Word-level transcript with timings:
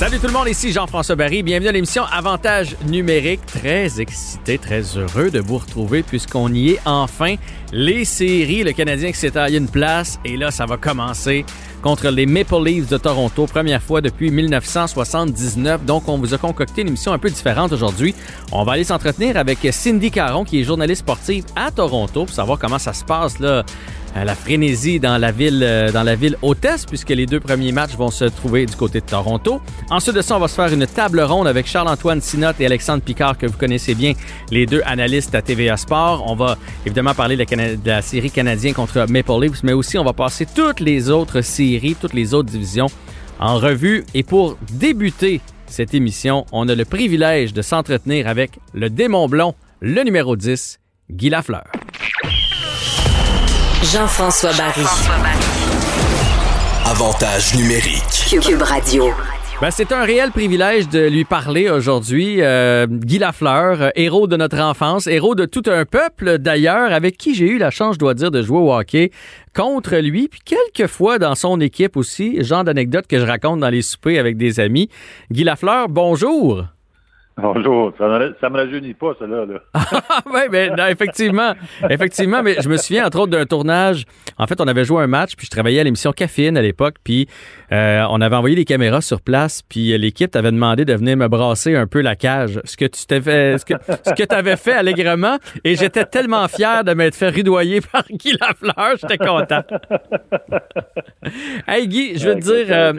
Salut 0.00 0.18
tout 0.18 0.28
le 0.28 0.32
monde, 0.32 0.48
ici 0.48 0.72
Jean-François 0.72 1.14
Barry. 1.14 1.42
Bienvenue 1.42 1.68
à 1.68 1.72
l'émission 1.72 2.04
Avantage 2.10 2.74
numérique. 2.86 3.44
Très 3.44 4.00
excité, 4.00 4.56
très 4.56 4.80
heureux 4.96 5.30
de 5.30 5.40
vous 5.40 5.58
retrouver 5.58 6.02
puisqu'on 6.02 6.50
y 6.54 6.70
est 6.70 6.80
enfin. 6.86 7.34
Les 7.70 8.06
séries, 8.06 8.64
le 8.64 8.72
Canadien 8.72 9.12
qui 9.12 9.18
s'est 9.18 9.32
taillé 9.32 9.58
une 9.58 9.68
place 9.68 10.18
et 10.24 10.38
là, 10.38 10.50
ça 10.50 10.64
va 10.64 10.78
commencer 10.78 11.44
contre 11.82 12.08
les 12.08 12.24
Maple 12.24 12.64
Leafs 12.64 12.88
de 12.88 12.96
Toronto, 12.96 13.44
première 13.46 13.82
fois 13.82 14.00
depuis 14.00 14.30
1979. 14.30 15.84
Donc, 15.84 16.08
on 16.08 16.16
vous 16.16 16.32
a 16.32 16.38
concocté 16.38 16.80
une 16.80 16.88
émission 16.88 17.12
un 17.12 17.18
peu 17.18 17.28
différente 17.28 17.70
aujourd'hui. 17.70 18.14
On 18.52 18.64
va 18.64 18.72
aller 18.72 18.84
s'entretenir 18.84 19.36
avec 19.36 19.58
Cindy 19.70 20.10
Caron, 20.10 20.44
qui 20.44 20.60
est 20.60 20.64
journaliste 20.64 21.00
sportive 21.00 21.44
à 21.54 21.70
Toronto, 21.70 22.24
pour 22.24 22.34
savoir 22.34 22.58
comment 22.58 22.78
ça 22.78 22.94
se 22.94 23.04
passe 23.04 23.38
là 23.38 23.64
la 24.14 24.34
frénésie 24.34 25.00
dans 25.00 25.18
la 25.18 25.30
ville 25.30 25.90
dans 25.92 26.02
la 26.02 26.14
ville 26.14 26.36
hôtesse 26.42 26.84
puisque 26.84 27.10
les 27.10 27.26
deux 27.26 27.40
premiers 27.40 27.72
matchs 27.72 27.94
vont 27.96 28.10
se 28.10 28.24
trouver 28.24 28.66
du 28.66 28.76
côté 28.76 29.00
de 29.00 29.06
Toronto. 29.06 29.60
Ensuite 29.90 30.16
de 30.16 30.22
ça, 30.22 30.36
on 30.36 30.40
va 30.40 30.48
se 30.48 30.54
faire 30.54 30.72
une 30.72 30.86
table 30.86 31.20
ronde 31.20 31.46
avec 31.46 31.66
Charles-Antoine 31.66 32.20
Sinot 32.20 32.52
et 32.58 32.66
Alexandre 32.66 33.02
Picard 33.02 33.38
que 33.38 33.46
vous 33.46 33.56
connaissez 33.56 33.94
bien, 33.94 34.12
les 34.50 34.66
deux 34.66 34.82
analystes 34.84 35.34
à 35.34 35.42
TVA 35.42 35.76
Sport. 35.76 36.24
On 36.26 36.34
va 36.34 36.58
évidemment 36.84 37.14
parler 37.14 37.36
de 37.36 37.44
la, 37.48 37.76
de 37.76 37.88
la 37.88 38.02
série 38.02 38.30
canadienne 38.30 38.74
contre 38.74 39.06
Maple 39.08 39.40
Leafs, 39.40 39.62
mais 39.62 39.72
aussi 39.72 39.98
on 39.98 40.04
va 40.04 40.12
passer 40.12 40.46
toutes 40.46 40.80
les 40.80 41.10
autres 41.10 41.40
séries, 41.40 41.96
toutes 42.00 42.14
les 42.14 42.34
autres 42.34 42.50
divisions 42.50 42.88
en 43.38 43.58
revue 43.58 44.04
et 44.14 44.22
pour 44.22 44.58
débuter 44.72 45.40
cette 45.66 45.94
émission, 45.94 46.46
on 46.52 46.68
a 46.68 46.74
le 46.74 46.84
privilège 46.84 47.52
de 47.52 47.62
s'entretenir 47.62 48.26
avec 48.26 48.58
le 48.74 48.90
démon 48.90 49.28
blond, 49.28 49.54
le 49.80 50.02
numéro 50.02 50.36
10, 50.36 50.80
Guy 51.10 51.30
Lafleur. 51.30 51.64
Jean-François 53.82 54.52
Barry. 54.58 54.84
Avantage 56.84 57.54
numérique. 57.56 58.42
Cube 58.42 58.60
Radio. 58.60 59.06
Ben, 59.62 59.70
c'est 59.70 59.90
un 59.92 60.04
réel 60.04 60.32
privilège 60.32 60.86
de 60.90 61.08
lui 61.08 61.24
parler 61.24 61.70
aujourd'hui. 61.70 62.42
Euh, 62.42 62.86
Guy 62.86 63.18
Lafleur, 63.18 63.80
euh, 63.80 63.88
héros 63.96 64.26
de 64.26 64.36
notre 64.36 64.60
enfance, 64.60 65.06
héros 65.06 65.34
de 65.34 65.46
tout 65.46 65.62
un 65.66 65.86
peuple 65.86 66.36
d'ailleurs, 66.36 66.92
avec 66.92 67.16
qui 67.16 67.34
j'ai 67.34 67.46
eu 67.46 67.56
la 67.56 67.70
chance, 67.70 67.94
je 67.94 68.00
dois 68.00 68.12
dire, 68.12 68.30
de 68.30 68.42
jouer 68.42 68.58
au 68.58 68.70
hockey 68.70 69.12
contre 69.56 69.96
lui, 69.96 70.28
puis 70.28 70.40
quelques 70.44 70.90
fois 70.90 71.18
dans 71.18 71.34
son 71.34 71.58
équipe 71.58 71.96
aussi, 71.96 72.44
genre 72.44 72.64
d'anecdotes 72.64 73.06
que 73.06 73.18
je 73.18 73.24
raconte 73.24 73.60
dans 73.60 73.70
les 73.70 73.82
soupers 73.82 74.18
avec 74.18 74.36
des 74.36 74.60
amis. 74.60 74.90
Guy 75.30 75.42
Lafleur, 75.42 75.88
bonjour. 75.88 76.66
Bonjour, 77.42 77.92
ça 77.96 78.04
ne 78.06 78.48
me 78.48 78.56
rajeunit 78.56 78.94
pas, 78.94 79.14
cela. 79.18 79.46
Là. 79.46 79.60
oui, 80.26 80.40
mais 80.50 80.70
non, 80.70 80.86
effectivement. 80.86 81.54
Effectivement, 81.88 82.42
mais 82.42 82.56
je 82.60 82.68
me 82.68 82.76
souviens, 82.76 83.06
entre 83.06 83.20
autres, 83.20 83.30
d'un 83.30 83.46
tournage. 83.46 84.04
En 84.38 84.46
fait, 84.46 84.60
on 84.60 84.66
avait 84.66 84.84
joué 84.84 85.02
un 85.02 85.06
match, 85.06 85.36
puis 85.36 85.46
je 85.46 85.50
travaillais 85.50 85.80
à 85.80 85.84
l'émission 85.84 86.12
Caféine 86.12 86.56
à 86.56 86.62
l'époque, 86.62 86.96
puis 87.02 87.28
euh, 87.72 88.04
on 88.10 88.20
avait 88.20 88.36
envoyé 88.36 88.56
des 88.56 88.64
caméras 88.64 89.00
sur 89.00 89.20
place, 89.20 89.62
puis 89.62 89.96
l'équipe 89.96 90.30
t'avait 90.30 90.52
demandé 90.52 90.84
de 90.84 90.94
venir 90.94 91.16
me 91.16 91.28
brasser 91.28 91.76
un 91.76 91.86
peu 91.86 92.00
la 92.00 92.16
cage. 92.16 92.60
Ce 92.64 92.76
que 92.76 92.84
tu 92.84 93.06
t'avais, 93.06 93.58
ce 93.58 93.64
que, 93.64 93.74
ce 94.04 94.12
que 94.12 94.34
avais 94.34 94.56
fait 94.56 94.72
allègrement, 94.72 95.38
et 95.64 95.76
j'étais 95.76 96.04
tellement 96.04 96.46
fier 96.48 96.84
de 96.84 96.94
m'être 96.94 97.14
fait 97.14 97.28
ridoyer 97.28 97.80
par 97.92 98.04
Guy 98.10 98.36
Lafleur, 98.40 98.96
j'étais 99.00 99.18
content. 99.18 99.62
hey 101.66 101.88
Guy, 101.88 102.18
je 102.18 102.28
veux 102.28 102.34
te 102.34 102.40
dire, 102.40 102.66
euh, 102.70 102.92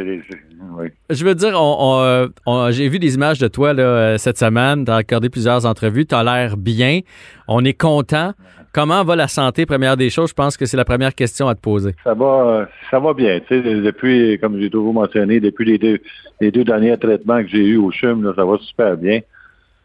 je 1.09 1.25
veux 1.25 1.35
dire, 1.35 1.53
on, 1.55 2.29
on, 2.45 2.71
j'ai 2.71 2.87
vu 2.87 2.99
des 2.99 3.15
images 3.15 3.39
de 3.39 3.47
toi 3.47 3.73
là, 3.73 4.17
cette 4.17 4.37
semaine, 4.37 4.85
tu 4.85 4.91
as 4.91 4.97
accordé 4.97 5.29
plusieurs 5.29 5.65
entrevues, 5.65 6.05
tu 6.05 6.15
as 6.15 6.23
l'air 6.23 6.57
bien, 6.57 7.01
on 7.47 7.63
est 7.65 7.73
content. 7.73 8.33
Comment 8.73 9.03
va 9.03 9.17
la 9.17 9.27
santé, 9.27 9.65
première 9.65 9.97
des 9.97 10.09
choses? 10.09 10.29
Je 10.29 10.33
pense 10.33 10.55
que 10.55 10.65
c'est 10.65 10.77
la 10.77 10.85
première 10.85 11.13
question 11.13 11.49
à 11.49 11.55
te 11.55 11.59
poser. 11.59 11.93
Ça 12.05 12.13
va, 12.13 12.69
ça 12.89 12.99
va 12.99 13.13
bien. 13.13 13.41
Tu 13.41 13.61
sais, 13.61 13.61
depuis, 13.61 14.39
comme 14.39 14.61
j'ai 14.61 14.69
toujours 14.69 14.93
mentionné, 14.93 15.41
depuis 15.41 15.65
les 15.65 15.77
deux, 15.77 15.99
les 16.39 16.51
deux 16.51 16.63
derniers 16.63 16.97
traitements 16.97 17.41
que 17.41 17.49
j'ai 17.49 17.65
eus 17.65 17.77
au 17.77 17.91
CHUM, 17.91 18.33
ça 18.33 18.45
va 18.45 18.57
super 18.59 18.95
bien. 18.95 19.19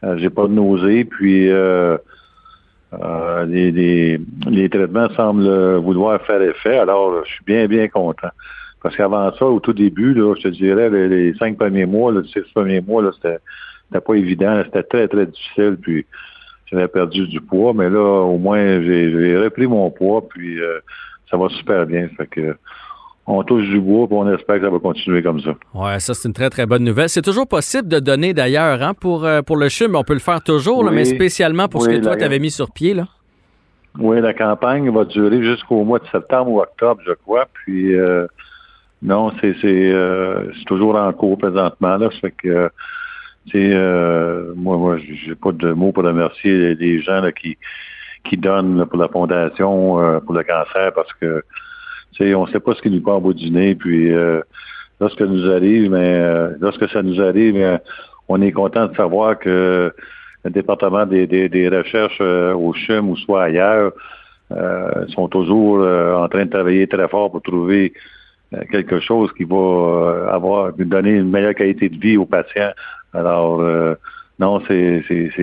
Euh, 0.04 0.16
j'ai 0.18 0.30
pas 0.30 0.46
de 0.46 0.52
nausée, 0.52 1.04
puis 1.04 1.50
euh, 1.50 1.96
euh, 2.92 3.44
les, 3.46 4.20
les, 4.48 4.68
traitements 4.68 5.08
semblent 5.16 5.76
vouloir 5.78 6.20
faire 6.22 6.40
effet. 6.42 6.78
Alors, 6.78 7.24
je 7.24 7.32
suis 7.32 7.44
bien, 7.44 7.66
bien 7.66 7.88
content. 7.88 8.30
Parce 8.86 8.94
qu'avant 8.94 9.32
ça, 9.36 9.46
au 9.46 9.58
tout 9.58 9.72
début, 9.72 10.14
là, 10.14 10.32
je 10.36 10.42
te 10.42 10.48
dirais, 10.48 10.88
les, 10.88 11.34
cinq 11.40 11.58
premiers 11.58 11.86
mois, 11.86 12.12
les 12.12 12.22
six 12.28 12.48
premiers 12.54 12.80
mois, 12.80 13.02
là, 13.02 13.10
c'était 13.16 13.38
c'était 13.88 14.00
pas 14.00 14.14
évident, 14.14 14.62
c'était 14.64 14.84
très, 14.84 15.08
très 15.08 15.26
difficile, 15.26 15.76
puis 15.82 16.06
j'avais 16.66 16.86
perdu 16.86 17.26
du 17.26 17.40
poids, 17.40 17.74
mais 17.74 17.90
là, 17.90 18.22
au 18.22 18.38
moins, 18.38 18.80
j'ai 18.80 19.36
repris 19.38 19.66
mon 19.66 19.90
poids, 19.90 20.22
puis 20.28 20.60
euh, 20.60 20.78
ça 21.28 21.36
va 21.36 21.48
super 21.48 21.84
bien. 21.84 22.08
Fait 22.16 22.28
que 22.28 22.56
on 23.26 23.42
touche 23.42 23.64
du 23.64 23.80
bois, 23.80 24.06
puis 24.06 24.16
on 24.16 24.32
espère 24.32 24.58
que 24.58 24.66
ça 24.66 24.70
va 24.70 24.78
continuer 24.78 25.20
comme 25.20 25.40
ça. 25.40 25.56
Ouais, 25.74 25.98
ça, 25.98 26.14
c'est 26.14 26.28
une 26.28 26.34
très, 26.34 26.48
très 26.48 26.64
bonne 26.64 26.84
nouvelle. 26.84 27.08
C'est 27.08 27.22
toujours 27.22 27.48
possible 27.48 27.88
de 27.88 27.98
donner, 27.98 28.34
d'ailleurs, 28.34 28.80
hein, 28.84 28.94
pour, 28.94 29.24
euh, 29.24 29.42
pour 29.42 29.56
le 29.56 29.68
CHUM. 29.68 29.96
On 29.96 30.04
peut 30.04 30.14
le 30.14 30.20
faire 30.20 30.40
toujours, 30.40 30.88
mais 30.92 31.06
spécialement 31.06 31.66
pour 31.66 31.82
ce 31.82 31.88
que 31.88 31.96
toi, 31.96 32.16
tu 32.16 32.22
avais 32.22 32.38
mis 32.38 32.52
sur 32.52 32.70
pied, 32.70 32.94
là. 32.94 33.08
Oui, 33.98 34.20
la 34.20 34.32
campagne 34.32 34.88
va 34.90 35.04
durer 35.06 35.42
jusqu'au 35.42 35.82
mois 35.82 35.98
de 35.98 36.06
septembre 36.12 36.52
ou 36.52 36.60
octobre, 36.60 37.00
je 37.04 37.14
crois. 37.14 37.46
Puis, 37.52 37.96
euh, 37.96 38.26
non, 39.02 39.32
c'est 39.40 39.54
toujours 40.66 40.96
en 40.96 41.12
cours 41.12 41.38
présentement, 41.38 41.96
là. 41.96 42.10
Ça 42.10 42.20
fait 42.20 42.30
que 42.30 42.70
euh, 43.54 44.52
moi, 44.56 44.76
moi, 44.76 44.98
j'ai 44.98 45.34
pas 45.34 45.52
de 45.52 45.72
mots 45.72 45.92
pour 45.92 46.04
remercier 46.04 46.74
les 46.74 47.00
gens 47.00 47.20
là, 47.20 47.30
qui 47.32 47.56
qui 48.28 48.36
donnent 48.36 48.86
pour 48.86 48.98
la 48.98 49.08
fondation 49.08 50.00
euh, 50.00 50.20
pour 50.20 50.34
le 50.34 50.42
cancer 50.42 50.92
parce 50.94 51.12
que 51.20 51.42
tu 52.12 52.34
on 52.34 52.46
sait 52.46 52.60
pas 52.60 52.74
ce 52.74 52.82
qui 52.82 52.90
nous 52.90 53.00
prend 53.00 53.16
au 53.16 53.20
bout 53.20 53.34
du 53.34 53.50
nez. 53.50 53.74
Puis 53.74 54.12
euh, 54.12 54.40
lorsque 55.00 55.20
nous 55.20 55.50
arrive, 55.50 55.90
mais 55.90 56.14
euh, 56.16 56.50
lorsque 56.60 56.88
ça 56.88 57.02
nous 57.02 57.20
arrive, 57.20 57.78
on 58.28 58.40
est 58.40 58.52
content 58.52 58.86
de 58.86 58.96
savoir 58.96 59.38
que 59.38 59.92
le 60.44 60.50
département 60.50 61.06
des, 61.06 61.26
des, 61.26 61.68
recherches 61.68 62.20
au 62.20 62.72
CHUM 62.72 63.10
ou 63.10 63.16
soit 63.16 63.44
ailleurs 63.44 63.92
sont 65.08 65.28
toujours 65.28 65.80
en 65.80 66.28
train 66.28 66.44
de 66.44 66.50
travailler 66.50 66.86
très 66.86 67.08
fort 67.08 67.32
pour 67.32 67.42
trouver 67.42 67.92
quelque 68.70 69.00
chose 69.00 69.32
qui 69.36 69.44
va 69.44 70.28
avoir 70.32 70.72
donner 70.72 71.10
une 71.10 71.30
meilleure 71.30 71.54
qualité 71.54 71.88
de 71.88 71.98
vie 71.98 72.16
aux 72.16 72.26
patients 72.26 72.72
alors, 73.16 73.60
euh, 73.60 73.94
non, 74.38 74.62
c'est 74.68 75.02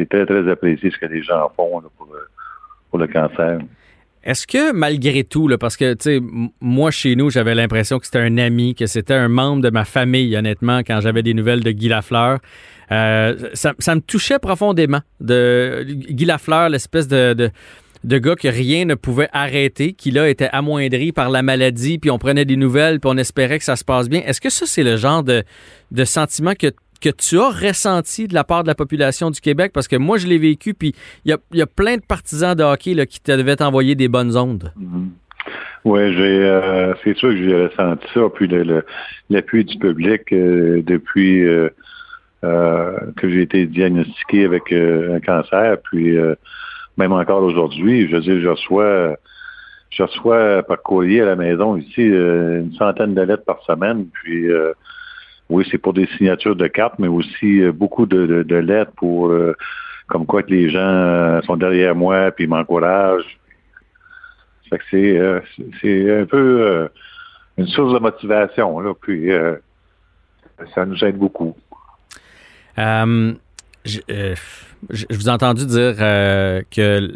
très, 0.10 0.26
très 0.26 0.52
apprécié 0.52 0.92
ce 0.92 0.98
que 0.98 1.12
les 1.12 1.24
gens 1.24 1.52
font 1.56 1.82
pour, 1.98 2.08
euh, 2.14 2.20
pour 2.90 3.00
le 3.00 3.08
cancer. 3.08 3.60
Est-ce 4.24 4.48
que 4.48 4.72
malgré 4.72 5.26
tout, 5.26 5.50
parce 5.60 5.76
que 5.76 5.94
tu 5.96 6.04
sais, 6.04 6.20
moi 6.62 6.92
chez 6.92 7.16
nous, 7.16 7.30
j'avais 7.30 7.56
l'impression 7.56 8.00
que 8.00 8.06
c'était 8.06 8.20
un 8.20 8.38
ami, 8.38 8.74
que 8.74 8.86
c'était 8.86 9.16
un 9.16 9.28
membre 9.28 9.64
de 9.64 9.70
ma 9.70 9.84
famille, 9.84 10.38
honnêtement, 10.38 10.80
quand 10.80 11.02
j'avais 11.02 11.24
des 11.24 11.34
nouvelles 11.34 11.62
de 11.62 11.72
Guy 11.72 11.90
Lafleur. 11.90 12.40
Euh, 12.92 13.50
ça, 13.54 13.74
me 13.74 14.00
touchait 14.00 14.40
profondément 14.40 15.02
de 15.20 15.86
Guy 15.90 16.26
Lafleur, 16.26 16.70
l'espèce 16.70 17.08
de 17.08 17.50
de 18.04 18.18
gars 18.18 18.36
que 18.36 18.48
rien 18.48 18.86
ne 18.86 18.96
pouvait 18.96 19.30
arrêter, 19.32 19.94
qui 19.94 20.12
là 20.12 20.30
était 20.30 20.50
amoindri 20.52 21.12
par 21.12 21.30
la 21.30 21.42
maladie, 21.42 21.98
puis 21.98 22.12
on 22.12 22.18
prenait 22.18 22.46
des 22.46 22.58
nouvelles, 22.58 23.00
puis 23.00 23.10
on 23.14 23.18
espérait 23.18 23.60
que 23.60 23.66
ça 23.66 23.76
se 23.76 23.86
passe 23.86 24.10
bien. 24.10 24.22
Est-ce 24.26 24.42
que 24.42 24.50
ça, 24.50 24.66
c'est 24.66 24.84
le 24.84 24.98
genre 24.98 25.24
de, 25.24 25.44
sentiment 26.04 26.54
que, 26.54 26.68
tu 27.12 27.38
as 27.40 27.50
ressenti 27.50 28.28
de 28.28 28.34
la 28.34 28.44
part 28.46 28.64
de 28.64 28.68
la 28.68 28.76
population 28.76 29.30
du 29.30 29.42
Québec? 29.42 29.72
Parce 29.74 29.88
que 29.88 29.96
moi, 29.96 30.18
je 30.18 30.28
l'ai 30.28 30.38
vécu, 30.38 30.74
puis 30.74 30.94
il 31.26 31.38
y 31.54 31.62
a, 31.62 31.68
plein 31.68 31.98
de 31.98 32.02
partisans 32.02 32.56
de 32.56 32.64
hockey 32.64 33.06
qui 33.08 33.22
te 33.22 33.32
devaient 33.32 33.58
t'envoyer 33.58 33.96
des 33.96 34.08
bonnes 34.08 34.38
ondes. 34.38 34.72
Oui, 35.86 36.14
j'ai 36.14 36.46
euh, 36.46 36.94
c'est 37.04 37.16
sûr 37.18 37.30
que 37.30 37.38
j'ai 37.38 37.66
ressenti 37.66 38.06
ça, 38.14 38.22
puis 38.34 38.50
l'appui 39.30 39.66
du 39.66 39.78
public 39.78 40.22
euh, 40.32 40.82
depuis 40.82 41.46
euh, 41.46 41.70
que 42.42 43.30
j'ai 43.30 43.42
été 43.42 43.66
diagnostiqué 43.66 44.46
avec 44.46 44.72
un 44.72 45.20
cancer, 45.20 45.78
puis 45.84 46.18
même 46.98 47.12
encore 47.12 47.44
aujourd'hui, 47.44 48.08
je 48.08 48.16
veux 48.16 48.22
dire, 48.22 48.42
je 48.42 48.48
reçois 48.48 49.18
je 49.94 50.04
reçois 50.04 50.64
par 50.64 50.82
courrier 50.82 51.22
à 51.22 51.26
la 51.26 51.36
maison 51.36 51.78
ici 51.78 52.02
euh, 52.02 52.62
une 52.62 52.74
centaine 52.74 53.14
de 53.14 53.22
lettres 53.22 53.46
par 53.46 53.62
semaine, 53.64 54.08
puis 54.12 54.52
euh, 54.52 54.74
oui, 55.50 55.68
c'est 55.70 55.78
pour 55.78 55.94
des 55.94 56.08
signatures 56.18 56.56
de 56.56 56.68
cartes, 56.68 56.98
mais 56.98 57.08
aussi 57.08 57.62
euh, 57.62 57.72
beaucoup 57.72 58.06
de, 58.08 58.56
lettres 58.56 58.92
pour 58.96 59.32
comme 60.08 60.26
quoi 60.26 60.44
que 60.44 60.50
les 60.50 60.70
gens 60.70 61.42
sont 61.44 61.58
derrière 61.58 61.96
moi, 61.96 62.32
puis 62.32 62.48
m'encouragent. 62.48 63.40
C'est 64.90 65.20
un 65.20 66.26
peu 66.26 66.90
une 67.58 67.68
source 67.68 67.94
de 67.94 68.00
motivation, 68.00 68.80
là, 68.80 68.94
puis 69.00 69.30
ça 70.74 70.86
nous 70.86 71.04
aide 71.04 71.18
beaucoup. 71.18 71.56
Je, 73.86 74.00
euh, 74.12 74.36
je- 74.90 75.06
je 75.10 75.16
vous 75.16 75.28
ai 75.28 75.32
entendu 75.32 75.66
dire 75.66 75.96
euh, 76.00 76.62
que, 76.76 77.12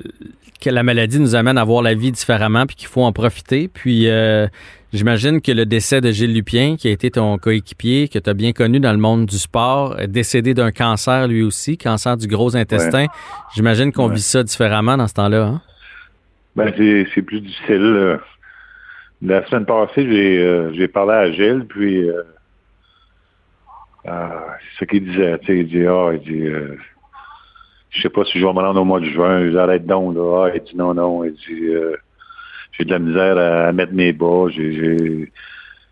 que 0.61 0.69
la 0.69 0.83
maladie 0.83 1.19
nous 1.19 1.35
amène 1.35 1.57
à 1.57 1.63
voir 1.63 1.81
la 1.83 1.93
vie 1.93 2.11
différemment 2.11 2.65
puis 2.65 2.75
qu'il 2.75 2.87
faut 2.87 3.03
en 3.03 3.11
profiter. 3.11 3.67
Puis 3.67 4.09
euh, 4.09 4.47
j'imagine 4.93 5.41
que 5.41 5.51
le 5.51 5.65
décès 5.65 6.01
de 6.01 6.11
Gilles 6.11 6.33
Lupien, 6.33 6.75
qui 6.77 6.87
a 6.87 6.91
été 6.91 7.11
ton 7.11 7.37
coéquipier, 7.37 8.07
que 8.07 8.19
tu 8.19 8.29
as 8.29 8.33
bien 8.33 8.53
connu 8.53 8.79
dans 8.79 8.91
le 8.91 8.97
monde 8.97 9.25
du 9.27 9.37
sport, 9.37 9.99
est 9.99 10.07
décédé 10.07 10.53
d'un 10.53 10.71
cancer 10.71 11.27
lui 11.27 11.43
aussi, 11.43 11.77
cancer 11.77 12.17
du 12.17 12.27
gros 12.27 12.55
intestin. 12.55 13.05
J'imagine 13.55 13.91
qu'on 13.91 14.07
Ouais. 14.09 14.15
vit 14.15 14.21
ça 14.21 14.43
différemment 14.43 14.97
dans 14.97 15.07
ce 15.07 15.13
temps-là. 15.13 15.43
Hein? 15.45 15.61
Ben, 16.55 16.73
c'est 16.77 17.07
c'est 17.13 17.21
plus 17.21 17.41
difficile. 17.41 17.75
euh. 17.81 18.17
La 19.21 19.43
semaine 19.47 19.65
passée, 19.65 20.07
j'ai 20.09 20.37
euh, 20.39 20.71
j'ai 20.73 20.87
parlé 20.87 21.13
à 21.13 21.31
Gilles, 21.31 21.65
puis 21.67 22.07
euh, 22.09 22.21
c'est 24.07 24.79
ce 24.79 24.85
qu'il 24.85 25.05
disait. 25.05 25.37
Tu 25.39 25.45
sais, 25.47 25.57
il 25.59 25.67
dit, 25.67 25.85
ah, 25.85 26.11
il 26.13 26.19
dit, 26.19 26.47
euh, 26.47 26.75
je 27.89 28.01
sais 28.01 28.09
pas 28.09 28.23
si 28.25 28.39
je 28.39 28.45
vais 28.45 28.53
me 28.53 28.59
rendre 28.59 28.81
au 28.81 28.85
mois 28.85 28.99
de 28.99 29.05
juin, 29.05 29.51
j'arrête 29.51 29.85
donc, 29.85 30.15
là. 30.15 30.45
Ah, 30.45 30.51
il 30.55 30.61
dit, 30.63 30.75
non, 30.75 30.93
non, 30.93 31.23
il 31.23 31.33
dit, 31.33 31.67
euh, 31.67 31.95
j'ai 32.71 32.85
de 32.85 32.91
la 32.91 32.99
misère 32.99 33.37
à, 33.37 33.67
à 33.67 33.71
mettre 33.71 33.93
mes 33.93 34.13
bas, 34.13 34.47
j'ai, 34.49 35.31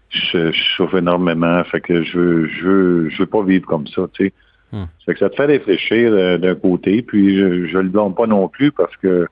je, 0.10 0.52
je 0.52 0.64
souffre 0.76 0.98
énormément, 0.98 1.64
fait 1.66 1.82
que 1.82 2.04
je 2.04 2.18
veux, 2.18 2.48
je 2.48 2.64
veux, 2.64 3.10
je 3.10 3.18
veux 3.20 3.26
pas 3.26 3.44
vivre 3.44 3.68
comme 3.68 3.88
ça, 3.88 4.04
tu 4.14 4.26
sais. 4.26 4.34
Hmm. 4.72 4.86
Fait 5.06 5.14
que 5.14 5.20
ça 5.20 5.30
te 5.30 5.36
fait 5.36 5.46
réfléchir 5.46 6.12
euh, 6.12 6.38
d'un 6.38 6.56
côté, 6.56 7.02
puis 7.02 7.38
je, 7.38 7.68
je 7.68 7.78
le 7.78 7.90
blâme 7.90 8.16
pas 8.16 8.28
non 8.28 8.48
plus 8.48 8.72
parce 8.72 8.96
que 8.98 9.28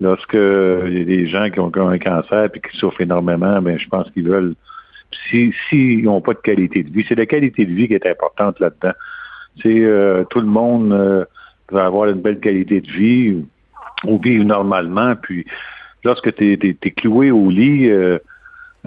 lorsque 0.00 0.34
il 0.34 0.98
y 0.98 1.00
a 1.00 1.04
des 1.04 1.26
gens 1.26 1.50
qui 1.50 1.58
ont 1.58 1.72
un 1.74 1.98
cancer 1.98 2.50
et 2.54 2.60
qui 2.60 2.76
souffrent 2.76 3.00
énormément, 3.00 3.60
ben 3.60 3.78
je 3.78 3.88
pense 3.88 4.08
qu'ils 4.10 4.28
veulent 4.28 4.54
si 5.28 5.52
s'ils 5.68 6.04
n'ont 6.04 6.20
pas 6.20 6.34
de 6.34 6.38
qualité 6.38 6.82
de 6.82 6.90
vie, 6.90 7.04
c'est 7.08 7.14
la 7.14 7.26
qualité 7.26 7.64
de 7.64 7.72
vie 7.72 7.88
qui 7.88 7.94
est 7.94 8.06
importante 8.06 8.58
là-dedans. 8.60 8.94
C'est 9.62 9.84
euh, 9.84 10.24
tout 10.24 10.40
le 10.40 10.46
monde 10.46 10.92
euh, 10.92 11.24
veut 11.70 11.80
avoir 11.80 12.08
une 12.08 12.20
belle 12.20 12.40
qualité 12.40 12.80
de 12.80 12.90
vie 12.90 13.44
ou, 14.04 14.18
vivre 14.18 14.44
normalement. 14.44 15.14
Puis 15.16 15.46
lorsque 16.04 16.34
tu 16.34 16.52
es, 16.52 16.90
cloué 16.90 17.30
au 17.30 17.48
lit 17.50 17.88
euh, 17.88 18.18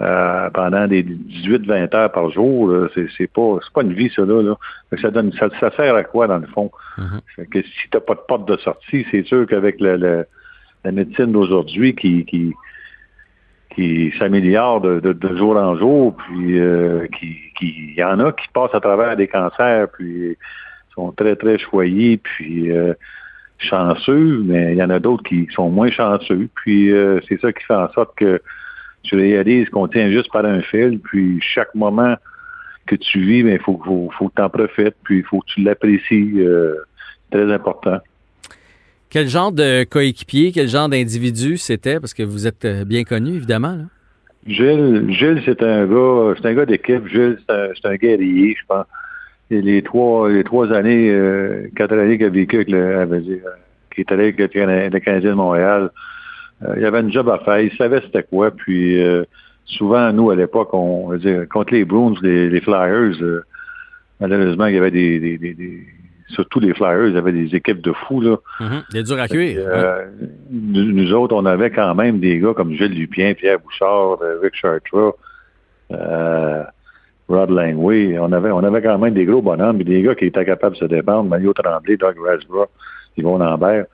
euh, 0.00 0.50
pendant 0.50 0.86
des 0.86 1.02
18-20 1.02 1.94
heures 1.94 2.12
par 2.12 2.30
jour, 2.30 2.72
c'est, 2.94 3.06
c'est 3.18 3.26
pas 3.30 3.58
pas 3.74 3.82
une 3.82 3.92
vie 3.92 4.10
ça 4.14 4.22
là. 4.24 4.54
ça 5.02 5.10
donne 5.10 5.32
ça, 5.32 5.48
ça 5.58 5.70
sert 5.72 5.94
à 5.94 6.04
quoi 6.04 6.26
dans 6.26 6.38
le 6.38 6.46
fond? 6.46 6.70
Mhm. 6.96 7.20
Fait 7.36 7.46
que 7.46 7.62
si 7.62 7.88
t'as 7.90 8.00
pas 8.00 8.14
de 8.14 8.20
porte 8.26 8.48
de 8.48 8.56
sortie, 8.58 9.04
c'est 9.10 9.26
sûr 9.26 9.46
qu'avec 9.46 9.80
le, 9.80 9.96
le- 9.96 10.26
la 10.84 10.92
médecine 10.92 11.32
d'aujourd'hui 11.32 11.94
qui, 11.94 12.24
qui, 12.24 12.54
qui 13.74 14.12
s'améliore 14.18 14.80
de, 14.80 15.00
de- 15.00 15.12
de 15.12 15.36
jour 15.36 15.56
en 15.56 15.76
jour, 15.76 16.16
puis 16.16 16.58
euh, 16.58 17.06
qui, 17.18 17.36
qui, 17.58 17.94
y 17.96 18.02
en 18.04 18.18
a 18.20 18.32
qui 18.32 18.46
passent 18.52 18.74
à 18.74 18.80
travers 18.80 19.16
des 19.16 19.28
cancers, 19.28 19.88
puis 19.92 20.36
sont 20.94 21.12
très, 21.12 21.36
très 21.36 21.58
choyés, 21.58 22.16
puis 22.18 22.70
euh, 22.72 22.94
chanceux, 23.58 24.42
mais 24.44 24.72
il 24.72 24.78
y 24.78 24.82
en 24.82 24.90
a 24.90 24.98
d'autres 24.98 25.22
qui 25.22 25.46
sont 25.54 25.70
moins 25.70 25.90
chanceux, 25.90 26.48
puis 26.56 26.90
euh, 26.90 27.20
c'est 27.28 27.40
ça 27.40 27.52
qui 27.52 27.64
fait 27.64 27.74
en 27.74 27.90
sorte 27.92 28.16
que 28.16 28.40
tu 29.02 29.14
réalises 29.16 29.68
qu'on 29.70 29.88
tient 29.88 30.10
juste 30.10 30.30
par 30.32 30.44
un 30.44 30.60
fil, 30.62 30.98
puis 31.00 31.40
chaque 31.40 31.74
moment 31.74 32.16
que 32.86 32.96
tu 32.96 33.20
vis, 33.20 33.38
il 33.40 33.58
faut, 33.60 33.80
faut, 33.84 34.10
faut 34.18 34.28
que 34.28 34.34
tu 34.36 34.42
en 34.42 34.48
profites, 34.50 34.96
puis 35.04 35.18
il 35.18 35.24
faut 35.24 35.40
que 35.40 35.46
tu 35.46 35.62
l'apprécies. 35.62 36.32
euh, 36.40 36.74
très 37.30 37.52
important. 37.52 37.98
Quel 39.10 39.28
genre 39.28 39.50
de 39.52 39.84
coéquipier, 39.84 40.52
quel 40.52 40.68
genre 40.68 40.88
d'individu 40.88 41.56
c'était? 41.58 41.98
Parce 41.98 42.14
que 42.14 42.22
vous 42.22 42.46
êtes 42.46 42.64
euh, 42.64 42.84
bien 42.84 43.02
connu, 43.04 43.34
évidemment. 43.34 43.74
Là. 43.76 43.84
Gilles, 44.46 45.06
Gilles, 45.10 45.42
c'est 45.44 45.62
un 45.62 45.84
gars, 45.86 46.34
c'est 46.40 46.46
un 46.48 46.54
gars 46.54 46.64
d'équipe. 46.66 47.06
Gilles, 47.08 47.38
c'est 47.48 47.86
un, 47.88 47.96
guerrier, 47.96 48.54
je 48.58 48.64
pense. 48.66 48.86
Et 49.50 49.60
les 49.60 49.82
trois, 49.82 50.30
les 50.30 50.44
trois 50.44 50.72
années, 50.72 51.10
euh, 51.10 51.66
quatre 51.74 51.92
années 51.98 52.16
qu'il 52.18 52.26
a 52.26 52.30
vécu 52.30 52.56
avec 52.56 52.70
le, 52.70 52.78
euh, 52.78 53.20
qui 53.92 54.00
est 54.02 54.12
allé 54.12 54.22
avec 54.24 54.38
le, 54.38 54.46
Cana- 54.46 54.88
le 54.88 55.00
Canadien 55.00 55.30
de 55.30 55.34
Montréal, 55.34 55.90
euh, 56.64 56.74
il 56.78 56.84
avait 56.84 57.00
une 57.00 57.12
job 57.12 57.28
à 57.28 57.38
faire. 57.40 57.60
Il 57.60 57.72
savait 57.76 58.00
c'était 58.02 58.22
quoi. 58.22 58.52
Puis 58.52 59.02
euh, 59.02 59.24
souvent, 59.66 60.12
nous, 60.12 60.30
à 60.30 60.36
l'époque, 60.36 60.72
on, 60.72 61.08
on 61.08 61.16
dire, 61.16 61.48
contre 61.48 61.74
les 61.74 61.84
Bruins, 61.84 62.14
les, 62.22 62.48
les 62.48 62.60
Flyers, 62.60 63.20
euh, 63.22 63.42
malheureusement, 64.20 64.66
il 64.66 64.74
y 64.76 64.78
avait 64.78 64.92
des, 64.92 65.18
des, 65.18 65.36
des, 65.36 65.54
des- 65.54 65.86
surtout 66.30 66.60
les 66.60 66.72
Flyers, 66.74 67.08
il 67.08 67.14
y 67.14 67.18
avait 67.18 67.32
des 67.32 67.54
équipes 67.54 67.80
de 67.80 67.92
fous, 67.92 68.20
là. 68.20 68.36
Mhm. 68.60 68.82
Des 68.92 69.02
durs 69.02 69.20
à 69.20 69.28
cuire. 69.28 69.60
Euh, 69.66 70.06
nous, 70.50 70.84
nous 70.92 71.12
autres, 71.14 71.34
on 71.34 71.44
avait 71.46 71.70
quand 71.70 71.94
même 71.94 72.18
des 72.20 72.38
gars 72.38 72.54
comme 72.54 72.72
Gilles 72.72 72.94
Lupien, 72.98 73.34
Pierre 73.34 73.58
Bouchard, 73.60 74.18
euh, 74.22 74.38
Rick 74.42 74.54
Chartra, 74.56 75.12
euh, 75.92 76.62
Rod 77.28 77.50
Langway. 77.50 78.18
On 78.18 78.32
avait, 78.32 78.50
on 78.50 78.58
avait 78.64 78.82
quand 78.82 78.98
même 78.98 79.14
des 79.14 79.24
gros 79.24 79.42
bonhommes, 79.42 79.82
des 79.82 80.02
gars 80.02 80.14
qui 80.14 80.26
étaient 80.26 80.44
capables 80.44 80.74
de 80.74 80.80
se 80.80 80.84
défendre. 80.86 81.28
Mario 81.28 81.52
Tremblay, 81.52 81.96
Doug 81.96 82.16
Rasborough, 82.24 82.68
Yvon 83.16 83.38
Lambert. 83.38 83.86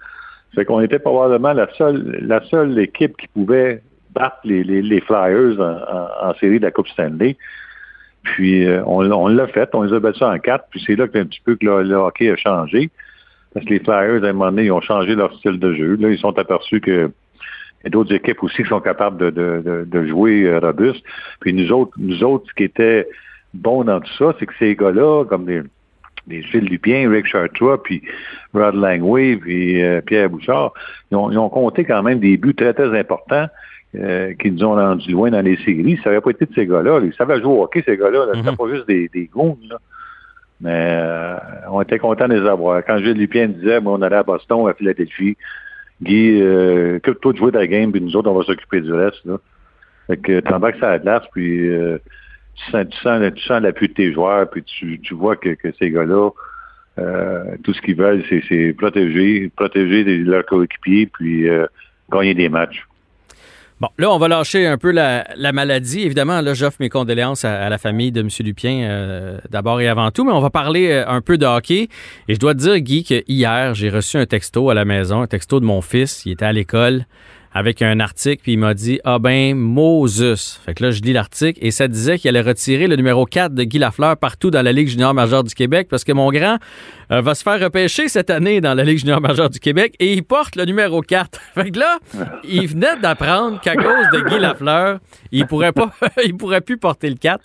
Fait 0.54 0.64
qu'on 0.64 0.80
était 0.80 0.98
probablement 0.98 1.52
la 1.52 1.68
seule, 1.76 2.18
la 2.22 2.42
seule 2.44 2.78
équipe 2.78 3.16
qui 3.18 3.26
pouvait 3.28 3.82
battre 4.14 4.38
les, 4.44 4.64
les, 4.64 4.80
les 4.80 5.00
Flyers 5.02 5.60
en, 5.60 5.64
en- 5.64 6.30
en 6.30 6.34
série 6.34 6.58
de 6.58 6.64
la 6.64 6.70
Coupe 6.70 6.88
Stanley. 6.88 7.36
Puis 8.34 8.67
euh, 8.67 8.82
on, 8.87 9.28
l'a 9.28 9.46
fait, 9.46 9.69
on 9.72 9.82
les 9.82 9.93
a 9.93 10.00
battus 10.00 10.22
en 10.22 10.39
quatre, 10.39 10.67
puis 10.70 10.82
c'est 10.84 10.96
là 10.96 11.06
que 11.06 11.17
un 11.17 11.27
petit 11.27 11.41
peu 11.44 11.55
que 11.55 11.65
le, 11.65 11.94
hockey 11.94 12.31
a 12.31 12.36
changé. 12.36 12.91
Parce 13.55 13.65
que 13.65 13.70
les 13.70 13.79
Flyers, 13.79 14.24
à 14.24 14.29
un 14.29 14.32
moment 14.32 14.50
donné, 14.50 14.65
ils 14.65 14.72
ont 14.72 14.81
changé 14.81 15.15
leur 15.15 15.32
style 15.39 15.58
de 15.58 15.72
jeu. 15.74 15.96
Là, 15.96 16.10
ils 16.10 16.19
sont 16.19 16.36
aperçus 16.39 16.81
que 16.81 17.10
y 17.84 17.86
a 17.86 17.91
d'autres 17.91 18.12
équipes 18.12 18.43
aussi 18.43 18.65
qui 18.65 18.69
sont 18.69 18.81
capables 18.81 19.32
de, 19.32 20.06
jouer 20.06 20.44
euh, 20.44 20.58
robuste. 20.58 21.05
Puis 21.41 21.53
nous 21.53 21.70
autres, 21.72 21.93
nous 21.98 22.24
autres, 22.24 22.46
ce 22.48 22.55
qui 22.55 22.65
était 22.65 23.08
bon 23.55 23.84
dans 23.84 24.00
tout 24.00 24.12
ça, 24.19 24.34
c'est 24.39 24.46
que 24.46 24.55
ces 24.58 24.74
gars-là, 24.74 25.24
comme 25.24 25.44
des, 25.44 25.62
des 26.27 26.43
Lupien, 26.53 27.08
Rick 27.08 27.27
Chartrois, 27.27 27.81
puis 27.82 28.03
Rod 28.53 28.74
Langway, 28.74 29.36
puis 29.36 29.82
euh, 29.82 30.00
Pierre 30.00 30.31
Bouchard, 30.31 30.72
ils 31.12 31.17
ont 31.17 31.48
compté 31.48 31.84
quand 31.84 32.03
même 32.03 32.19
des 32.19 32.36
buts 32.36 32.56
très, 32.56 32.74
très 32.74 32.98
importants 32.98 33.46
euh, 33.96 34.34
qui 34.34 34.50
nous 34.50 34.65
ont 34.65 34.74
rendus 34.74 35.10
loin 35.10 35.31
dans 35.31 35.41
les 35.41 35.56
séries. 35.58 35.98
Ça 36.05 36.10
n'aurait 36.10 36.20
pas 36.20 36.31
été 36.31 36.46
de 36.46 36.55
ces 36.55 36.67
gars-là. 36.67 37.00
Ils 37.05 37.15
savaient 37.15 37.41
jouer 37.41 37.53
au 37.53 37.62
hockey, 37.62 37.82
ces 37.86 37.96
gars-là. 37.96 38.26
là. 38.26 38.32
C'était 38.34 38.50
Mhm. 38.50 38.56
pas 38.56 38.69
juste 38.74 38.86
des, 38.88 39.08
des 39.08 39.26
goons, 39.26 39.58
là. 39.69 39.79
Mais 40.60 40.70
euh, 41.03 41.36
on 41.70 41.82
était 41.82 41.98
contents 41.98 42.29
de 42.29 42.34
les 42.34 42.48
avoir. 42.48 42.82
Quand 42.84 42.98
Gilles 42.98 43.19
Lupien 43.19 43.48
disait, 43.48 43.79
bon, 43.81 43.98
on 43.98 44.03
allait 44.03 44.17
à 44.17 44.22
Boston, 44.22 44.67
à 44.69 44.74
Philadelphie, 44.74 45.36
Guy, 46.03 46.41
euh, 46.41 46.96
occupe-toi 46.96 47.32
de 47.32 47.38
jouer 47.38 47.53
ta 47.53 47.67
game, 47.67 47.93
puis 47.93 48.00
nous 48.00 48.17
autres, 48.17 48.31
on 48.31 48.34
va 48.38 48.43
s'occuper 48.44 48.81
du 48.81 48.93
reste. 48.93 49.24
Là. 49.24 49.36
Fait 50.06 50.17
que 50.17 50.41
t'embarques 50.41 50.79
ça 50.79 50.88
à 50.88 50.91
la 50.93 50.98
glace, 50.98 51.24
puis 51.32 51.69
euh, 51.69 51.98
tu, 52.55 52.70
sens, 52.70 52.86
tu, 52.88 52.98
sens, 53.00 53.32
tu 53.34 53.43
sens 53.43 53.60
l'appui 53.62 53.88
de 53.88 53.93
tes 53.94 54.12
joueurs, 54.12 54.48
puis 54.48 54.62
tu, 54.62 54.98
tu 55.00 55.15
vois 55.15 55.36
que, 55.36 55.50
que 55.50 55.69
ces 55.79 55.91
gars-là, 55.91 56.31
euh, 56.98 57.44
tout 57.62 57.74
ce 57.74 57.81
qu'ils 57.82 57.96
veulent, 57.96 58.22
c'est, 58.29 58.74
protéger, 58.79 59.50
protéger 59.55 60.05
leurs 60.05 60.46
coéquipiers, 60.46 61.06
puis 61.06 61.46
gagner 62.10 62.34
des 62.34 62.48
matchs. 62.48 62.82
Bon, 63.78 63.88
là, 63.98 64.10
on 64.10 64.16
va 64.16 64.28
lâcher 64.28 64.66
un 64.66 64.78
peu 64.78 64.90
la, 64.90 65.26
la 65.36 65.52
maladie. 65.52 66.00
Évidemment, 66.00 66.40
là, 66.40 66.54
j'offre 66.54 66.78
mes 66.80 66.88
condoléances 66.88 67.44
à, 67.44 67.68
la 67.68 67.76
famille 67.76 68.10
de 68.10 68.20
M. 68.20 68.28
Lupien 68.40 68.88
euh, 68.88 69.38
d'abord 69.50 69.82
et 69.82 69.88
avant 69.88 70.10
tout, 70.10 70.24
mais 70.24 70.32
on 70.32 70.40
va 70.40 70.48
parler 70.48 70.88
euh, 70.90 71.06
un 71.06 71.20
peu 71.20 71.36
de 71.36 71.44
hockey. 71.44 71.88
Et 72.28 72.34
je 72.34 72.38
dois 72.38 72.54
dire, 72.54 72.78
Guy, 72.78 73.04
que 73.04 73.22
hier, 73.28 73.74
j'ai 73.74 73.90
reçu 73.90 74.16
un 74.16 74.24
texto 74.24 74.70
à 74.70 74.74
la 74.74 74.86
maison, 74.86 75.20
un 75.20 75.26
texto 75.26 75.60
de 75.60 75.66
mon 75.66 75.82
fils. 75.82 76.24
Il 76.24 76.32
était 76.32 76.46
à 76.46 76.52
l'école. 76.52 77.04
Avec 77.56 77.81
un 77.81 78.01
article, 78.01 78.43
puis 78.43 78.53
il 78.53 78.58
m'a 78.58 78.75
dit 78.75 79.01
Ah 79.05 79.19
ben, 79.19 79.56
Moses. 79.56 80.60
Fait 80.67 80.75
que 80.75 80.84
là, 80.84 80.91
je 80.91 81.01
lis 81.01 81.15
l'article 81.15 81.58
et 81.63 81.70
ça 81.70 81.89
disait 81.89 82.19
qu'il 82.19 82.29
allait 82.29 82.46
retirer 82.46 82.86
le 82.86 82.96
numéro 82.96 83.25
4 83.25 83.55
de 83.55 83.63
Guy 83.65 83.79
Lafleur 83.79 84.19
partout 84.19 84.51
dans 84.51 84.60
la 84.60 84.72
Ligue 84.72 84.89
junior 84.89 85.15
majeure 85.15 85.43
du 85.43 85.55
Québec 85.55 85.89
parce 85.91 86.05
que 86.05 86.13
mon 86.13 86.31
grand 86.31 86.58
euh, 87.13 87.22
va 87.22 87.34
se 87.34 87.43
faire 87.43 87.58
repêcher 87.58 88.08
cette 88.08 88.29
année 88.29 88.60
dans 88.60 88.75
la 88.75 88.84
Ligue 88.84 88.98
junior 88.98 89.22
majeure 89.22 89.48
du 89.48 89.58
Québec 89.58 89.94
et 90.01 90.13
il 90.13 90.22
porte 90.22 90.55
le 90.56 90.65
numéro 90.67 91.01
4. 91.01 91.41
Fait 91.55 91.70
que 91.70 91.79
là, 91.79 91.98
il 92.44 92.67
venait 92.67 92.96
d'apprendre 93.01 93.58
qu'à 93.63 93.75
cause 93.75 94.06
de 94.13 94.20
Guy 94.29 94.39
Lafleur, 94.39 94.98
il 95.32 95.46
pourrait 95.46 95.72
pas, 95.72 95.91
il 96.27 96.36
pourrait 96.36 96.60
plus 96.60 96.77
porter 96.77 97.08
le 97.08 97.17
4. 97.17 97.41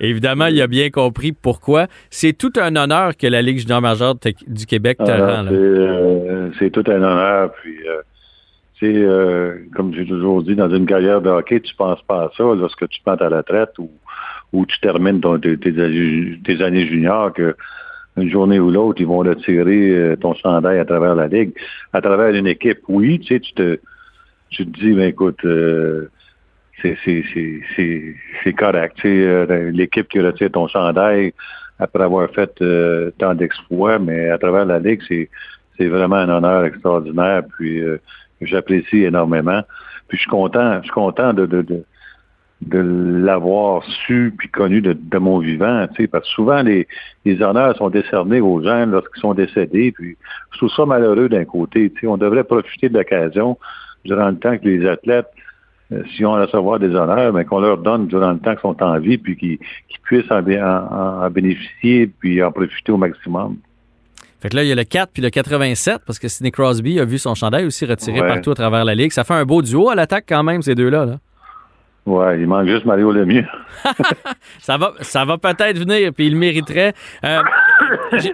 Évidemment, 0.00 0.46
il 0.46 0.60
a 0.60 0.66
bien 0.66 0.90
compris 0.90 1.32
pourquoi. 1.32 1.86
C'est 2.10 2.32
tout 2.34 2.52
un 2.60 2.74
honneur 2.76 3.16
que 3.16 3.26
la 3.28 3.40
Ligue 3.40 3.58
junior 3.60 3.80
majeure 3.80 4.16
du 4.46 4.66
Québec 4.66 4.98
te 4.98 5.10
Ah, 5.10 5.36
rend. 5.42 5.44
c'est, 5.48 5.54
euh, 5.54 6.50
C'est 6.58 6.70
tout 6.70 6.84
un 6.88 6.96
honneur. 6.96 7.52
Puis, 7.62 7.76
euh, 7.88 8.02
sais, 8.80 8.94
euh, 8.96 9.56
comme 9.74 9.94
j'ai 9.94 10.06
toujours 10.06 10.42
dit, 10.42 10.54
dans 10.56 10.70
une 10.70 10.86
carrière 10.86 11.20
de 11.20 11.30
hockey, 11.30 11.60
tu 11.60 11.74
penses 11.74 12.02
pas 12.02 12.24
à 12.24 12.30
ça 12.36 12.44
lorsque 12.44 12.88
tu 12.88 13.00
prends 13.04 13.16
ta 13.16 13.28
retraite 13.28 13.70
ou, 13.78 13.90
ou 14.52 14.66
tu 14.66 14.78
termines 14.80 15.20
ton- 15.20 15.38
tes, 15.38 15.58
tes 15.58 15.80
années- 15.80 16.86
juniors, 16.86 17.32
que 17.32 17.54
une 18.16 18.30
journée 18.30 18.60
ou 18.60 18.70
l'autre, 18.70 19.00
ils 19.00 19.06
vont 19.06 19.18
retirer 19.18 19.90
euh, 19.90 20.16
ton 20.16 20.34
chandail 20.34 20.78
à 20.78 20.84
travers 20.84 21.14
la 21.16 21.26
ligue, 21.26 21.52
à 21.92 22.00
travers 22.00 22.32
une 22.34 22.46
équipe. 22.46 22.78
Oui, 22.88 23.18
tu 23.18 23.34
sais, 23.34 23.40
tu 23.40 23.52
te, 23.54 23.78
te 24.56 24.62
dis, 24.62 24.92
ben 24.92 25.08
écoute, 25.08 25.44
euh, 25.44 26.08
c'est 26.80 26.96
c'est- 27.04 27.24
c'est- 27.32 27.60
c'est- 27.74 28.14
c'est 28.42 28.52
correct. 28.52 28.96
Euh, 29.04 29.70
l'équipe 29.72 30.08
qui 30.08 30.20
retire 30.20 30.50
ton 30.52 30.68
chandail 30.68 31.32
après 31.80 32.04
avoir 32.04 32.30
fait 32.30 32.52
euh, 32.62 33.10
tant 33.18 33.34
d'exploits, 33.34 33.98
mais 33.98 34.30
à 34.30 34.38
travers 34.38 34.64
la 34.64 34.78
ligue, 34.78 35.02
c'est 35.08 35.28
c'est 35.76 35.88
vraiment 35.88 36.16
un 36.16 36.28
honneur 36.28 36.64
extraordinaire. 36.64 37.42
Puis 37.56 37.82
j'apprécie 38.46 39.04
énormément. 39.04 39.62
Puis 40.08 40.18
je 40.18 40.22
suis 40.22 40.30
content, 40.30 40.76
je 40.78 40.82
suis 40.84 40.90
content 40.92 41.32
de, 41.32 41.46
de, 41.46 41.62
de, 41.62 41.84
l'avoir 42.78 43.82
su 44.06 44.34
puis 44.36 44.48
connu 44.48 44.80
de, 44.80 44.96
mon 45.18 45.38
vivant, 45.38 45.86
tu 45.88 46.02
sais, 46.02 46.08
parce 46.08 46.24
que 46.24 46.30
souvent 46.34 46.62
les, 46.62 46.86
les 47.24 47.42
honneurs 47.42 47.76
sont 47.76 47.90
décernés 47.90 48.40
aux 48.40 48.62
gens 48.62 48.86
lorsqu'ils 48.86 49.20
sont 49.20 49.34
décédés. 49.34 49.92
Puis 49.92 50.16
je 50.52 50.58
trouve 50.58 50.70
ça 50.70 50.86
malheureux 50.86 51.28
d'un 51.28 51.44
côté. 51.44 51.90
Tu 51.90 52.00
sais, 52.00 52.06
on 52.06 52.16
devrait 52.16 52.44
profiter 52.44 52.88
de 52.88 52.98
l'occasion 52.98 53.58
durant 54.04 54.28
le 54.30 54.36
temps 54.36 54.56
que 54.58 54.68
les 54.68 54.86
athlètes 54.86 55.28
euh, 55.92 56.02
si 56.16 56.24
on 56.24 56.32
recevoir 56.32 56.78
des 56.78 56.94
honneurs, 56.94 57.32
mais 57.32 57.44
qu'on 57.44 57.60
leur 57.60 57.78
donne 57.78 58.06
durant 58.06 58.32
le 58.32 58.38
temps 58.38 58.52
qu'ils 58.52 58.60
sont 58.60 58.82
en 58.82 58.98
vie, 58.98 59.18
puis 59.18 59.36
qu'ils 59.36 59.58
puissent 60.02 60.30
en- 60.30 60.42
en- 60.42 61.24
en 61.24 61.30
bénéficier, 61.30 62.06
puis 62.06 62.42
en 62.42 62.50
profiter 62.52 62.92
au 62.92 62.96
maximum. 62.96 63.56
Fait 64.44 64.50
que 64.50 64.56
là, 64.56 64.62
il 64.62 64.68
y 64.68 64.72
a 64.72 64.74
le 64.74 64.84
4 64.84 65.10
puis 65.10 65.22
le 65.22 65.30
87 65.30 66.02
parce 66.06 66.18
que 66.18 66.28
Sidney 66.28 66.50
Crosby 66.50 67.00
a 67.00 67.06
vu 67.06 67.16
son 67.16 67.34
chandail 67.34 67.64
aussi 67.64 67.86
retiré 67.86 68.20
Ouais. 68.20 68.28
partout 68.28 68.50
à 68.50 68.54
travers 68.54 68.84
la 68.84 68.94
Ligue. 68.94 69.10
Ça 69.10 69.24
fait 69.24 69.32
un 69.32 69.46
beau 69.46 69.62
duo 69.62 69.88
à 69.88 69.94
l'attaque 69.94 70.26
quand 70.28 70.42
même, 70.42 70.60
ces 70.60 70.74
deux-là. 70.74 71.06
Là. 71.06 71.18
Ouais, 72.04 72.38
il 72.38 72.46
manque 72.46 72.66
juste 72.68 72.84
Mario 72.84 73.10
Lemieux. 73.10 73.46
Ça 74.60 74.76
va, 74.76 74.92
ça 75.00 75.24
va 75.24 75.38
peut-être 75.38 75.78
venir, 75.78 76.12
puis 76.12 76.26
il 76.26 76.34
le 76.34 76.38
mériterait. 76.38 76.92
Euh, 77.24 77.40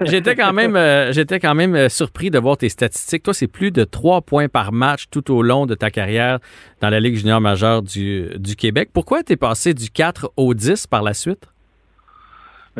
j'étais 0.02 0.34
quand 0.34 0.52
même, 0.52 0.74
euh, 0.74 1.12
j'étais 1.12 1.38
quand 1.38 1.54
même 1.54 1.76
euh, 1.76 1.88
surpris 1.88 2.30
de 2.30 2.40
voir 2.40 2.56
tes 2.56 2.68
statistiques. 2.68 3.22
Toi, 3.22 3.32
c'est 3.34 3.46
plus 3.46 3.70
de 3.70 3.84
3 3.84 4.22
points 4.22 4.48
par 4.48 4.72
match 4.72 5.04
tout 5.12 5.32
au 5.32 5.42
long 5.42 5.66
de 5.66 5.76
ta 5.76 5.90
carrière 5.92 6.40
dans 6.80 6.88
la 6.90 6.98
Ligue 6.98 7.14
junior 7.14 7.40
majeure 7.40 7.82
du, 7.82 8.26
du 8.36 8.56
Québec. 8.56 8.90
Pourquoi 8.92 9.22
tu 9.22 9.34
es 9.34 9.36
passé 9.36 9.74
du 9.74 9.88
4 9.90 10.32
au 10.36 10.54
10 10.54 10.88
par 10.88 11.02
la 11.04 11.14
suite? 11.14 11.46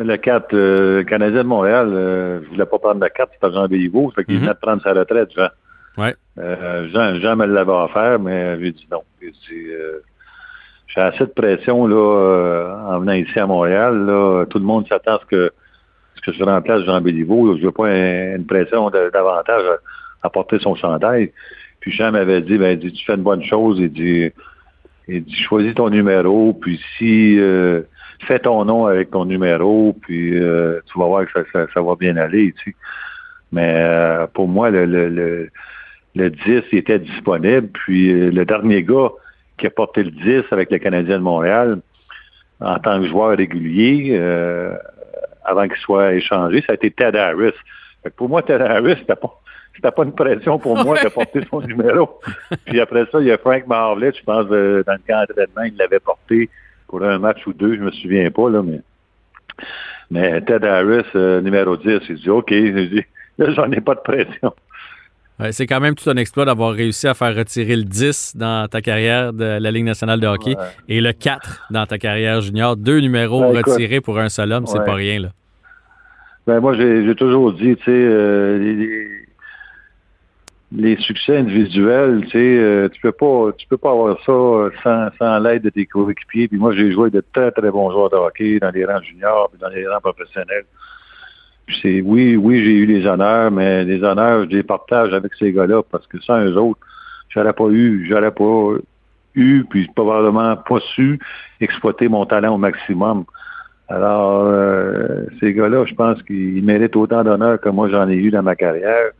Le 0.03 0.17
4, 0.17 0.53
euh, 0.53 0.97
le 0.99 1.03
Canadien 1.03 1.43
de 1.43 1.47
Montréal, 1.47 1.89
euh, 1.93 2.39
je 2.43 2.49
voulais 2.49 2.65
pas 2.65 2.79
prendre 2.79 3.01
le 3.03 3.09
4, 3.09 3.29
c'était 3.33 3.53
Jean 3.53 3.67
Béliveau, 3.67 4.11
fait 4.15 4.23
qu'il 4.23 4.35
Mhm. 4.35 4.41
venait 4.41 4.53
de 4.53 4.59
prendre 4.59 4.81
sa 4.81 4.93
retraite, 4.93 5.29
Jean. 5.35 5.49
Ouais. 5.97 6.15
Euh, 6.39 6.87
Jean, 6.93 7.15
Jean 7.19 7.35
me 7.35 7.45
l'avait 7.45 7.71
offert, 7.71 8.19
mais 8.19 8.59
j'ai 8.59 8.71
dit 8.71 8.87
non. 8.91 9.03
J'ai 9.21 9.31
dit, 9.31 9.67
euh, 9.69 9.99
j'ai 10.87 11.01
assez 11.01 11.25
de 11.25 11.31
pression 11.31 11.85
là, 11.87 11.95
euh, 11.95 12.73
en 12.87 12.99
venant 12.99 13.13
ici 13.13 13.37
à 13.39 13.45
Montréal. 13.45 14.05
Là, 14.05 14.45
tout 14.45 14.59
le 14.59 14.65
monde 14.65 14.87
s'attend 14.87 15.15
à 15.15 15.19
ce 15.19 15.25
que, 15.25 15.51
ce 16.15 16.21
que 16.21 16.31
je 16.37 16.43
remplace 16.43 16.83
Jean 16.85 17.01
Béliveau. 17.01 17.57
Je 17.57 17.63
veux 17.65 17.71
pas 17.71 17.87
un- 17.87 18.35
une 18.37 18.45
pression 18.45 18.89
de- 18.89 19.09
davantage 19.13 19.63
à, 20.23 20.27
à 20.27 20.29
porter 20.29 20.59
son 20.59 20.75
chandail. 20.75 21.31
Puis 21.81 21.91
Jean 21.91 22.11
m'avait 22.11 22.41
dit, 22.41 22.57
ben, 22.57 22.77
dit, 22.77 22.91
tu 22.93 23.05
fais 23.05 23.15
une 23.15 23.23
bonne 23.23 23.43
chose. 23.43 23.77
Il 23.79 23.91
dit, 23.91 24.31
il 25.07 25.23
dit, 25.23 25.35
choisis 25.35 25.73
ton 25.75 25.89
numéro, 25.89 26.53
puis 26.53 26.79
si 26.97 27.37
euh, 27.39 27.81
fais 28.25 28.39
ton 28.39 28.65
nom 28.65 28.85
avec 28.85 29.11
ton 29.11 29.25
numéro, 29.25 29.95
puis 30.01 30.37
euh, 30.37 30.79
tu 30.91 30.99
vas 30.99 31.05
voir 31.05 31.25
que 31.25 31.31
ça, 31.31 31.43
ça, 31.51 31.67
ça 31.73 31.81
va 31.81 31.95
bien 31.95 32.17
aller. 32.17 32.53
Tu 32.63 32.71
sais. 32.71 32.75
Mais 33.51 33.75
euh, 33.77 34.27
pour 34.27 34.47
moi, 34.47 34.69
le, 34.69 34.85
le, 34.85 35.09
le, 35.09 35.49
le 36.15 36.29
10 36.29 36.63
il 36.71 36.77
était 36.77 36.99
disponible. 36.99 37.67
Puis 37.69 38.11
euh, 38.11 38.31
le 38.31 38.45
dernier 38.45 38.83
gars 38.83 39.09
qui 39.57 39.67
a 39.67 39.69
porté 39.69 40.03
le 40.03 40.11
10 40.11 40.43
avec 40.51 40.71
le 40.71 40.79
Canadien 40.79 41.17
de 41.17 41.23
Montréal 41.23 41.79
en 42.59 42.79
tant 42.79 43.01
que 43.01 43.07
joueur 43.07 43.37
régulier, 43.37 44.09
euh, 44.11 44.75
avant 45.43 45.67
qu'il 45.67 45.77
soit 45.77 46.13
échangé, 46.13 46.61
ça 46.61 46.73
a 46.73 46.75
été 46.75 46.91
Ted 46.91 47.17
Harris. 47.17 47.53
Fait 48.03 48.09
que 48.09 48.15
pour 48.15 48.29
moi, 48.29 48.43
Ted 48.43 48.63
Harris, 48.63 48.97
c'était 48.99 49.15
pas, 49.15 49.41
c'était 49.75 49.91
pas 49.91 50.03
une 50.03 50.13
pression 50.13 50.59
pour 50.59 50.77
moi 50.83 51.01
de 51.03 51.09
porter 51.09 51.41
son 51.49 51.61
numéro. 51.61 52.19
Puis 52.65 52.79
après 52.79 53.05
ça, 53.11 53.19
il 53.19 53.27
y 53.27 53.31
a 53.31 53.37
Frank 53.37 53.65
Marlett, 53.67 54.15
je 54.15 54.23
pense, 54.23 54.45
euh, 54.51 54.83
dans 54.85 54.93
le 54.93 55.01
camp 55.07 55.25
d'entraînement, 55.27 55.63
il 55.63 55.75
l'avait 55.77 55.99
porté 55.99 56.49
pour 56.91 57.01
un 57.03 57.17
match 57.17 57.47
ou 57.47 57.53
deux, 57.53 57.75
je 57.77 57.81
me 57.81 57.91
souviens 57.91 58.29
pas, 58.29 58.49
là, 58.49 58.61
mais, 58.61 58.81
mais 60.11 60.41
Ted 60.41 60.67
Harris, 60.67 61.05
euh, 61.15 61.41
numéro 61.41 61.77
10, 61.77 62.01
il 62.09 62.15
dit 62.17 62.29
OK, 62.29 62.51
il 62.51 62.89
dit, 62.89 63.03
là, 63.39 63.51
j'en 63.53 63.71
ai 63.71 63.79
pas 63.81 63.95
de 63.95 64.01
pression. 64.01 64.53
Ouais, 65.39 65.51
c'est 65.53 65.65
quand 65.65 65.79
même 65.79 65.95
tout 65.95 66.07
un 66.09 66.17
exploit 66.17 66.45
d'avoir 66.45 66.73
réussi 66.73 67.07
à 67.07 67.15
faire 67.15 67.35
retirer 67.35 67.75
le 67.75 67.83
10 67.85 68.35
dans 68.35 68.67
ta 68.67 68.81
carrière 68.81 69.33
de 69.33 69.57
la 69.59 69.71
Ligue 69.71 69.85
nationale 69.85 70.19
de 70.19 70.27
hockey 70.27 70.55
Ouais. 70.55 70.65
et 70.87 71.01
le 71.01 71.13
4 71.13 71.67
dans 71.71 71.85
ta 71.87 71.97
carrière 71.97 72.41
junior. 72.41 72.75
Deux 72.75 72.99
numéros 72.99 73.41
Ben, 73.41 73.59
écoute, 73.59 73.73
retirés 73.73 74.01
pour 74.01 74.19
un 74.19 74.29
seul 74.29 74.51
homme, 74.51 74.67
c'est 74.67 74.77
ouais. 74.77 74.85
pas 74.85 74.93
rien. 74.93 75.19
Là. 75.21 75.29
Ben 76.45 76.59
moi, 76.59 76.75
j'ai 76.75 77.05
j'ai 77.05 77.15
toujours 77.15 77.53
dit, 77.53 77.75
tu 77.77 77.85
sais, 77.85 77.91
euh, 77.91 79.07
les, 80.71 80.97
succès 80.97 81.37
individuels, 81.37 82.21
tu 82.25 82.31
sais, 82.31 82.37
euh, 82.37 82.89
tu 82.89 83.01
peux 83.01 83.11
pas, 83.11 83.51
tu 83.57 83.67
peux 83.67 83.77
pas 83.77 83.91
avoir 83.91 84.17
ça 84.25 84.31
euh, 84.31 84.69
sans, 84.83 85.09
sans 85.17 85.39
l'aide 85.39 85.63
de 85.63 85.69
tes 85.69 85.85
coéquipiers. 85.85 86.47
Puis 86.47 86.57
moi, 86.57 86.73
j'ai 86.73 86.91
joué 86.91 87.09
de 87.09 87.23
très 87.33 87.51
très 87.51 87.71
bons 87.71 87.91
joueurs 87.91 88.09
de 88.09 88.15
hockey 88.15 88.59
dans 88.59 88.71
les 88.71 88.85
rangs 88.85 89.01
juniors, 89.01 89.49
puis 89.49 89.59
dans 89.59 89.69
les 89.69 89.87
rangs 89.87 89.99
professionnels. 90.01 90.65
Puis 91.65 91.79
c'est, 91.81 92.01
oui, 92.01 92.35
oui, 92.35 92.63
j'ai 92.63 92.73
eu 92.73 92.85
les 92.85 93.05
honneurs, 93.05 93.51
mais 93.51 93.83
les 93.83 94.03
honneurs, 94.03 94.45
je 94.45 94.55
les 94.55 94.63
partage 94.63 95.13
avec 95.13 95.33
ces 95.35 95.51
gars-là 95.51 95.83
parce 95.89 96.07
que 96.07 96.19
sans 96.21 96.43
eux 96.43 96.57
autres, 96.57 96.79
j'aurais 97.29 97.53
pas 97.53 97.67
eu, 97.69 98.05
j'aurais 98.09 98.31
pas 98.31 98.73
eu, 99.35 99.63
puis 99.69 99.87
probablement 99.95 100.57
pas 100.57 100.79
su 100.95 101.19
exploiter 101.59 102.07
mon 102.07 102.25
talent 102.25 102.55
au 102.55 102.57
maximum. 102.57 103.25
Alors, 103.89 104.45
euh, 104.45 105.25
ces 105.39 105.53
gars-là, 105.53 105.85
je 105.85 105.93
pense 105.93 106.21
qu'ils 106.23 106.63
méritent 106.63 106.95
autant 106.95 107.23
d'honneur 107.23 107.59
que 107.59 107.69
moi 107.69 107.89
j'en 107.89 108.07
ai 108.09 108.15
eu 108.15 108.31
dans 108.31 108.43
ma 108.43 108.55
carrière. 108.55 109.11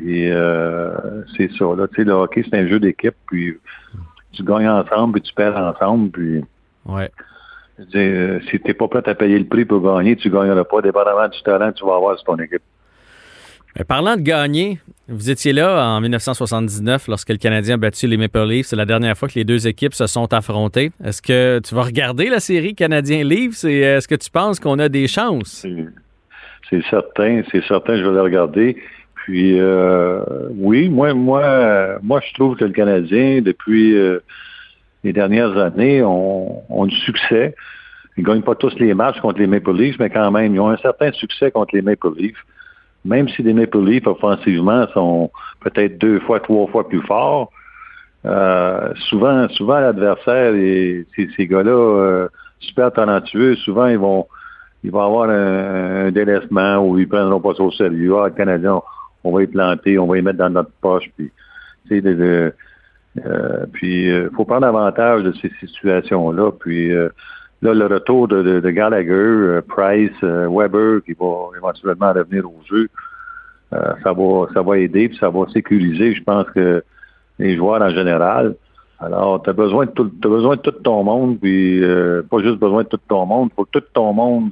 Puis 0.00 0.30
euh, 0.30 0.90
c'est 1.36 1.50
ça, 1.58 1.64
là. 1.76 1.86
Tu 1.88 1.96
sais, 1.96 2.04
le 2.04 2.12
hockey, 2.12 2.42
c'est 2.48 2.56
un 2.58 2.66
jeu 2.66 2.80
d'équipe, 2.80 3.14
puis 3.26 3.58
tu 4.32 4.42
gagnes 4.44 4.68
ensemble, 4.68 5.14
puis 5.20 5.22
tu 5.22 5.34
perds 5.34 5.56
ensemble, 5.56 6.10
puis 6.10 6.40
Ouais. 6.86 7.10
dire, 7.78 7.90
euh, 7.96 8.40
si 8.50 8.58
t'es 8.60 8.72
pas 8.72 8.88
prêt 8.88 9.02
à 9.06 9.14
payer 9.14 9.38
le 9.38 9.44
prix 9.44 9.64
pour 9.66 9.82
gagner, 9.82 10.16
tu 10.16 10.30
gagneras 10.30 10.64
pas, 10.64 10.80
dépendamment 10.80 11.28
du 11.28 11.42
talent 11.42 11.70
que 11.72 11.78
tu 11.78 11.84
vas 11.84 11.96
avoir 11.96 12.16
sur 12.16 12.24
ton 12.24 12.36
équipe. 12.38 12.62
Mais 13.78 13.84
parlant 13.84 14.16
de 14.16 14.22
gagner, 14.22 14.80
vous 15.06 15.30
étiez 15.30 15.52
là 15.52 15.84
en 15.86 16.00
1979 16.00 17.06
lorsque 17.08 17.28
le 17.28 17.36
Canadien 17.36 17.74
a 17.74 17.76
battu 17.76 18.06
les 18.08 18.16
Maple 18.16 18.44
Leafs. 18.46 18.66
C'est 18.66 18.76
la 18.76 18.84
dernière 18.86 19.16
fois 19.16 19.28
que 19.28 19.34
les 19.34 19.44
deux 19.44 19.68
équipes 19.68 19.94
se 19.94 20.06
sont 20.08 20.32
affrontées. 20.32 20.90
Est-ce 21.04 21.20
que 21.22 21.60
tu 21.60 21.74
vas 21.74 21.82
regarder 21.82 22.30
la 22.30 22.40
série 22.40 22.74
Canadien-Leafs? 22.74 23.64
Et 23.64 23.80
est-ce 23.80 24.08
que 24.08 24.16
tu 24.16 24.28
penses 24.30 24.58
qu'on 24.58 24.78
a 24.80 24.88
des 24.88 25.06
chances? 25.06 25.64
C'est- 26.68 26.82
certain, 26.88 27.42
c'est 27.52 27.62
certain, 27.64 27.96
je 27.96 28.02
vais 28.02 28.12
le 28.12 28.22
regarder. 28.22 28.76
Puis 29.24 29.60
euh, 29.60 30.22
oui, 30.56 30.88
moi, 30.88 31.12
moi, 31.14 31.98
moi, 32.02 32.20
je 32.26 32.34
trouve 32.34 32.56
que 32.56 32.64
le 32.64 32.72
Canadien, 32.72 33.42
depuis 33.42 33.94
euh, 33.96 34.20
les 35.04 35.12
dernières 35.12 35.56
années, 35.58 36.02
ont, 36.02 36.86
du 36.86 36.96
succès. 36.96 37.54
Ils 38.16 38.24
gagnent 38.24 38.42
pas 38.42 38.54
tous 38.54 38.74
les 38.78 38.92
matchs 38.94 39.20
contre 39.20 39.38
les 39.38 39.46
Maple 39.46 39.72
Leafs, 39.72 39.98
mais 39.98 40.10
quand 40.10 40.30
même, 40.30 40.54
ils 40.54 40.60
ont 40.60 40.70
un 40.70 40.76
certain 40.78 41.12
succès 41.12 41.50
contre 41.50 41.74
les 41.74 41.82
Maple 41.82 42.12
Leafs. 42.16 42.44
Même 43.04 43.28
si 43.28 43.42
les 43.42 43.54
Maple 43.54 43.84
Leafs, 43.84 44.06
offensivement, 44.06 44.86
sont 44.94 45.30
peut-être 45.60 45.98
deux 45.98 46.20
fois, 46.20 46.40
trois 46.40 46.66
fois 46.66 46.88
plus 46.88 47.02
forts, 47.02 47.50
euh, 48.26 48.92
souvent, 49.08 49.48
souvent 49.50 49.80
l'adversaire 49.80 50.52
ces, 50.52 51.06
ces 51.36 51.46
gars-là, 51.46 51.70
euh, 51.70 52.28
super 52.60 52.92
talentueux, 52.92 53.56
souvent 53.56 53.86
ils 53.86 53.98
vont 53.98 54.26
ils 54.82 54.90
vont 54.90 55.00
avoir 55.02 55.28
un, 55.28 56.06
un 56.06 56.10
délaissement 56.10 56.78
où 56.78 56.98
ils 56.98 57.08
prendront 57.08 57.40
pas 57.40 57.54
ça 57.54 57.62
au 57.62 57.70
sérieux. 57.70 58.14
Ah, 58.18 58.28
le 58.28 58.34
Canadien, 58.34 58.80
on, 59.24 59.32
va 59.32 59.42
y 59.42 59.46
planter, 59.46 59.98
on 59.98 60.06
va 60.06 60.18
y 60.18 60.22
mettre 60.22 60.38
dans 60.38 60.50
notre 60.50 60.72
poche. 60.80 61.10
Puis, 61.16 61.30
tu 61.86 61.88
sais, 61.88 62.00
de- 62.00 62.52
euh, 63.26 63.66
puis, 63.72 64.10
euh, 64.10 64.30
faut 64.36 64.44
prendre 64.44 64.66
avantage 64.66 65.24
de 65.24 65.32
ces 65.32 65.50
situations-là. 65.66 66.52
Puis, 66.52 66.92
euh, 66.92 67.08
là, 67.62 67.74
le 67.74 67.86
retour 67.86 68.28
de, 68.28 68.42
de, 68.42 68.60
de 68.60 68.70
Gallagher, 68.70 69.10
euh, 69.12 69.62
Price, 69.66 70.12
euh, 70.22 70.48
Weber, 70.48 71.02
qui 71.04 71.12
va 71.12 71.48
éventuellement 71.56 72.12
revenir 72.12 72.46
au 72.46 72.60
jeu, 72.68 72.88
euh, 73.72 73.92
ça 74.02 74.12
va, 74.12 74.46
ça 74.54 74.62
va 74.62 74.78
aider, 74.78 75.08
puis 75.08 75.18
ça 75.18 75.30
va 75.30 75.46
sécuriser. 75.52 76.14
Je 76.14 76.22
pense 76.22 76.48
que 76.50 76.82
les 77.38 77.56
joueurs 77.56 77.82
en 77.82 77.90
général. 77.90 78.54
Alors, 79.00 79.42
tu 79.42 79.48
as 79.48 79.54
besoin 79.54 79.86
de 79.86 79.90
tout, 79.92 80.10
t'as 80.20 80.28
besoin 80.28 80.56
de 80.56 80.60
tout 80.60 80.72
ton 80.72 81.02
monde, 81.02 81.38
puis 81.40 81.82
euh, 81.82 82.22
pas 82.28 82.38
juste 82.40 82.58
besoin 82.58 82.82
de 82.82 82.88
tout 82.88 83.00
ton 83.08 83.24
monde, 83.24 83.50
faut 83.56 83.64
que 83.64 83.78
tout 83.78 83.86
ton 83.94 84.12
monde 84.12 84.50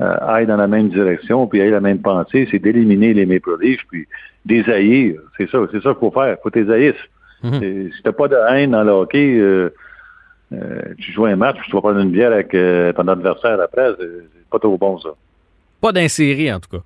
euh, 0.00 0.16
aille 0.20 0.46
dans 0.46 0.56
la 0.56 0.66
même 0.66 0.88
direction, 0.88 1.46
puis 1.46 1.60
aille 1.60 1.70
la 1.70 1.80
même 1.80 2.00
pensée, 2.00 2.46
c'est 2.50 2.58
d'éliminer 2.58 3.14
les 3.14 3.26
Maple 3.26 3.56
Leafs, 3.60 3.86
puis 3.90 4.06
haïr. 4.68 5.20
C'est 5.36 5.48
ça, 5.50 5.58
c'est 5.72 5.82
ça 5.82 5.90
qu'il 5.90 6.00
faut 6.00 6.10
faire. 6.10 6.36
Faut 6.42 6.50
tes 6.50 6.70
haïs. 6.70 6.94
Mhm. 7.42 7.90
Si 7.92 8.02
t'as 8.02 8.12
pas 8.12 8.28
de 8.28 8.36
haine 8.50 8.72
dans 8.72 8.84
le 8.84 8.92
hockey, 8.92 9.38
euh, 9.38 9.72
euh, 10.52 10.82
tu 10.98 11.12
joues 11.12 11.26
un 11.26 11.36
match, 11.36 11.56
puis 11.56 11.66
tu 11.68 11.72
vas 11.72 11.80
prendre 11.80 12.00
une 12.00 12.10
bière 12.10 12.32
avec 12.32 12.54
euh, 12.54 12.92
ton 12.92 13.08
adversaire 13.08 13.60
après, 13.60 13.90
c'est 13.98 14.48
pas 14.50 14.58
trop 14.58 14.76
bon 14.78 14.98
ça. 14.98 15.10
Pas 15.80 15.92
d'insérer, 15.92 16.52
en 16.52 16.60
tout 16.60 16.78
cas. 16.78 16.82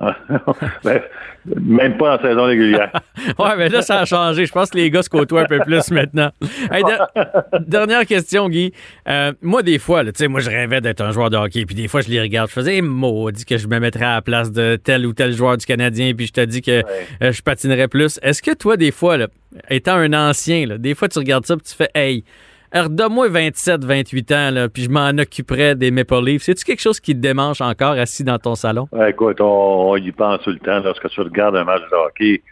Ben, 0.84 1.02
même 1.44 1.96
pas 1.96 2.16
en 2.16 2.20
saison 2.22 2.44
régulière. 2.44 2.90
Ouais, 3.38 3.56
mais 3.56 3.68
là, 3.68 3.82
ça 3.82 4.00
a 4.00 4.04
changé. 4.06 4.46
Je 4.46 4.52
pense 4.52 4.70
que 4.70 4.78
les 4.78 4.90
gars 4.90 5.02
se 5.02 5.10
côtoient 5.10 5.42
un 5.42 5.46
peu 5.46 5.58
plus 5.60 5.90
maintenant. 5.90 6.30
Hey, 6.70 6.82
de- 6.82 7.58
dernière 7.66 8.06
question, 8.06 8.48
Guy. 8.48 8.72
Euh, 9.08 9.32
moi, 9.42 9.62
des 9.62 9.78
fois, 9.78 10.04
tu 10.04 10.10
sais, 10.14 10.28
moi, 10.28 10.40
je 10.40 10.48
rêvais 10.50 10.80
d'être 10.80 11.02
un 11.02 11.12
joueur 11.12 11.28
de 11.30 11.36
hockey, 11.36 11.64
puis 11.66 11.74
des 11.74 11.86
fois, 11.88 12.00
je 12.00 12.08
les 12.08 12.20
regarde. 12.20 12.48
Je 12.48 12.54
faisais, 12.54 12.76
hey, 12.76 12.82
maudit 12.82 13.44
que 13.44 13.58
je 13.58 13.68
me 13.68 13.78
mettrais 13.78 14.06
à 14.06 14.14
la 14.14 14.22
place 14.22 14.52
de 14.52 14.76
tel 14.76 15.06
ou 15.06 15.12
tel 15.12 15.32
joueur 15.32 15.56
du 15.58 15.66
Canadien, 15.66 16.12
puis 16.14 16.26
je 16.26 16.32
te 16.32 16.40
dis 16.44 16.62
que 16.62 16.82
euh, 17.22 17.32
je 17.32 17.42
patinerais 17.42 17.88
plus. 17.88 18.18
Est-ce 18.22 18.42
que 18.42 18.54
toi, 18.54 18.76
des 18.76 18.90
fois, 18.90 19.16
là, 19.18 19.28
étant 19.68 19.96
un 19.96 20.12
ancien, 20.12 20.66
là, 20.66 20.78
des 20.78 20.94
fois, 20.94 21.08
tu 21.08 21.18
regardes 21.18 21.46
ça, 21.46 21.56
puis 21.56 21.66
tu 21.68 21.74
fais, 21.74 21.90
hey, 21.94 22.24
redonne-moi 22.72 23.28
27, 23.28 23.84
28 23.84 24.32
ans, 24.32 24.50
là, 24.50 24.68
puis 24.68 24.84
je 24.84 24.90
m'en 24.90 25.10
occuperais 25.10 25.74
des 25.74 25.90
Maple 25.90 26.24
Leafs. 26.24 26.42
C'est-tu 26.42 26.64
quelque 26.64 26.80
chose 26.80 27.00
qui 27.00 27.14
te 27.14 27.20
démange 27.20 27.60
encore 27.60 27.92
assis 27.92 28.24
dans 28.24 28.38
ton 28.38 28.54
salon? 28.54 28.88
Ouais, 28.92 29.10
écoute, 29.10 29.40
on, 29.40 29.96
y 29.96 30.12
pense 30.12 30.40
tout 30.42 30.50
le 30.50 30.58
temps. 30.58 30.80
Lorsque 30.80 31.08
tu 31.08 31.20
regardes 31.20 31.56
un 31.56 31.64
match 31.64 31.82
de 31.90 31.96
hockey, 31.96 32.42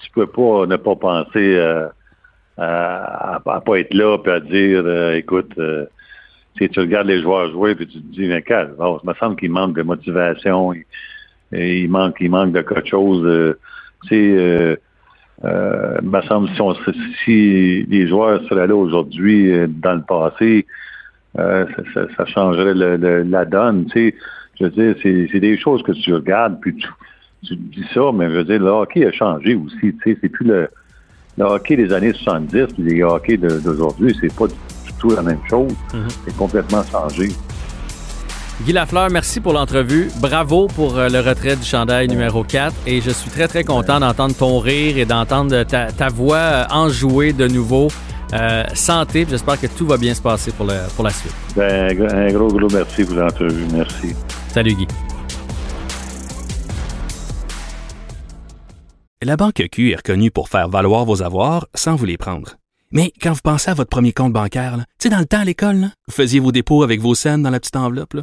tu 0.00 0.10
peux 0.10 0.26
pas 0.26 0.66
ne 0.66 0.76
pas 0.76 0.96
penser 0.96 1.56
euh, 1.56 1.88
à, 2.58 3.36
à 3.44 3.60
pas 3.60 3.80
être 3.80 3.94
là 3.94 4.18
puis 4.18 4.32
à 4.32 4.40
dire 4.40 4.82
euh, 4.84 5.14
écoute, 5.16 5.52
euh, 5.58 5.86
tu 6.56 6.68
tu 6.68 6.80
regardes 6.80 7.08
les 7.08 7.20
joueurs 7.22 7.50
jouer 7.50 7.74
puis 7.74 7.86
tu 7.86 8.00
te 8.00 8.06
dis 8.14 8.28
mais 8.28 8.42
calme, 8.42 8.74
bon, 8.78 8.98
ça 8.98 9.10
me 9.10 9.14
semble 9.14 9.36
qu'il 9.36 9.50
manque 9.50 9.74
de 9.76 9.82
motivation, 9.82 10.72
il, 10.72 10.84
il 11.52 11.88
manque 11.90 12.16
il 12.20 12.30
manque 12.30 12.52
de 12.52 12.60
quelque 12.60 12.88
chose. 12.88 13.24
euh, 13.24 13.58
tu 14.06 14.36
sais, 14.36 14.78
euh, 15.42 15.96
euh, 15.96 16.00
me 16.02 16.20
semble 16.22 16.48
si, 16.54 16.60
on, 16.60 16.74
si 17.24 17.82
les 17.88 18.06
joueurs 18.06 18.40
seraient 18.48 18.66
là 18.66 18.76
aujourd'hui 18.76 19.50
euh, 19.52 19.66
dans 19.68 19.94
le 19.94 20.02
passé, 20.02 20.66
euh, 21.38 21.66
ça, 21.74 21.82
ça- 21.92 22.14
ça 22.16 22.26
changerait 22.26 22.74
le- 22.74 22.96
le- 22.96 23.22
la 23.24 23.44
donne. 23.44 23.86
Tu 23.86 24.10
sais, 24.10 24.14
je 24.60 24.64
veux 24.64 24.70
dire, 24.70 24.94
c'est 25.02 25.40
des 25.40 25.58
choses 25.58 25.82
que 25.82 25.92
tu 25.92 26.14
regardes, 26.14 26.60
puis 26.60 26.76
tu, 27.42 27.56
dis 27.56 27.84
ça, 27.92 28.10
mais 28.14 28.30
je 28.30 28.36
veux 28.36 28.44
dire, 28.44 28.60
le 28.60 28.68
hockey 28.68 29.04
a 29.04 29.12
changé 29.12 29.54
aussi. 29.56 29.78
Tu 29.80 29.98
sais, 30.04 30.18
c'est 30.20 30.28
plus 30.28 30.46
le, 30.46 30.68
le 31.36 31.44
hockey 31.44 31.76
des 31.76 31.92
années 31.92 32.12
70, 32.12 32.66
puis 32.74 32.82
les 32.84 33.02
hockey 33.02 33.36
d'aujourd'hui, 33.36 34.16
c'est 34.20 34.32
pas 34.34 34.46
du 34.46 34.54
tout 35.00 35.10
la 35.10 35.22
même 35.22 35.40
chose. 35.50 35.72
C'est 36.24 36.36
complètement 36.36 36.84
changé. 36.84 37.28
Guy 38.62 38.72
Lafleur, 38.72 39.10
merci 39.10 39.40
pour 39.40 39.52
l'entrevue. 39.52 40.10
Bravo 40.20 40.68
pour 40.68 40.96
euh, 40.96 41.08
le 41.08 41.20
retrait 41.20 41.56
du 41.56 41.64
chandail 41.64 42.06
numéro 42.08 42.44
4. 42.44 42.72
Et 42.86 43.00
je 43.00 43.10
suis 43.10 43.30
très, 43.30 43.48
très 43.48 43.64
content 43.64 43.98
d'entendre 44.00 44.34
ton 44.34 44.58
rire 44.60 44.96
et 44.96 45.04
d'entendre 45.04 45.64
ta, 45.64 45.90
ta 45.92 46.08
voix 46.08 46.36
euh, 46.36 46.64
enjouée 46.70 47.32
de 47.32 47.48
nouveau. 47.48 47.88
Euh, 48.32 48.64
santé, 48.74 49.22
puis 49.24 49.32
j'espère 49.32 49.60
que 49.60 49.66
tout 49.66 49.86
va 49.86 49.96
bien 49.96 50.14
se 50.14 50.22
passer 50.22 50.50
pour, 50.52 50.66
le, 50.66 50.74
pour 50.96 51.04
la 51.04 51.10
suite. 51.10 51.32
Ben, 51.56 51.90
un 51.90 51.94
gros- 51.94 52.14
un 52.14 52.32
gros, 52.32 52.48
gros 52.48 52.68
merci 52.72 53.04
pour 53.04 53.16
l'entrevue. 53.16 53.66
Merci. 53.72 54.14
Salut 54.48 54.74
Guy. 54.74 54.86
La 59.22 59.36
Banque 59.36 59.62
Q 59.70 59.90
est 59.92 59.96
reconnue 59.96 60.30
pour 60.30 60.48
faire 60.48 60.68
valoir 60.68 61.04
vos 61.04 61.22
avoirs 61.22 61.66
sans 61.74 61.96
vous 61.96 62.06
les 62.06 62.16
prendre. 62.16 62.56
Mais 62.92 63.12
quand 63.20 63.32
vous 63.32 63.40
pensez 63.42 63.70
à 63.70 63.74
votre 63.74 63.90
premier 63.90 64.12
compte 64.12 64.32
bancaire, 64.32 64.76
là, 64.76 64.84
tu 64.98 65.04
sais, 65.04 65.08
dans 65.10 65.18
le 65.18 65.26
temps 65.26 65.40
à 65.40 65.44
l'école, 65.44 65.76
là, 65.76 65.88
vous 66.08 66.14
faisiez 66.14 66.40
vos 66.40 66.52
dépôts 66.52 66.82
avec 66.82 67.00
vos 67.00 67.14
scènes 67.14 67.42
dans 67.42 67.50
la 67.50 67.58
petite 67.60 67.76
enveloppe. 67.76 68.14
là. 68.14 68.22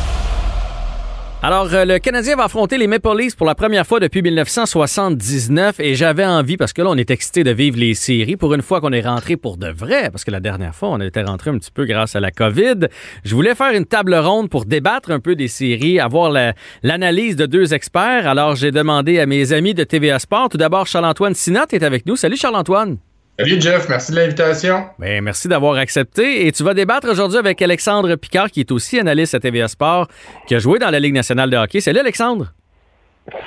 Alors, 1.43 1.73
euh, 1.73 1.85
le 1.85 1.97
Canadien 1.97 2.35
va 2.35 2.43
affronter 2.43 2.77
les 2.77 2.85
Maple 2.85 3.17
Leafs 3.17 3.35
pour 3.35 3.47
la 3.47 3.55
première 3.55 3.87
fois 3.87 3.99
depuis 3.99 4.21
1979 4.21 5.79
et 5.79 5.95
j'avais 5.95 6.23
envie, 6.23 6.55
parce 6.55 6.71
que 6.71 6.83
là, 6.83 6.89
on 6.91 6.95
est 6.97 7.09
excité 7.09 7.43
de 7.43 7.49
vivre 7.49 7.79
les 7.79 7.95
séries 7.95 8.35
pour 8.37 8.53
une 8.53 8.61
fois 8.61 8.79
qu'on 8.79 8.91
est 8.91 9.01
rentré 9.01 9.37
pour 9.37 9.57
de 9.57 9.67
vrai, 9.67 10.11
parce 10.11 10.23
que 10.23 10.29
la 10.29 10.39
dernière 10.39 10.75
fois, 10.75 10.89
on 10.89 11.01
était 11.01 11.23
rentré 11.23 11.49
un 11.49 11.57
petit 11.57 11.71
peu 11.71 11.85
grâce 11.85 12.15
à 12.15 12.19
la 12.19 12.29
COVID. 12.29 12.87
Je 13.23 13.33
voulais 13.33 13.55
faire 13.55 13.73
une 13.73 13.85
table 13.87 14.13
ronde 14.13 14.51
pour 14.51 14.65
débattre 14.65 15.09
un 15.09 15.19
peu 15.19 15.35
des 15.35 15.47
séries, 15.47 15.99
avoir 15.99 16.29
la- 16.29 16.53
l'analyse 16.83 17.35
de 17.35 17.47
deux 17.47 17.73
experts. 17.73 18.27
Alors, 18.27 18.55
j'ai 18.55 18.69
demandé 18.69 19.19
à 19.19 19.25
mes 19.25 19.51
amis 19.51 19.73
de 19.73 19.83
TVA 19.83 20.19
Sport. 20.19 20.49
Tout 20.49 20.57
d'abord, 20.57 20.85
Charles-Antoine 20.85 21.33
Sinat 21.33 21.65
est 21.71 21.81
avec 21.81 22.05
nous. 22.05 22.15
Salut 22.17 22.37
Charles-Antoine. 22.37 22.97
Salut 23.39 23.59
Jeff, 23.59 23.89
merci 23.89 24.11
de 24.11 24.17
l'invitation. 24.17 24.85
Ben, 24.99 25.23
merci 25.23 25.47
d'avoir 25.47 25.75
accepté. 25.75 26.45
Et 26.45 26.51
tu 26.51 26.63
vas 26.63 26.73
débattre 26.73 27.09
aujourd'hui 27.09 27.39
avec 27.39 27.61
Alexandre 27.61 28.15
Picard, 28.15 28.51
qui 28.51 28.59
est 28.59 28.71
aussi 28.71 28.99
analyste 28.99 29.33
à 29.33 29.39
TVA 29.39 29.67
Sport, 29.67 30.07
qui 30.47 30.55
a 30.55 30.59
joué 30.59 30.77
dans 30.79 30.89
la 30.89 30.99
Ligue 30.99 31.13
nationale 31.15 31.49
de 31.49 31.57
hockey. 31.57 31.81
Salut 31.81 31.99
Alexandre. 31.99 32.53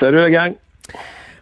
Salut 0.01 0.17
la 0.17 0.31
gang. 0.31 0.55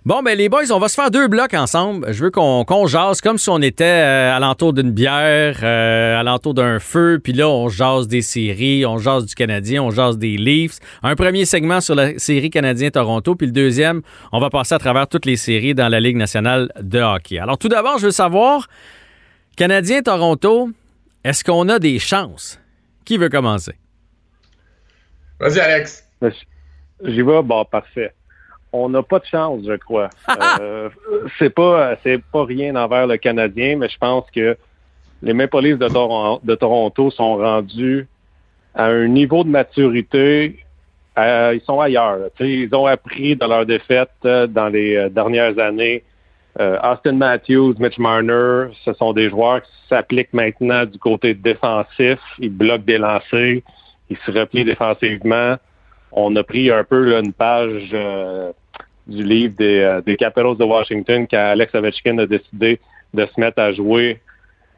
Bon, 0.05 0.21
ben 0.21 0.37
les 0.37 0.49
boys, 0.49 0.73
on 0.73 0.81
va 0.81 0.89
se 0.89 0.97
faire 0.97 1.13
deux 1.13 1.29
blocs 1.29 1.55
ensemble. 1.55 2.13
Je 2.13 2.25
veux 2.25 2.33
qu'on 2.33 2.87
jase 2.89 3.21
comme 3.21 3.39
si 3.39 3.49
on 3.51 3.63
était 3.63 3.85
euh, 3.85 4.37
alentour 4.37 4.73
d'une 4.73 4.91
bière, 4.91 5.61
euh, 5.63 6.19
alentour 6.19 6.55
d'un 6.55 6.81
feu, 6.81 7.21
puis 7.23 7.33
là, 7.33 7.49
on 7.49 7.69
jase 7.69 8.09
des 8.09 8.21
séries, 8.21 8.85
on 8.85 8.99
jase 8.99 9.27
du 9.27 9.37
Canadien, 9.37 9.81
on 9.81 9.93
jase 9.93 10.19
des 10.19 10.37
Leafs. 10.37 10.81
Un 11.05 11.15
premier 11.15 11.45
segment 11.45 11.81
sur 11.81 11.95
la 11.95 12.19
série 12.19 12.51
Canadien-Toronto, 12.51 13.37
puis 13.37 13.47
le 13.47 13.53
deuxième, 13.53 14.03
on 14.33 14.41
va 14.41 14.51
passer 14.51 14.75
à 14.75 14.81
travers 14.81 15.07
toutes 15.07 15.25
les 15.25 15.37
séries 15.37 15.73
dans 15.73 15.89
la 15.89 16.01
Ligue 16.01 16.17
nationale 16.17 16.73
de 16.81 16.99
hockey. 16.99 17.39
Alors 17.39 17.57
tout 17.57 17.69
d'abord, 17.69 17.99
je 17.99 18.07
veux 18.07 18.11
savoir, 18.11 18.67
Canadien-Toronto, 19.57 20.71
est-ce 21.23 21.45
qu'on 21.45 21.69
a 21.69 21.79
des 21.79 22.01
chances? 22.01 22.59
Qui 23.05 23.19
veut 23.19 23.29
commencer? 23.29 23.75
Vas-y 25.39 25.61
Alex. 25.61 26.09
J'y 27.05 27.23
vais, 27.23 27.43
bon, 27.43 27.65
parfait. 27.65 28.13
On 28.73 28.89
n'a 28.89 29.03
pas 29.03 29.19
de 29.19 29.27
chance, 29.27 29.61
je 29.67 29.77
crois. 29.77 30.09
Euh, 30.61 30.89
c'est 31.39 31.51
pas, 31.51 31.97
c'est 32.03 32.23
pas 32.33 32.45
rien 32.45 32.75
envers 32.77 33.07
le 33.07 33.17
Canadien, 33.17 33.77
mais 33.77 33.89
je 33.89 33.99
pense 33.99 34.25
que 34.31 34.57
les 35.23 35.33
Maple 35.35 35.61
Leafs 35.61 35.79
de, 35.79 35.89
Toron- 35.89 36.41
de 36.43 36.55
Toronto 36.55 37.11
sont 37.11 37.37
rendus 37.37 38.07
à 38.75 38.87
un 38.87 39.07
niveau 39.09 39.45
de 39.45 39.49
maturité. 39.51 40.59
euh, 41.19 41.53
ils 41.55 41.61
sont 41.63 41.81
ailleurs. 41.81 42.19
Ils 42.41 42.75
ont 42.75 42.87
appris 42.87 43.37
de 43.37 43.45
leurs 43.47 43.67
défaites 43.67 44.11
euh, 44.25 44.47
dans 44.47 44.69
les 44.69 44.97
euh, 44.97 45.09
dernières 45.09 45.59
années. 45.59 46.03
Euh, 46.61 46.79
Austin 46.83 47.13
Matthews, 47.13 47.75
Mitch 47.79 47.99
Marner, 47.99 48.67
ce 48.85 48.93
sont 48.95 49.13
des 49.13 49.31
joueurs 49.31 49.63
qui 49.63 49.71
s'appliquent 49.89 50.33
maintenant 50.35 50.85
du 50.85 50.99
côté 50.99 51.35
défensif. 51.35 52.19
Ils 52.39 52.51
bloquent 52.51 52.85
des 52.85 52.99
lancers. 52.99 53.61
Ils 54.11 54.17
se 54.27 54.31
replient 54.31 54.65
défensivement. 54.65 55.57
On 56.13 56.35
a 56.37 56.43
pris 56.43 56.71
un 56.71 56.85
peu 56.85 57.01
là, 57.11 57.21
une 57.21 57.33
page 57.33 57.89
euh, 57.95 58.53
du 59.07 59.23
livre 59.23 59.55
des, 59.57 59.81
euh, 59.81 60.01
des 60.01 60.17
Capitals 60.17 60.57
de 60.57 60.65
Washington 60.65 61.27
quand 61.31 61.39
Alex 61.39 61.75
Ovechkin 61.75 62.19
a 62.19 62.27
décidé 62.27 62.81
de 63.13 63.27
se 63.27 63.41
mettre 63.41 63.61
à 63.61 63.73
jouer 63.73 64.21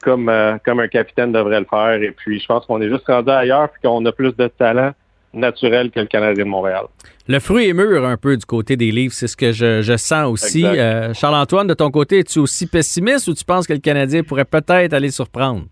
comme, 0.02 0.28
euh, 0.28 0.56
comme 0.64 0.80
un 0.80 0.88
capitaine 0.88 1.32
devrait 1.32 1.60
le 1.60 1.66
faire. 1.66 2.02
Et 2.02 2.10
puis, 2.10 2.40
je 2.40 2.46
pense 2.46 2.66
qu'on 2.66 2.80
est 2.80 2.88
juste 2.88 3.06
rendu 3.06 3.30
ailleurs 3.30 3.68
et 3.68 3.86
qu'on 3.86 4.04
a 4.04 4.12
plus 4.12 4.34
de 4.36 4.48
talent 4.48 4.92
naturel 5.32 5.90
que 5.90 6.00
le 6.00 6.06
Canadien 6.06 6.44
de 6.44 6.48
Montréal. 6.48 6.84
Le 7.26 7.40
fruit 7.40 7.68
est 7.68 7.72
mûr 7.72 8.04
un 8.04 8.16
peu 8.16 8.36
du 8.36 8.44
côté 8.44 8.76
des 8.76 8.90
livres, 8.90 9.12
c'est 9.12 9.26
ce 9.26 9.36
que 9.36 9.50
je, 9.50 9.82
je 9.82 9.96
sens 9.96 10.30
aussi. 10.30 10.64
Euh, 10.64 11.12
Charles-Antoine, 11.14 11.66
de 11.66 11.74
ton 11.74 11.90
côté, 11.90 12.20
es-tu 12.20 12.38
aussi 12.38 12.66
pessimiste 12.66 13.28
ou 13.28 13.34
tu 13.34 13.44
penses 13.44 13.66
que 13.66 13.72
le 13.72 13.80
Canadien 13.80 14.22
pourrait 14.22 14.44
peut-être 14.44 14.92
aller 14.92 15.10
surprendre? 15.10 15.64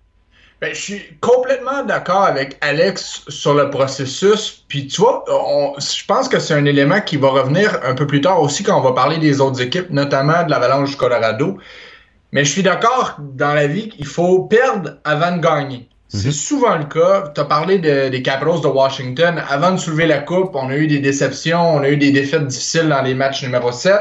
Ben, 0.63 0.73
je 0.73 0.81
suis 0.81 1.03
complètement 1.21 1.83
d'accord 1.83 2.23
avec 2.23 2.57
Alex 2.61 3.23
sur 3.27 3.53
le 3.53 3.69
processus. 3.69 4.65
Puis 4.69 4.87
tu 4.87 5.01
vois, 5.01 5.25
on- 5.29 5.75
je 5.81 6.05
pense 6.07 6.29
que 6.29 6.39
c'est 6.39 6.55
un 6.55 6.67
élément 6.67 7.01
qui 7.01 7.17
va 7.17 7.31
revenir 7.31 7.81
un 7.83 7.97
peu 7.97 8.07
plus 8.07 8.21
tard 8.21 8.41
aussi 8.41 8.63
quand 8.63 8.79
on 8.79 8.81
va 8.81 8.93
parler 8.93 9.19
des 9.19 9.41
autres 9.41 9.61
équipes, 9.61 9.91
notamment 9.91 10.45
de 10.45 10.51
l'Avalanche 10.53 10.91
du 10.91 10.97
Colorado. 10.97 11.59
Mais 12.31 12.45
je 12.45 12.53
suis 12.53 12.63
d'accord 12.63 13.17
dans 13.19 13.55
la 13.55 13.67
vie 13.67 13.89
qu'il 13.89 14.07
faut 14.07 14.45
perdre 14.45 14.99
avant 15.03 15.35
de 15.37 15.41
gagner. 15.43 15.89
C'est 16.07 16.31
souvent 16.31 16.77
le 16.77 16.85
cas. 16.85 17.33
Tu 17.35 17.41
as 17.41 17.45
parlé 17.45 17.79
de- 17.81 18.09
des 18.11 18.23
Capitals 18.23 18.61
de 18.61 18.69
Washington. 18.69 19.43
Avant 19.49 19.73
de 19.73 19.79
soulever 19.79 20.07
la 20.07 20.19
coupe, 20.19 20.55
on 20.55 20.71
a 20.71 20.77
eu 20.77 20.87
des 20.87 21.01
déceptions, 21.01 21.75
on 21.75 21.83
a 21.83 21.89
eu 21.89 21.97
des 21.97 22.13
défaites 22.13 22.47
difficiles 22.47 22.89
dans 22.89 23.03
les 23.03 23.15
matchs 23.15 23.43
numéro 23.43 23.73
7. 23.73 23.99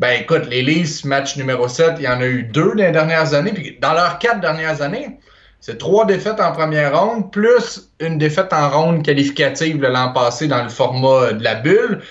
Ben 0.00 0.20
écoute, 0.20 0.48
les 0.50 0.62
Leafs, 0.62 1.04
match 1.04 1.36
numéro 1.36 1.68
7, 1.68 1.92
il 1.98 2.06
y 2.06 2.08
en 2.08 2.20
a 2.20 2.26
eu 2.26 2.42
deux 2.42 2.70
dans 2.74 2.82
les 2.86 2.90
dernières 2.90 3.34
années. 3.34 3.52
Puis 3.52 3.78
dans 3.80 3.92
leurs 3.92 4.18
quatre 4.18 4.40
dernières 4.40 4.82
années, 4.82 5.20
c'est 5.62 5.78
trois 5.78 6.04
défaites 6.06 6.40
en 6.40 6.50
première 6.50 7.00
ronde, 7.00 7.30
plus 7.30 7.88
une 8.00 8.18
défaite 8.18 8.52
en 8.52 8.68
ronde 8.68 9.04
qualificative 9.04 9.80
l'an 9.80 10.12
passé 10.12 10.48
dans 10.48 10.64
le 10.64 10.68
format 10.68 11.34
de 11.34 11.44
la 11.44 11.54
bulle. 11.54 12.02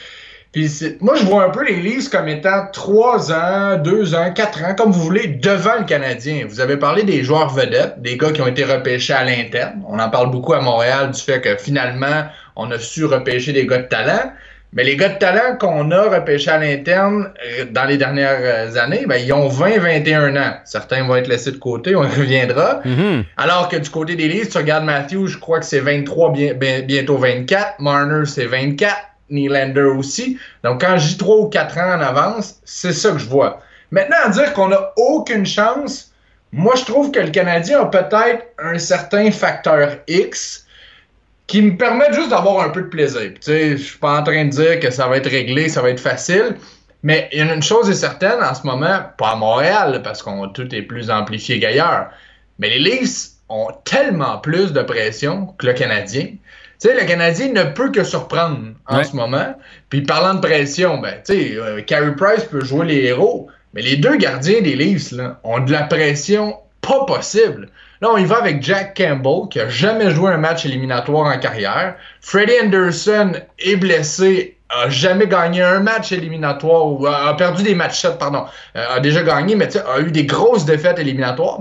Puis 0.54 0.70
moi, 1.02 1.16
je 1.18 1.26
vois 1.26 1.44
un 1.44 1.50
peu 1.50 1.66
les 1.66 1.76
Leafs 1.82 2.10
comme 2.10 2.30
étant 2.30 2.68
trois 2.72 3.30
ans, 3.34 3.78
deux 3.78 4.16
ans, 4.16 4.32
quatre 4.34 4.64
ans, 4.64 4.74
comme 4.74 4.92
vous 4.92 5.02
voulez, 5.02 5.28
devant 5.28 5.80
le 5.80 5.84
Canadien. 5.84 6.46
Vous 6.48 6.62
avez 6.62 6.78
parlé 6.78 7.04
des 7.04 7.24
joueurs 7.24 7.50
vedettes, 7.54 8.02
des 8.02 8.16
gars 8.16 8.32
qui 8.32 8.42
ont 8.42 8.48
été 8.48 8.64
repêchés 8.64 9.14
à 9.14 9.26
l'interne. 9.26 9.84
On 9.86 10.00
en 10.00 10.10
parle 10.10 10.32
beaucoup 10.32 10.54
à 10.54 10.62
Montréal 10.62 11.12
du 11.12 11.22
fait 11.22 11.42
que 11.42 11.58
finalement, 11.58 12.24
on 12.56 12.72
a 12.72 12.80
su 12.80 13.04
repêcher 13.04 13.52
des 13.52 13.68
gars 13.68 13.80
de 13.80 13.88
talent. 13.88 14.32
Mais 14.74 14.84
les 14.86 14.96
gars 14.96 15.10
de 15.10 15.18
talent 15.18 15.58
qu'on 15.60 15.92
a 15.92 16.04
repêchés 16.04 16.50
à 16.50 16.58
l'interne 16.58 17.34
euh, 17.60 17.66
dans 17.70 17.84
les 17.86 17.98
dernières 17.98 18.40
euh, 18.40 18.76
années, 18.78 19.06
ben, 19.06 19.18
ils 19.18 19.34
ont 19.34 19.50
20-21 19.50 20.38
ans. 20.42 20.54
Certains 20.64 21.04
vont 21.06 21.16
être 21.18 21.28
laissés 21.28 21.52
de 21.52 21.58
côté, 21.58 21.96
on 21.96 22.04
y 22.06 22.08
reviendra. 22.08 22.80
Mhm. 22.86 23.26
Alors 23.38 23.68
que 23.68 23.76
du 23.76 23.90
côté 23.90 24.16
des 24.16 24.28
Leafs, 24.30 24.50
tu 24.50 24.58
regardes 24.58 24.86
Matthew, 24.86 25.26
je 25.28 25.38
crois 25.38 25.60
que 25.60 25.66
c'est 25.66 25.80
23, 25.82 26.32
bien- 26.32 26.54
bien- 26.54 26.82
bientôt 26.82 27.18
24. 27.18 27.80
Marner, 27.80 28.26
c'est 28.26 28.46
24. 28.46 28.96
Nylander 29.30 29.82
aussi. 29.98 30.38
Donc, 30.64 30.82
quand 30.82 30.98
je 30.98 31.08
dis 31.10 31.18
3 31.18 31.38
ou 31.38 31.46
4 31.48 31.78
ans 31.78 31.94
en 31.96 32.02
avance, 32.02 32.56
c'est 32.66 32.92
ça 32.92 33.12
que 33.12 33.18
je 33.18 33.28
vois. 33.30 33.62
Maintenant, 33.90 34.18
à 34.26 34.30
dire 34.30 34.52
qu'on 34.54 34.68
n'a 34.68 34.92
aucune 34.98 35.46
chance, 35.46 36.12
moi, 36.52 36.74
je 36.78 36.84
trouve 36.84 37.12
que 37.12 37.20
le 37.22 37.30
Canadien 37.30 37.80
a 37.82 37.86
peut-être 37.86 38.44
un 38.62 38.78
certain 38.78 39.32
facteur 39.32 39.98
X 40.08 40.66
qui 41.52 41.62
me 41.62 41.76
permet 41.76 42.14
juste 42.14 42.30
d'avoir 42.30 42.64
un 42.66 42.70
peu 42.70 42.82
de 42.84 42.88
plaisir. 42.88 43.20
Puis, 43.22 43.34
Tu 43.34 43.52
sais, 43.52 43.72
je 43.78 43.84
suis 43.84 43.98
pas 44.00 44.20
en 44.20 44.24
train 44.24 44.46
de 44.46 44.50
dire 44.52 44.80
que 44.80 44.90
ça 44.90 45.08
va 45.10 45.18
être 45.18 45.30
réglé, 45.30 45.68
ça 45.68 45.82
va 45.82 45.90
être 45.90 46.00
facile. 46.00 46.56
Mais 47.04 47.28
il 47.34 47.40
y 47.40 47.42
a 47.42 47.54
une 47.54 47.62
chose 47.62 47.90
est 47.90 47.94
certaine 47.96 48.42
en 48.42 48.54
ce 48.54 48.66
moment, 48.66 49.00
pas 49.18 49.32
à 49.32 49.36
Montréal, 49.36 50.02
parce 50.02 50.24
qu'on 50.24 50.48
tout 50.48 50.74
est 50.74 50.82
plus 50.84 51.10
amplifié 51.12 51.60
qu'ailleurs. 51.60 52.08
Mais 52.60 52.70
les 52.70 52.80
Leafs 52.80 53.32
ont 53.50 53.68
tellement 53.84 54.38
plus 54.38 54.72
de 54.72 54.82
pression 54.82 55.48
que 55.58 55.66
le 55.68 55.74
Canadien. 55.74 56.26
Tu 56.26 56.38
sais, 56.88 56.94
le 57.00 57.06
Canadien 57.06 57.50
ne 57.52 57.64
peut 57.64 57.92
que 57.92 58.06
surprendre 58.06 58.60
en 58.88 58.98
Ouais. 59.00 59.04
ce 59.04 59.14
moment. 59.16 59.54
Puis 59.90 60.02
parlant 60.04 60.36
de 60.36 60.40
pression, 60.40 61.00
ben, 61.00 61.16
tu 61.26 61.34
sais, 61.34 61.56
euh, 61.58 61.82
Carey 61.82 62.16
Price 62.16 62.46
peut 62.46 62.64
jouer 62.64 62.86
les 62.86 63.04
héros, 63.08 63.50
mais 63.74 63.82
les 63.82 63.98
deux 63.98 64.16
gardiens 64.16 64.62
des 64.62 64.76
Leafs 64.76 65.12
là, 65.12 65.40
ont 65.44 65.60
de 65.60 65.72
la 65.72 65.84
pression 65.84 66.56
pas 66.80 67.04
possible. 67.06 67.68
Là, 68.02 68.10
on 68.12 68.18
y 68.18 68.26
va 68.26 68.38
avec 68.38 68.64
Jack 68.64 68.98
Campbell, 68.98 69.48
qui 69.52 69.60
a 69.60 69.70
jamais 69.70 70.10
joué 70.10 70.32
un 70.32 70.38
match 70.38 70.66
éliminatoire 70.66 71.28
en 71.28 71.38
carrière. 71.38 71.96
Freddie 72.20 72.54
Anderson 72.64 73.34
est 73.60 73.76
blessé, 73.76 74.58
a 74.70 74.90
jamais 74.90 75.28
gagné 75.28 75.62
un 75.62 75.82
match 75.82 76.12
éliminatoire, 76.12 76.88
ou 76.88 77.06
a, 77.06 77.38
perdu 77.38 77.62
des 77.62 77.76
matchs 77.76 78.02
7, 78.02 78.18
pardon. 78.18 78.46
Euh, 78.76 78.96
a 78.96 79.00
déjà 79.00 79.22
gagné, 79.22 79.56
mais 79.56 79.70
a 79.78 80.00
eu 80.00 80.12
des 80.12 80.26
grosses 80.26 80.66
défaites 80.66 80.98
éliminatoires. 80.98 81.60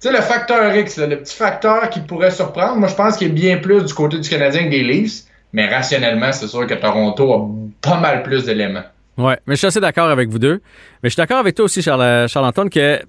Tu 0.00 0.08
sais, 0.08 0.12
le 0.12 0.20
facteur 0.22 0.74
X, 0.74 0.98
le 0.98 1.18
petit 1.20 1.36
facteur 1.36 1.88
qui 1.88 2.00
pourrait 2.00 2.32
surprendre, 2.32 2.74
moi, 2.76 2.88
je 2.88 2.96
pense 2.96 3.16
qu'il 3.16 3.28
est 3.28 3.30
bien 3.30 3.58
plus 3.58 3.84
du 3.84 3.94
côté 3.94 4.18
du 4.18 4.28
Canadien 4.28 4.64
que 4.64 4.70
des 4.70 4.82
Leafs. 4.82 5.22
Mais 5.52 5.68
rationnellement, 5.68 6.32
c'est 6.32 6.48
sûr 6.48 6.66
que 6.66 6.74
Toronto 6.74 7.32
a 7.32 7.48
pas 7.80 8.00
mal 8.00 8.24
plus 8.24 8.44
d'éléments. 8.44 8.84
Ouais, 9.18 9.38
mais 9.46 9.54
je 9.54 9.58
suis 9.58 9.66
assez 9.66 9.80
d'accord 9.80 10.08
avec 10.08 10.30
vous 10.30 10.38
deux. 10.38 10.62
Mais 11.02 11.10
je 11.10 11.10
suis 11.10 11.20
d'accord 11.20 11.38
avec 11.38 11.54
toi 11.54 11.66
aussi, 11.66 11.82
Charles, 11.82 12.28
Charles-Antoine, 12.28 12.70
que 12.70 13.00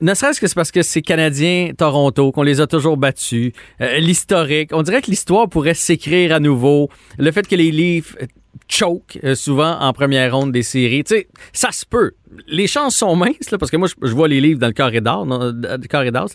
ne 0.00 0.14
serait-ce 0.14 0.40
que 0.40 0.46
c'est 0.46 0.54
parce 0.54 0.70
que 0.70 0.82
c'est 0.82 1.02
Canadiens, 1.02 1.70
Toronto, 1.76 2.32
qu'on 2.32 2.42
les 2.42 2.60
a 2.60 2.66
toujours 2.66 2.96
battus, 2.96 3.52
euh, 3.80 3.98
l'historique, 3.98 4.70
on 4.72 4.82
dirait 4.82 5.02
que 5.02 5.10
l'histoire 5.10 5.48
pourrait 5.48 5.74
s'écrire 5.74 6.32
à 6.34 6.40
nouveau. 6.40 6.90
Le 7.18 7.30
fait 7.32 7.46
que 7.46 7.56
les 7.56 7.70
Leafs 7.70 8.14
choke 8.68 9.18
euh, 9.22 9.34
souvent 9.34 9.78
en 9.78 9.92
première 9.92 10.34
ronde 10.34 10.52
des 10.52 10.62
séries, 10.62 11.04
tu 11.04 11.14
sais, 11.14 11.28
ça 11.52 11.72
se 11.72 11.86
peut. 11.86 12.12
Les 12.48 12.66
chances 12.66 12.96
sont 12.96 13.16
minces, 13.16 13.50
là, 13.50 13.58
parce 13.58 13.70
que 13.70 13.76
moi, 13.76 13.88
je, 14.02 14.12
vois 14.12 14.28
les 14.28 14.40
Leafs 14.40 14.58
dans 14.58 14.66
le 14.66 14.72
corridor, 14.72 15.24
non, 15.24 15.52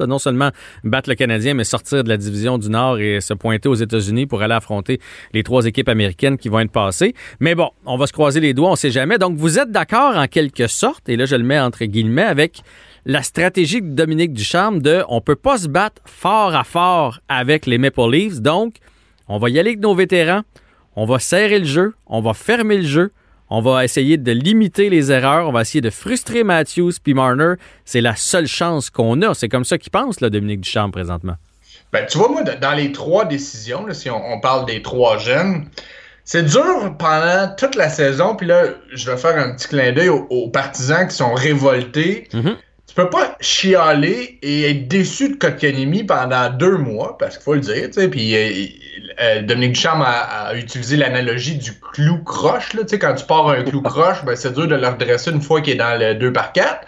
non 0.08 0.19
seulement 0.19 0.50
battre 0.84 1.10
le 1.10 1.15
Canadien, 1.15 1.54
mais 1.54 1.63
sortir 1.63 2.04
de 2.04 2.10
la 2.10 2.17
division 2.17 2.58
du 2.58 2.69
Nord 2.69 3.00
et 3.00 3.21
se 3.21 3.34
pointer 3.34 3.69
aux 3.69 3.76
États-Unis 3.76 4.26
pour 4.26 4.41
aller 4.41 4.54
affronter 4.54 5.00
les 5.34 5.43
trois 5.43 5.65
équipes 5.65 5.89
américaines 5.89 6.38
qui 6.38 6.50
vont 6.50 6.60
être 6.60 6.71
passées. 6.71 7.13
Mais 7.39 7.54
bon, 7.54 7.69
on 7.86 7.97
va 7.97 8.08
se 8.08 8.13
croiser 8.13 8.39
les 8.39 8.54
doigts, 8.54 8.71
on 8.71 8.76
sait 8.76 8.91
jamais. 8.91 9.17
Donc, 9.17 9.38
vous 9.38 9.60
êtes 9.60 9.71
d'accord 9.71 10.17
en 10.17 10.28
quelque 10.28 10.67
sorte, 10.67 11.08
et 11.10 11.17
là, 11.17 11.26
je 11.26 11.36
le 11.36 11.43
mets 11.43 11.60
entre 11.60 11.86
guillemets, 11.86 12.24
avec 12.24 12.63
la 13.06 13.24
stratégie 13.24 13.82
de 13.82 13.90
Dominique 13.90 14.34
Ducharme 14.34 14.82
de 14.82 15.04
on 15.10 15.22
peut 15.22 15.36
pas 15.36 15.58
se 15.58 15.68
battre 15.68 16.02
fort 16.06 16.56
à 16.56 16.64
fort 16.64 17.20
avec 17.30 17.66
les 17.66 17.78
Maple 17.78 18.12
Leafs, 18.12 18.42
donc 18.42 18.76
on 19.28 19.38
va 19.38 19.50
y 19.50 19.60
aller 19.60 19.72
avec 19.72 19.82
nos 19.82 19.96
vétérans, 19.96 20.42
on 20.96 21.06
va 21.06 21.20
serrer 21.20 21.60
le 21.60 21.66
jeu, 21.66 21.94
on 22.06 22.22
va 22.22 22.34
fermer 22.34 22.78
le 22.78 22.88
jeu, 22.88 23.12
on 23.50 23.62
va 23.62 23.84
essayer 23.84 24.18
de 24.18 24.32
limiter 24.32 24.90
les 24.90 25.12
erreurs, 25.12 25.48
on 25.48 25.52
va 25.52 25.62
essayer 25.62 25.82
de 25.82 25.90
frustrer 25.90 26.44
Matthews 26.44 26.94
puis 27.04 27.14
Marner. 27.14 27.56
C'est 27.84 28.00
la 28.00 28.16
seule 28.16 28.48
chance 28.48 28.90
qu'on 28.90 29.22
a. 29.22 29.34
C'est 29.34 29.50
comme 29.50 29.66
ça 29.66 29.78
qu'il 29.78 29.92
pense, 29.92 30.22
là, 30.22 30.30
Dominique 30.30 30.62
Ducharme, 30.62 30.92
présentement. 30.92 31.36
Ben, 31.92 32.06
tu 32.06 32.18
vois, 32.18 32.30
moi, 32.30 32.44
dans 32.44 32.74
les 32.74 32.94
trois 32.94 33.26
décisions, 33.26 33.86
là, 33.86 33.94
si 33.94 34.10
on, 34.10 34.26
on 34.26 34.40
parle 34.40 34.66
des 34.66 34.82
trois 34.82 35.18
jeunes, 35.18 35.66
c'est 36.24 36.44
dur 36.44 36.96
pendant 36.98 37.54
toute 37.58 37.76
la 37.76 37.90
saison. 37.90 38.38
Puis 38.38 38.48
là, 38.48 38.68
je 38.94 39.12
vais 39.12 39.18
faire 39.18 39.38
un 39.38 39.54
petit 39.54 39.68
clin 39.68 39.92
d'œil 39.92 40.08
aux, 40.08 40.28
aux 40.30 40.50
partisans 40.50 41.06
qui 41.06 41.16
sont 41.16 41.34
révoltés. 41.34 42.30
Mhm. 42.34 42.56
Tu 42.91 42.95
peux 42.95 43.10
pas 43.10 43.38
chialer 43.39 44.38
et 44.41 44.69
être 44.69 44.89
déçu 44.89 45.30
de 45.30 45.36
Kotkaniemi 45.36 46.04
pendant 46.04 46.49
deux 46.49 46.75
mois, 46.75 47.17
parce 47.17 47.38
qu'il 47.38 47.43
faut 47.45 47.54
le 47.54 47.62
dire, 47.62 47.86
tu 47.86 47.93
sais. 47.93 48.10
Puis 48.10 48.36
euh, 48.36 48.65
euh, 49.21 49.41
Dominique 49.43 49.75
Ducharme 49.75 50.01
a, 50.01 50.47
a 50.47 50.56
utilisé 50.56 50.97
l'analogie 50.97 51.56
du 51.56 51.71
clou 51.80 52.17
croche, 52.25 52.73
là. 52.73 52.82
Tu 52.82 52.89
sais, 52.89 52.99
quand 52.99 53.13
tu 53.13 53.25
pars 53.25 53.47
un 53.47 53.63
clou 53.63 53.82
croche, 53.82 54.25
ben, 54.25 54.36
c'est 54.36 54.51
dur 54.54 54.67
de 54.67 54.75
le 54.75 54.86
redresser 54.86 55.32
une 55.32 55.41
fois 55.41 55.62
qu'il 55.62 55.71
est 55.71 55.77
dans 55.77 55.97
le 55.97 56.15
2 56.15 56.34
par 56.34 56.51
4. 56.51 56.82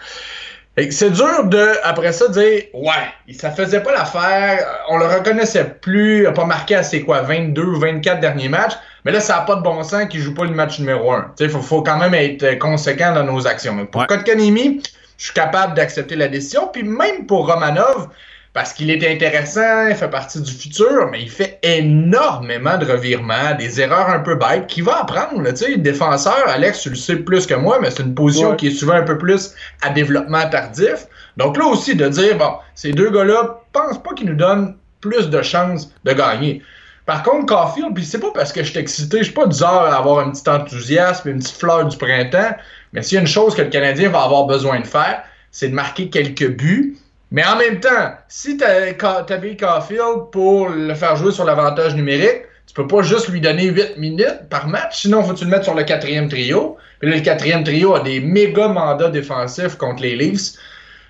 Fait 0.75 0.89
que 0.89 0.93
C'est 0.93 1.11
dur 1.11 1.45
de, 1.45 1.69
après 1.83 2.11
ça, 2.11 2.27
dire 2.27 2.63
Ouais, 2.73 3.33
ça 3.33 3.51
faisait 3.51 3.81
pas 3.81 3.93
l'affaire, 3.93 4.59
on 4.89 4.97
le 4.97 5.05
reconnaissait 5.05 5.73
plus, 5.81 6.23
il 6.23 6.25
a 6.25 6.33
pas 6.33 6.43
marqué 6.43 6.83
ses 6.83 7.03
quoi, 7.03 7.21
22 7.21 7.63
ou 7.63 7.79
24 7.79 8.19
derniers 8.19 8.49
matchs, 8.49 8.73
mais 9.05 9.13
là, 9.13 9.21
ça 9.21 9.35
n'a 9.35 9.41
pas 9.43 9.55
de 9.55 9.61
bon 9.61 9.81
sens 9.83 10.09
qu'il 10.09 10.19
joue 10.19 10.33
pas 10.33 10.43
le 10.43 10.51
match 10.51 10.79
numéro 10.79 11.13
1. 11.13 11.35
Il 11.39 11.49
faut, 11.49 11.61
faut 11.61 11.81
quand 11.81 11.97
même 11.97 12.13
être 12.13 12.59
conséquent 12.59 13.13
dans 13.13 13.23
nos 13.23 13.47
actions. 13.47 13.73
Mais 13.73 13.85
pour 13.85 14.01
Ouais. 14.01 14.07
Kotkaniemi, 14.07 14.81
je 15.23 15.27
suis 15.27 15.35
capable 15.35 15.73
d'accepter 15.73 16.17
la 16.17 16.27
décision, 16.27 16.67
puis 16.67 16.83
même 16.83 17.25
pour 17.27 17.47
Romanov, 17.49 18.09
parce 18.51 18.73
qu'il 18.73 18.91
est 18.91 19.09
intéressant, 19.09 19.87
il 19.87 19.95
fait 19.95 20.09
partie 20.09 20.41
du 20.41 20.51
futur, 20.51 21.07
mais 21.09 21.21
il 21.21 21.29
fait 21.31 21.59
énormément 21.63 22.77
de 22.77 22.85
revirements, 22.85 23.55
des 23.57 23.79
erreurs 23.79 24.09
un 24.09 24.19
peu 24.19 24.35
bêtes, 24.35 24.67
qu'il 24.67 24.83
va 24.83 24.99
apprendre. 24.99 25.41
là, 25.41 25.53
Tu 25.53 25.63
sais, 25.63 25.77
défenseur, 25.77 26.43
Alex, 26.47 26.81
tu 26.81 26.89
le 26.89 26.95
sais 26.97 27.15
plus 27.15 27.47
que 27.47 27.53
moi, 27.53 27.79
mais 27.81 27.89
c'est 27.89 28.03
une 28.03 28.13
position 28.13 28.49
Ouais. 28.49 28.57
qui 28.57 28.67
est 28.67 28.71
souvent 28.71 28.95
un 28.95 29.03
peu 29.03 29.17
plus 29.17 29.53
à 29.81 29.91
développement 29.91 30.49
tardif. 30.49 31.07
Donc 31.37 31.55
là 31.55 31.67
aussi, 31.67 31.95
de 31.95 32.09
dire, 32.09 32.37
bon, 32.37 32.55
ces 32.75 32.91
deux 32.91 33.09
gars-là, 33.09 33.61
pense 33.71 34.03
pas 34.03 34.13
qu'ils 34.15 34.27
nous 34.27 34.35
donnent 34.35 34.75
plus 34.99 35.29
de 35.29 35.41
chances 35.41 35.89
de 36.03 36.11
gagner. 36.11 36.61
Par 37.05 37.23
contre, 37.23 37.45
Caulfield, 37.45 37.95
puis 37.95 38.03
c'est 38.03 38.19
pas 38.19 38.31
parce 38.35 38.51
que 38.51 38.61
je 38.61 38.71
suis 38.71 38.79
excité, 38.79 39.19
je 39.19 39.23
suis 39.23 39.33
pas 39.33 39.45
du 39.47 39.57
genre 39.57 39.83
à 39.83 39.95
avoir 39.95 40.19
un 40.27 40.31
petit 40.31 40.49
enthousiasme, 40.49 41.29
une 41.29 41.39
petite 41.39 41.57
fleur 41.57 41.85
du 41.85 41.95
printemps, 41.97 42.51
mais 42.93 43.01
s'il 43.01 43.15
y 43.15 43.17
a 43.17 43.21
une 43.21 43.27
chose 43.27 43.55
que 43.55 43.61
le 43.61 43.69
Canadien 43.69 44.09
va 44.09 44.21
avoir 44.21 44.45
besoin 44.45 44.79
de 44.79 44.87
faire, 44.87 45.23
c'est 45.51 45.69
de 45.69 45.73
marquer 45.73 46.09
quelques 46.09 46.49
buts. 46.49 46.97
Mais 47.31 47.43
en 47.45 47.57
même 47.57 47.79
temps, 47.79 48.13
si 48.27 48.57
tu 48.57 48.63
habilles 48.63 49.57
Caulfield 49.57 50.29
pour 50.31 50.69
le 50.69 50.93
faire 50.93 51.15
jouer 51.15 51.31
sur 51.31 51.45
l'avantage 51.45 51.95
numérique, 51.95 52.43
tu 52.67 52.73
peux 52.75 52.87
pas 52.87 53.01
juste 53.01 53.27
lui 53.29 53.41
donner 53.41 53.65
8 53.65 53.97
minutes 53.97 54.49
par 54.49 54.67
match, 54.67 55.01
sinon 55.01 55.23
faut 55.23 55.33
tu 55.33 55.45
le 55.45 55.51
mettre 55.51 55.65
sur 55.65 55.75
le 55.75 55.83
quatrième 55.83 56.29
trio. 56.29 56.77
Puis 56.99 57.09
là, 57.09 57.17
le 57.17 57.21
quatrième 57.23 57.63
trio 57.63 57.95
a 57.95 57.99
des 57.99 58.19
méga 58.19 58.67
mandats 58.67 59.09
défensifs 59.09 59.75
contre 59.75 60.03
les 60.03 60.15
Leafs. 60.15 60.53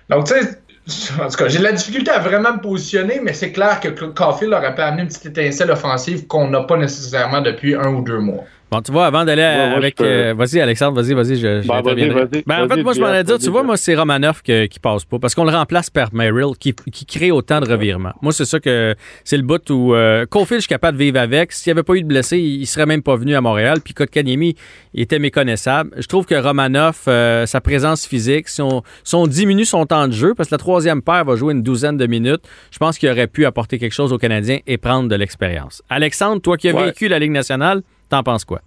Donc, 0.08 0.26
tu 0.26 0.34
sais, 0.34 1.12
en 1.22 1.28
tout 1.28 1.36
cas, 1.36 1.48
j'ai 1.48 1.58
de 1.58 1.64
la 1.64 1.72
difficulté 1.72 2.10
à 2.10 2.18
vraiment 2.18 2.54
me 2.54 2.60
positionner, 2.60 3.20
mais 3.22 3.32
c'est 3.32 3.52
clair 3.52 3.80
que 3.80 3.88
Caulfield 3.88 4.52
aurait 4.52 4.74
pu 4.74 4.82
amener 4.82 5.02
une 5.02 5.08
petite 5.08 5.26
étincelle 5.26 5.70
offensive 5.70 6.26
qu'on 6.26 6.48
n'a 6.48 6.62
pas 6.62 6.76
nécessairement 6.76 7.40
depuis 7.40 7.74
un 7.74 7.88
ou 7.88 8.02
deux 8.02 8.18
mois. 8.18 8.44
Bon, 8.70 8.80
tu 8.80 8.90
vois, 8.90 9.06
avant 9.06 9.24
d'aller 9.24 9.42
Ouais, 9.42 9.48
ouais, 9.48 9.74
avec. 9.76 9.94
peux- 9.96 10.04
euh, 10.04 10.34
vas-y, 10.36 10.58
Alexandre, 10.60 11.00
vas-y, 11.00 11.14
vas-y, 11.14 11.36
je, 11.36 11.62
je 11.62 11.68
Ben, 11.68 11.74
vas-y, 11.74 11.78
interviendrai. 11.80 12.24
vas-y, 12.24 12.42
Ben, 12.44 12.64
en 12.64 12.68
fait, 12.68 12.82
moi, 12.82 12.92
je 12.92 13.00
m'en 13.00 13.06
allais 13.06 13.18
Jeff, 13.18 13.26
dire, 13.26 13.38
tu 13.38 13.50
vois, 13.50 13.62
moi, 13.62 13.76
c'est 13.76 13.94
Romanoff 13.94 14.42
que- 14.42 14.66
qui 14.66 14.80
passe 14.80 15.04
pas, 15.04 15.18
parce 15.20 15.34
qu'on 15.34 15.44
le 15.44 15.52
remplace 15.52 15.90
par 15.90 16.12
Merrill, 16.12 16.56
qui, 16.58 16.74
qui 16.74 17.06
crée 17.06 17.30
autant 17.30 17.60
de 17.60 17.68
revirements. 17.70 18.14
Moi, 18.20 18.32
c'est 18.32 18.44
ça 18.46 18.58
que 18.58 18.94
c'est 19.22 19.36
le 19.36 19.44
bout 19.44 19.62
où 19.70 19.94
euh, 19.94 20.26
Caulfield, 20.26 20.60
je 20.60 20.64
suis 20.64 20.68
capable 20.68 20.98
de 20.98 21.04
vivre 21.04 21.20
avec. 21.20 21.52
S'il 21.52 21.70
n'y 21.72 21.78
avait 21.78 21.84
pas 21.84 21.94
eu 21.94 22.02
de 22.02 22.08
blessés, 22.08 22.38
il, 22.38 22.62
il 22.62 22.66
serait 22.66 22.86
même 22.86 23.02
pas 23.02 23.14
venu 23.16 23.36
à 23.36 23.40
Montréal. 23.40 23.78
Puis 23.84 23.94
Kotkaniemi, 23.94 24.56
il 24.92 25.02
était 25.02 25.18
méconnaissable. 25.20 25.90
Je 25.96 26.06
trouve 26.08 26.26
que 26.26 26.34
Romanoff, 26.34 27.02
euh, 27.06 27.46
sa 27.46 27.60
présence 27.60 28.06
physique, 28.06 28.48
si 28.48 28.60
on, 28.62 28.82
si 29.04 29.14
on 29.14 29.26
diminue 29.28 29.66
son 29.66 29.86
temps 29.86 30.08
de 30.08 30.12
jeu, 30.12 30.34
parce 30.34 30.48
que 30.48 30.54
la 30.54 30.58
troisième 30.58 31.00
paire 31.02 31.24
va 31.24 31.36
jouer 31.36 31.52
une 31.54 31.62
douzaine 31.62 31.96
de 31.96 32.06
minutes, 32.06 32.42
je 32.72 32.78
pense 32.78 32.98
qu'il 32.98 33.08
aurait 33.10 33.26
pu 33.28 33.44
apporter 33.46 33.78
quelque 33.78 33.92
chose 33.92 34.12
aux 34.12 34.18
Canadiens 34.18 34.58
et 34.66 34.78
prendre 34.78 35.08
de 35.08 35.14
l'expérience. 35.14 35.82
Alexandre, 35.90 36.40
toi 36.42 36.56
qui 36.56 36.68
as 36.68 36.74
Ouais. 36.74 36.86
vécu 36.86 37.06
la 37.08 37.18
Ligue 37.20 37.30
nationale, 37.30 37.82
t'en 38.22 38.36
quoi? 38.46 38.60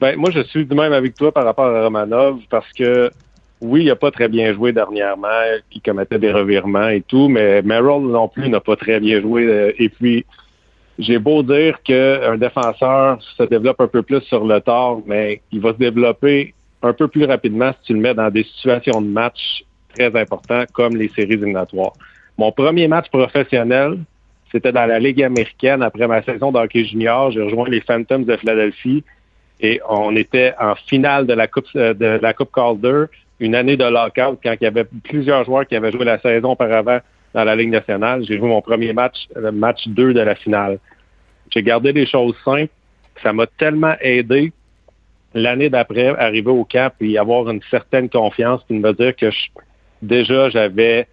Ben, 0.00 0.16
moi, 0.16 0.30
je 0.30 0.40
suis 0.44 0.66
du 0.66 0.74
même 0.74 0.92
avec 0.92 1.14
toi 1.14 1.32
par 1.32 1.44
rapport 1.44 1.66
à 1.66 1.84
Romanov 1.84 2.40
parce 2.50 2.70
que, 2.72 3.10
oui, 3.62 3.82
il 3.82 3.86
n'a 3.86 3.96
pas 3.96 4.10
très 4.10 4.28
bien 4.28 4.52
joué 4.52 4.72
dernièrement, 4.72 5.28
il 5.72 5.80
commettait 5.80 6.18
des 6.18 6.32
revirements 6.32 6.88
et 6.88 7.00
tout, 7.00 7.28
mais 7.28 7.62
Merrill 7.62 8.06
non 8.08 8.28
plus 8.28 8.48
n'a 8.48 8.60
pas 8.60 8.76
très 8.76 9.00
bien 9.00 9.20
joué. 9.22 9.46
euh, 9.46 9.72
Et 9.78 9.88
puis, 9.88 10.26
j'ai 10.98 11.18
beau 11.18 11.42
dire 11.42 11.82
qu'un 11.82 12.36
défenseur 12.36 13.18
se 13.36 13.42
développe 13.44 13.80
un 13.80 13.86
peu 13.86 14.02
plus 14.02 14.20
sur 14.22 14.44
le 14.44 14.60
tard, 14.60 14.98
mais 15.06 15.40
il 15.52 15.60
va 15.60 15.72
se 15.72 15.78
développer 15.78 16.54
un 16.82 16.92
peu 16.92 17.08
plus 17.08 17.24
rapidement 17.24 17.72
si 17.72 17.86
tu 17.86 17.94
le 17.94 18.00
mets 18.00 18.14
dans 18.14 18.30
des 18.30 18.44
situations 18.44 19.00
de 19.00 19.08
match 19.08 19.64
très 19.94 20.14
importantes 20.14 20.68
comme 20.72 20.96
les 20.96 21.08
séries 21.08 21.32
éliminatoires. 21.34 21.92
Mon 22.36 22.52
premier 22.52 22.86
match 22.86 23.08
professionnel, 23.08 23.98
c'était 24.52 24.72
dans 24.72 24.86
la 24.86 24.98
Ligue 24.98 25.22
américaine 25.22 25.82
après 25.82 26.06
ma 26.06 26.22
saison 26.22 26.52
d'hockey 26.52 26.84
junior. 26.84 27.30
J'ai 27.30 27.42
rejoint 27.42 27.68
les 27.68 27.80
Phantoms 27.80 28.24
de 28.24 28.36
Philadelphie 28.36 29.04
et 29.60 29.80
on 29.88 30.14
était 30.16 30.54
en 30.60 30.74
finale 30.74 31.26
de 31.26 31.32
la 31.34 31.46
Coupe 31.46 31.66
euh, 31.76 31.94
de 31.94 32.18
la 32.22 32.32
Coupe 32.32 32.52
Calder, 32.52 33.04
une 33.40 33.54
année 33.54 33.76
de 33.76 33.84
lockout 33.84 34.38
quand 34.42 34.54
il 34.60 34.64
y 34.64 34.66
avait 34.66 34.86
plusieurs 35.04 35.44
joueurs 35.44 35.66
qui 35.66 35.76
avaient 35.76 35.92
joué 35.92 36.04
la 36.04 36.18
saison 36.20 36.52
auparavant 36.52 36.98
dans 37.34 37.44
la 37.44 37.56
Ligue 37.56 37.70
nationale. 37.70 38.24
J'ai 38.24 38.38
joué 38.38 38.48
mon 38.48 38.62
premier 38.62 38.92
match, 38.92 39.26
le 39.34 39.52
match 39.52 39.86
2 39.88 40.14
de 40.14 40.20
la 40.20 40.34
finale. 40.34 40.78
J'ai 41.50 41.62
gardé 41.62 41.92
des 41.92 42.06
choses 42.06 42.34
simples. 42.44 42.72
Ça 43.22 43.32
m'a 43.32 43.46
tellement 43.46 43.94
aidé 44.00 44.52
l'année 45.34 45.68
d'après, 45.68 46.08
arriver 46.18 46.50
au 46.50 46.64
camp 46.64 46.90
et 47.00 47.18
avoir 47.18 47.48
une 47.50 47.60
certaine 47.70 48.08
confiance, 48.08 48.62
puis 48.64 48.78
me 48.78 48.92
dire 48.92 49.14
que 49.16 49.30
je- 49.30 49.48
déjà 50.02 50.48
j'avais 50.50 51.06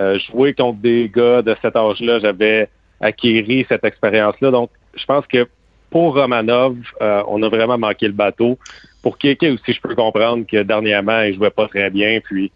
euh, 0.00 0.18
joué 0.30 0.54
contre 0.54 0.80
des 0.80 1.10
gars 1.14 1.42
de 1.42 1.54
cet 1.62 1.76
âge-là, 1.76 2.18
j'avais 2.18 2.68
acquéri 3.00 3.66
cette 3.68 3.84
expérience-là. 3.84 4.50
Donc, 4.50 4.70
je 4.94 5.04
pense 5.04 5.26
que 5.26 5.46
pour 5.90 6.14
Romanov, 6.14 6.76
euh, 7.02 7.22
on 7.28 7.42
a 7.42 7.48
vraiment 7.48 7.78
manqué 7.78 8.06
le 8.06 8.12
bateau. 8.12 8.58
Pour 9.02 9.18
Keke 9.18 9.44
aussi, 9.44 9.72
je 9.72 9.80
peux 9.80 9.94
comprendre 9.94 10.44
que 10.46 10.62
dernièrement, 10.62 11.20
il 11.20 11.34
jouait 11.34 11.50
pas 11.50 11.68
très 11.68 11.90
bien. 11.90 12.18
Puis, 12.24 12.50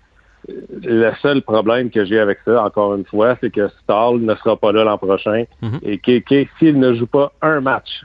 euh, 0.48 0.54
le 0.82 1.12
seul 1.22 1.42
problème 1.42 1.90
que 1.90 2.04
j'ai 2.04 2.18
avec 2.18 2.38
ça, 2.44 2.64
encore 2.64 2.94
une 2.96 3.04
fois, 3.04 3.36
c'est 3.40 3.50
que 3.50 3.68
Stahl 3.82 4.18
ne 4.18 4.34
sera 4.36 4.56
pas 4.56 4.72
là 4.72 4.84
l'an 4.84 4.98
prochain. 4.98 5.44
Mhm. 5.62 5.78
Et 5.84 5.98
Keke, 5.98 6.48
s'il 6.58 6.78
ne 6.80 6.94
joue 6.94 7.06
pas 7.06 7.32
un 7.42 7.60
match, 7.60 8.04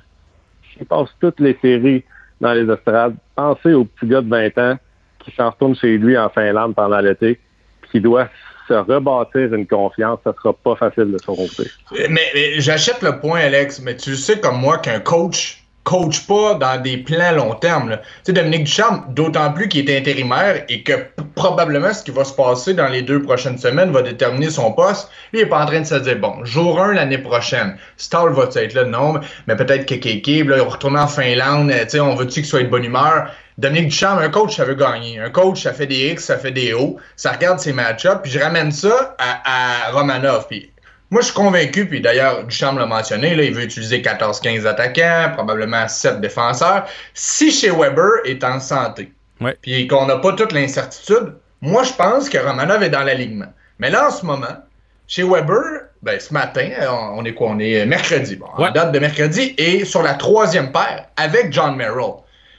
s'il 0.72 0.86
passe 0.86 1.10
toutes 1.20 1.40
les 1.40 1.58
séries 1.62 2.04
dans 2.42 2.54
les 2.54 2.72
estrades, 2.72 3.16
pensez 3.36 3.74
au 3.74 3.86
petit 3.86 4.08
gars 4.08 4.22
de 4.22 4.30
20 4.30 4.58
ans 4.60 4.78
qui 5.20 5.32
s'en 5.32 5.50
retourne 5.50 5.76
chez 5.76 5.98
lui 5.98 6.18
en 6.18 6.30
Finlande 6.30 6.76
pendant 6.76 7.00
l'été, 7.00 7.40
puis 7.82 7.92
qui 7.92 8.02
doit 8.02 8.28
se 8.68 8.74
rebâtir 8.74 9.54
une 9.54 9.68
confiance, 9.68 10.20
ça 10.24 10.34
sera 10.42 10.54
pas 10.54 10.76
facile 10.76 11.12
de 11.12 11.18
son 11.18 11.36
côté. 11.36 11.70
Mais, 12.10 12.60
j'achète 12.60 13.02
le 13.02 13.20
point, 13.20 13.40
Alex, 13.40 13.82
mais 13.82 13.96
tu 13.96 14.16
sais 14.16 14.40
comme 14.40 14.60
moi 14.60 14.78
qu'un 14.78 15.00
coach 15.00 15.64
coach 15.84 16.26
pas 16.28 16.56
dans 16.56 16.82
des 16.82 16.98
plans 16.98 17.34
long 17.34 17.56
terme. 17.56 17.92
Tu 17.92 17.98
sais, 18.26 18.34
Dominique 18.34 18.64
Ducharme, 18.64 19.06
d'autant 19.10 19.52
plus 19.52 19.68
qu'il 19.68 19.90
est 19.90 19.98
intérimaire 19.98 20.64
et 20.70 20.84
que 20.84 20.94
probablement 21.36 21.94
ce 21.94 22.04
qui 22.04 22.12
va 22.12 22.24
se 22.24 22.34
passer 22.34 22.74
dans 22.74 22.88
les 22.88 23.02
deux 23.02 23.22
prochaines 23.22 23.58
semaines 23.58 23.92
va 23.92 24.02
déterminer 24.02 24.50
son 24.50 24.72
poste. 24.72 25.10
Il 25.34 25.42
est 25.42 25.46
pas 25.46 25.64
en 25.64 25.66
train 25.66 25.82
de 25.82 25.86
se 25.86 25.96
dire, 25.96 26.18
bon, 26.20 26.44
jour 26.46 26.80
1 26.82 26.94
l'année 26.94 27.18
prochaine, 27.18 27.78
Stahl 27.98 28.32
va 28.32 28.50
être 28.56 28.74
là? 28.74 28.86
Non, 28.86 29.20
mais 29.48 29.56
peut-être 29.56 29.86
Kekeke, 29.86 30.46
là, 30.48 30.58
il 30.58 30.92
va 30.92 31.02
en 31.04 31.08
Finlande, 31.08 31.72
euh, 31.72 31.84
tu 31.84 31.90
sais, 31.90 32.00
on 32.00 32.16
veut-tu 32.16 32.36
qu'il 32.42 32.46
soit 32.46 32.64
de 32.64 32.70
bonne 32.70 32.86
humeur? 32.86 33.30
Dominique 33.58 33.90
Ducharme, 33.90 34.20
un 34.20 34.30
coach, 34.30 34.56
ça 34.56 34.66
veut 34.66 34.76
gagner. 34.76 35.20
Un 35.20 35.30
coach, 35.30 35.64
ça 35.64 35.74
fait 35.74 35.86
des 35.88 36.12
X, 36.12 36.26
ça 36.26 36.38
fait 36.38 36.52
des 36.52 36.74
O. 36.74 36.98
Ça 37.16 37.32
regarde 37.32 37.60
ses 37.60 37.74
match-ups, 37.74 38.20
puis 38.24 38.32
je 38.32 38.40
ramène 38.40 38.72
ça 38.72 39.16
à, 39.20 39.88
à 39.88 39.92
Romanov. 39.92 40.48
Puis 40.48 40.72
moi, 41.12 41.22
je 41.22 41.28
suis 41.28 41.36
convaincu, 41.36 41.86
puis 41.88 42.02
d'ailleurs, 42.02 42.44
Duchamp 42.46 42.74
l'a 42.76 42.86
mentionné, 42.88 43.36
là, 43.36 43.44
il 43.44 43.54
veut 43.54 43.64
utiliser 43.64 44.02
14-15 44.02 44.66
attaquants, 44.66 45.32
probablement 45.34 45.88
7 45.88 46.20
défenseurs. 46.22 46.86
Si 47.14 47.52
chez 47.52 47.70
Weber 47.70 48.22
est 48.26 48.44
en 48.44 48.60
santé, 48.60 49.12
Ouais. 49.42 49.58
puis 49.62 49.88
qu'on 49.88 50.06
n'a 50.06 50.18
pas 50.18 50.34
toute 50.34 50.52
l'incertitude, 50.54 51.34
moi, 51.62 51.84
je 51.84 51.94
pense 51.94 52.30
que 52.30 52.38
Romanov 52.38 52.82
est 52.84 52.90
dans 52.90 53.04
l'alignement. 53.04 53.52
Mais 53.80 53.90
là, 53.90 54.08
en 54.08 54.12
ce 54.12 54.26
moment, 54.26 54.58
chez 55.08 55.24
Weber, 55.24 55.82
ben, 56.02 56.20
ce 56.20 56.34
matin, 56.34 56.70
on, 56.90 57.20
on 57.20 57.26
est 57.26 57.34
quoi? 57.34 57.50
On 57.52 57.60
est 57.60 57.86
mercredi, 57.86 58.36
bon, 58.36 58.48
Ouais. 58.58 58.70
en 58.70 58.72
date 58.72 58.92
de 58.92 59.00
mercredi, 59.00 59.54
et 59.58 59.86
sur 59.86 60.02
la 60.02 60.14
troisième 60.16 60.72
paire, 60.72 61.06
avec 61.18 61.52
John 61.54 61.76
Merrill. 61.76 62.14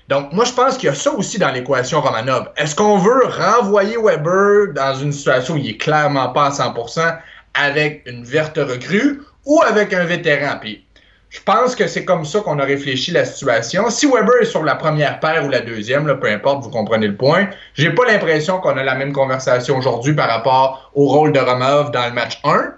Donc, 0.09 0.33
moi, 0.33 0.45
je 0.45 0.53
pense 0.53 0.77
qu'il 0.77 0.89
y 0.89 0.93
a 0.93 0.95
ça 0.95 1.11
aussi 1.13 1.39
dans 1.39 1.51
l'équation 1.51 2.01
Romanov. 2.01 2.51
Est-ce 2.57 2.75
qu'on 2.75 2.99
veut 2.99 3.23
renvoyer 3.27 3.97
Weber 3.97 4.75
dans 4.75 4.95
une 4.97 5.13
situation 5.13 5.55
où 5.55 5.57
il 5.57 5.71
est 5.71 5.77
clairement 5.79 6.29
pas 6.29 6.47
à 6.47 6.51
100% 6.51 7.19
avec 7.55 8.03
une 8.07 8.23
verte 8.23 8.59
recrue 8.59 9.23
ou 9.47 9.63
avec 9.63 9.95
un 9.95 10.05
vétéran? 10.05 10.59
Puis, 10.61 10.85
je 11.31 11.41
pense 11.41 11.75
que 11.75 11.87
c'est 11.87 12.05
comme 12.05 12.27
ça 12.27 12.41
qu'on 12.41 12.59
a 12.59 12.65
réfléchi 12.65 13.13
la 13.13 13.25
situation. 13.25 13.89
Si 13.89 14.07
Weber 14.07 14.43
est 14.43 14.45
sur 14.45 14.63
la 14.63 14.75
première 14.75 15.21
paire 15.21 15.45
ou 15.47 15.49
la 15.49 15.61
deuxième, 15.61 16.07
là, 16.07 16.17
peu 16.17 16.29
importe, 16.29 16.63
vous 16.63 16.71
comprenez 16.71 17.09
le 17.09 17.17
point, 17.17 17.49
j'ai 17.73 17.91
pas 17.91 18.05
l'impression 18.05 18.61
qu'on 18.61 18.77
a 18.77 18.85
la 18.85 18.95
même 18.95 19.13
conversation 19.13 19.79
aujourd'hui 19.79 20.13
par 20.13 20.29
rapport 20.29 20.91
au 20.95 21.09
rôle 21.09 21.33
de 21.33 21.41
Romanov 21.41 21.91
dans 21.93 22.07
le 22.07 22.13
match 22.13 22.41
1. 22.45 22.75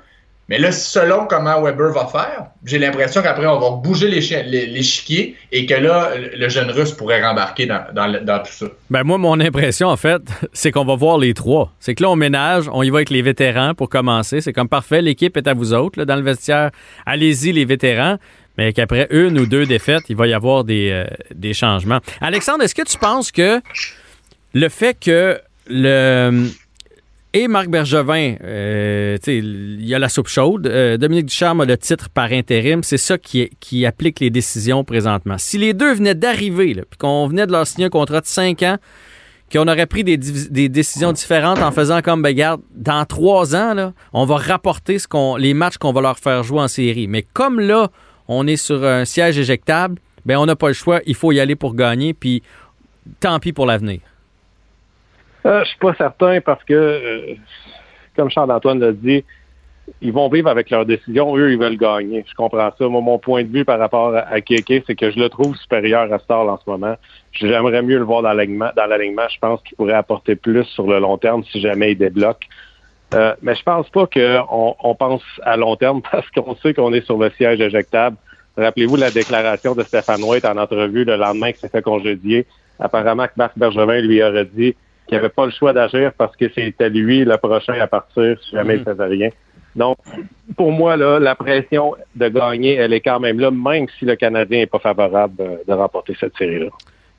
Mais 0.48 0.59
là, 0.59 0.70
selon 0.70 1.26
comment 1.26 1.61
Weber 1.61 1.92
va 1.92 2.06
faire, 2.06 2.46
j'ai 2.64 2.78
l'impression 2.78 3.20
qu'après, 3.20 3.46
on 3.46 3.59
va 3.59 3.70
bouger 3.82 4.09
l'échiquier 4.09 5.37
et 5.50 5.66
que 5.66 5.74
là, 5.74 6.11
le 6.16 6.48
jeune 6.48 6.70
russe 6.70 6.92
pourrait 6.92 7.20
rembarquer 7.26 7.66
dans, 7.66 7.85
dans 7.92 8.38
tout 8.38 8.52
ça. 8.52 8.66
Ben 8.88 9.02
moi, 9.02 9.18
mon 9.18 9.40
impression, 9.40 9.88
en 9.88 9.96
fait, 9.96 10.22
c'est 10.52 10.70
qu'on 10.70 10.85
va 10.85 10.94
voir 10.94 11.18
les 11.18 11.35
trois. 11.35 11.72
C'est 11.80 11.96
que 11.96 12.02
là, 12.04 12.11
on 12.11 12.16
ménage, 12.16 12.70
on 12.72 12.85
y 12.85 12.90
va 12.90 12.98
avec 12.98 13.11
les 13.11 13.22
vétérans 13.22 13.74
pour 13.74 13.88
commencer. 13.88 14.40
C'est 14.40 14.52
comme 14.52 14.68
parfait, 14.68 15.02
l'équipe 15.02 15.37
est 15.37 15.48
à 15.48 15.54
vous 15.54 15.72
autres. 15.72 15.98
là, 15.98 16.04
dans 16.04 16.16
le 16.16 16.22
vestiaire, 16.22 16.70
allez-y, 17.06 17.52
les 17.52 17.64
vétérans. 17.64 18.18
Mais 18.56 18.72
qu'après 18.72 19.09
une 19.11 19.38
ou 19.38 19.46
deux 19.46 19.66
défaites, 19.66 20.04
il 20.09 20.16
va 20.16 20.28
y 20.28 20.32
avoir 20.32 20.64
des, 20.64 20.90
euh, 20.90 21.04
des 21.35 21.54
changements. 21.54 21.98
Alexandre, 22.20 22.62
est-ce 22.62 22.74
que 22.74 22.88
tu 22.88 22.96
penses 22.96 23.30
que 23.30 23.61
le 24.54 24.68
fait 24.68 24.96
que 24.98 25.38
le 25.68 26.48
et 27.37 27.49
Marc 27.49 27.68
Bergevin, 27.68 28.37
euh, 28.42 29.18
il 29.27 29.87
y 29.87 29.94
a 29.94 29.99
la 29.99 30.09
soupe 30.09 30.29
chaude. 30.29 30.66
Euh, 30.66 30.96
Dominique 30.96 31.27
Ducharme 31.27 31.61
a 31.61 31.64
le 31.66 31.77
titre 31.77 32.09
par 32.09 32.33
intérim. 32.33 32.83
C'est 32.83 32.96
ça 32.96 33.18
qui, 33.18 33.85
applique 33.85 34.20
les 34.20 34.31
décisions 34.31 34.85
présentement. 34.85 35.37
Si 35.37 35.59
les 35.59 35.75
deux 35.75 35.92
venaient 35.92 36.14
d'arriver, 36.14 36.75
puis 36.88 36.96
qu'on 36.99 37.27
venait 37.27 37.46
de 37.46 37.53
leur 37.53 37.66
signer 37.66 37.87
un 37.87 37.90
contrat 37.90 38.22
de 38.22 38.27
5 38.27 38.62
ans, 38.62 38.79
qu'on 39.53 39.68
aurait 39.68 39.85
pris 39.85 40.03
des 40.03 40.16
décisions 40.70 41.12
différentes 41.12 41.59
en 41.59 41.72
faisant 41.72 42.01
comme, 42.01 42.22
ben, 42.22 42.31
regarde, 42.31 42.62
dans 42.75 43.05
trois 43.05 43.55
ans, 43.55 43.75
là, 43.75 43.92
on 44.14 44.25
va 44.25 44.37
rapporter 44.37 44.99
ce 44.99 45.07
qu'on, 45.07 45.37
les 45.37 45.53
matchs 45.53 45.77
qu'on 45.77 45.92
va 45.92 46.01
leur 46.01 46.18
faire 46.18 46.42
jouer 46.42 46.61
en 46.61 46.68
série. 46.68 47.07
Mais 47.07 47.22
comme 47.35 47.61
là, 47.61 47.90
on 48.29 48.46
est 48.46 48.57
sur 48.57 48.83
un 48.83 49.05
siège 49.05 49.38
éjectable, 49.38 50.01
ben, 50.25 50.38
on 50.38 50.46
n'a 50.46 50.57
pas 50.57 50.68
le 50.68 50.75
choix. 50.75 51.01
Il 51.07 51.14
faut 51.14 51.33
y 51.33 51.40
aller 51.40 51.55
pour 51.55 51.75
gagner, 51.75 52.14
puis 52.14 52.42
tant 53.20 53.38
pis 53.40 53.53
pour 53.53 53.66
l'avenir. 53.66 54.01
Euh, 55.46 55.61
je 55.62 55.68
suis 55.68 55.78
pas 55.78 55.94
certain 55.94 56.40
parce 56.40 56.62
que, 56.64 56.74
euh, 56.74 57.35
comme 58.16 58.30
Charles-Antoine 58.30 58.80
l'a 58.80 58.92
dit, 58.92 59.24
ils 60.00 60.12
vont 60.12 60.28
vivre 60.28 60.48
avec 60.48 60.70
leurs 60.70 60.85
décisions. 60.85 61.37
Eux, 61.37 61.52
ils 61.52 61.59
veulent 61.59 61.76
gagner. 61.76 62.24
Je 62.28 62.35
comprends 62.35 62.72
ça. 62.76 62.88
Moi, 62.88 63.00
mon 63.00 63.18
point 63.20 63.44
de 63.44 63.48
vue 63.48 63.64
par 63.64 63.78
rapport 63.78 64.16
à, 64.16 64.40
Keke, 64.40 64.82
c'est 64.85 64.96
que 64.96 65.12
je 65.12 65.18
le 65.20 65.28
trouve 65.28 65.54
supérieur 65.56 66.12
à 66.12 66.18
Star 66.18 66.40
en 66.48 66.59
ce 66.59 66.68
moment. 66.68 66.96
J'aimerais 67.30 67.82
mieux 67.82 67.98
le 67.98 68.04
voir 68.04 68.22
dans 68.22 68.32
l'alignement. 68.32 68.70
Dans 68.76 68.87
l'alignement, 68.87 69.28
je 69.32 69.38
pense 69.38 69.62
qu'il 69.62 69.76
pourrait 69.76 69.92
apporter 69.92 70.35
plus 70.35 70.64
sur 70.64 70.88
le 70.88 70.98
long 70.98 71.16
terme 71.18 71.44
si 71.44 71.61
jamais 71.61 71.92
il 71.92 71.98
débloque. 71.98 72.48
Euh, 73.14 73.37
mais 73.42 73.54
je 73.54 73.62
pense 73.62 73.88
pas 73.90 74.09
qu'on 74.09 74.74
on 74.82 74.94
pense 74.96 75.22
à 75.44 75.56
long 75.56 75.76
terme 75.76 76.02
parce 76.11 76.28
qu'on 76.30 76.56
sait 76.56 76.74
qu'on 76.74 76.92
est 76.92 77.04
sur 77.04 77.18
le 77.18 77.30
siège 77.30 77.61
éjectable. 77.61 78.16
Rappelez-vous 78.56 78.96
la 78.96 79.12
déclaration 79.12 79.76
de 79.76 79.85
Stéphane 79.85 80.24
White 80.24 80.44
en 80.44 80.56
entrevue 80.56 81.04
le 81.04 81.14
lendemain 81.14 81.52
qu'il 81.52 81.61
s'est 81.61 81.68
fait 81.68 81.82
congédier. 81.82 82.46
Apparemment 82.80 83.26
que 83.26 83.35
Marc 83.37 83.56
Bergevin 83.56 84.00
lui 84.00 84.20
aurait 84.22 84.46
dit 84.46 84.74
qu'il 85.07 85.16
n'avait 85.16 85.29
pas 85.29 85.47
le 85.47 85.53
choix 85.53 85.73
d'agir 85.73 86.12
parce 86.16 86.37
que 86.37 86.47
c'était 86.55 86.90
lui 86.90 87.25
le 87.25 87.37
prochain 87.37 87.75
à 87.81 87.87
partir 87.87 88.37
si 88.42 88.53
jamais 88.53 88.77
il 88.77 88.85
faisait 88.85 89.05
rien. 89.05 89.31
Donc, 89.75 89.99
pour 90.57 90.73
moi, 90.73 90.97
là, 90.97 91.19
la 91.19 91.35
pression 91.35 91.95
de 92.14 92.29
gagner, 92.29 92.75
elle 92.75 92.95
est 92.95 93.01
quand 93.01 93.21
même 93.21 93.38
là, 93.38 93.51
même 93.51 93.87
si 93.99 94.07
le 94.07 94.16
Canadien 94.16 94.61
n'est 94.61 94.66
pas 94.66 94.79
favorable 94.79 95.35
euh, 95.40 95.57
de 95.69 95.73
remporter 95.73 96.16
cette 96.19 96.35
série-là. 96.37 96.69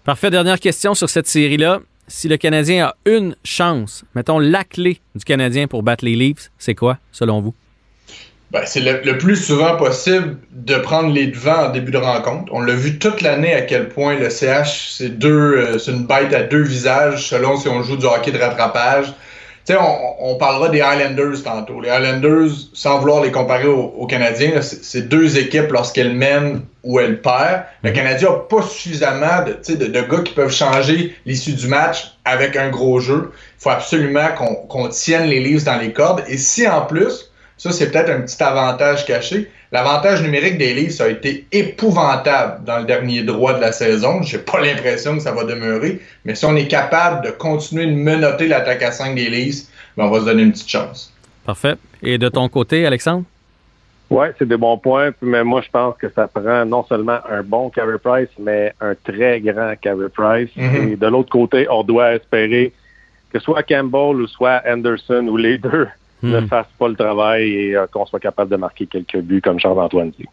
Parfait. 0.03 0.31
Dernière 0.31 0.59
question 0.59 0.95
sur 0.95 1.07
cette 1.07 1.27
série-là. 1.27 1.79
Si 2.07 2.27
le 2.27 2.37
Canadien 2.37 2.87
a 2.87 2.95
une 3.05 3.35
chance, 3.43 4.05
mettons 4.15 4.39
la 4.39 4.63
clé 4.63 4.99
du 5.13 5.23
Canadien 5.23 5.67
pour 5.67 5.83
battre 5.83 6.05
les 6.05 6.15
Leafs, 6.15 6.49
c'est 6.57 6.73
quoi, 6.73 6.97
selon 7.11 7.41
vous? 7.41 7.53
Ben, 8.51 8.61
c'est 8.65 8.79
le, 8.79 9.01
le 9.03 9.17
plus 9.17 9.35
souvent 9.35 9.75
possible 9.75 10.37
de 10.51 10.75
prendre 10.75 11.13
les 11.13 11.27
devants 11.27 11.65
en 11.65 11.69
début 11.69 11.91
de 11.91 11.97
rencontre. 11.97 12.51
On 12.53 12.61
l'a 12.61 12.73
vu 12.75 12.97
toute 12.97 13.21
l'année 13.21 13.53
à 13.53 13.61
quel 13.61 13.89
point 13.89 14.15
le 14.15 14.29
CH, 14.29 14.93
c'est 14.97 15.09
deux, 15.09 15.57
euh, 15.57 15.77
c'est 15.77 15.91
une 15.91 16.05
bête 16.05 16.33
à 16.33 16.43
deux 16.43 16.61
visages 16.63 17.27
selon 17.27 17.57
si 17.57 17.67
on 17.67 17.83
joue 17.83 17.97
du 17.97 18.05
hockey 18.05 18.31
de 18.31 18.39
rattrapage. 18.39 19.07
Tu 19.65 19.73
sais, 19.73 19.79
on, 19.81 20.31
on 20.31 20.35
parlera 20.37 20.69
des 20.69 20.79
Highlanders 20.79 21.43
tantôt. 21.43 21.81
Les 21.81 21.89
Highlanders, 21.89 22.51
sans 22.71 22.99
vouloir 22.99 23.21
les 23.21 23.33
comparer 23.33 23.67
aux, 23.67 23.93
aux 23.97 24.07
Canadiens, 24.07 24.55
là, 24.55 24.61
c'est 24.61 24.81
c'est 24.81 25.09
deux 25.09 25.37
équipes 25.37 25.69
lorsqu'elles 25.73 26.13
mènent 26.13 26.61
ou 26.85 27.01
elles 27.01 27.21
perdent. 27.21 27.63
Le 27.83 27.91
Canadien 27.91 28.29
n'a 28.29 28.35
pas 28.35 28.61
suffisamment 28.61 29.43
de, 29.45 29.51
tu 29.51 29.73
sais, 29.73 29.75
de, 29.75 29.87
de 29.87 30.01
gars 30.03 30.21
qui 30.23 30.33
peuvent 30.33 30.53
changer 30.53 31.17
l'issue 31.25 31.51
du 31.51 31.67
match 31.67 32.13
avec 32.23 32.55
un 32.55 32.69
gros 32.69 33.01
jeu. 33.01 33.33
Il 33.59 33.63
faut 33.63 33.71
absolument 33.71 34.29
qu'on 34.37 34.55
qu'on 34.55 34.87
tienne 34.87 35.25
les 35.25 35.41
livres 35.41 35.65
dans 35.65 35.77
les 35.77 35.91
cordes. 35.91 36.23
Et 36.29 36.37
si 36.37 36.65
en 36.65 36.83
plus, 36.85 37.29
ça 37.57 37.71
c'est 37.71 37.91
peut-être 37.91 38.09
un 38.09 38.21
petit 38.21 38.41
avantage 38.41 39.05
caché, 39.05 39.49
l'avantage 39.71 40.21
numérique 40.21 40.57
des 40.57 40.73
livres, 40.73 40.91
ça 40.91 41.05
a 41.05 41.09
été 41.09 41.45
épouvantable 41.51 42.63
dans 42.65 42.79
le 42.79 42.85
dernier 42.85 43.23
droit 43.23 43.53
de 43.53 43.61
la 43.61 43.71
saison. 43.71 44.21
J'ai 44.21 44.37
pas 44.37 44.61
l'impression 44.61 45.15
que 45.15 45.21
ça 45.21 45.31
va 45.31 45.43
demeurer. 45.43 45.99
Mais 46.25 46.35
si 46.35 46.45
on 46.45 46.55
est 46.55 46.67
capable 46.67 47.25
de 47.25 47.31
continuer 47.31 47.87
de 47.87 47.95
menotter 47.95 48.47
l'attaque 48.47 48.83
à 48.83 48.91
5 48.91 49.15
des 49.15 49.29
Leafs, 49.29 49.65
ben 49.97 50.05
on 50.05 50.09
va 50.09 50.19
se 50.19 50.25
donner 50.25 50.43
une 50.43 50.51
petite 50.51 50.69
chance. 50.69 51.13
Parfait. 51.45 51.75
Et 52.03 52.17
de 52.17 52.29
ton 52.29 52.47
côté, 52.49 52.85
Alexandre? 52.85 53.23
Oui, 54.09 54.27
c'est 54.37 54.47
des 54.47 54.57
bons 54.57 54.77
points. 54.77 55.11
Mais 55.21 55.43
moi, 55.43 55.61
je 55.61 55.69
pense 55.69 55.95
que 55.97 56.09
ça 56.09 56.27
prend 56.27 56.65
non 56.65 56.85
seulement 56.87 57.19
un 57.29 57.43
bon 57.43 57.69
Carey 57.69 57.97
Price, 58.01 58.29
mais 58.39 58.73
un 58.79 58.93
très 58.95 59.41
grand 59.41 59.73
Carey 59.81 60.09
Price. 60.13 60.49
Mhm. 60.55 60.91
Et 60.91 60.95
de 60.95 61.07
l'autre 61.07 61.29
côté, 61.29 61.67
on 61.69 61.83
doit 61.83 62.13
espérer 62.13 62.71
que 63.33 63.39
soit 63.39 63.63
Campbell 63.63 64.21
ou 64.21 64.27
soit 64.27 64.61
Anderson 64.65 65.27
ou 65.27 65.35
les 65.35 65.57
deux 65.57 65.87
ne 66.23 66.39
Mhm. 66.39 66.47
fassent 66.47 66.65
pas 66.79 66.87
le 66.87 66.95
travail 66.95 67.49
et 67.51 67.75
euh, 67.75 67.85
qu'on 67.91 68.05
soit 68.05 68.19
capable 68.19 68.49
de 68.51 68.55
marquer 68.57 68.85
quelques 68.87 69.19
buts, 69.19 69.41
comme 69.41 69.59
Charles-Antoine 69.59 70.11
dit. 70.17 70.25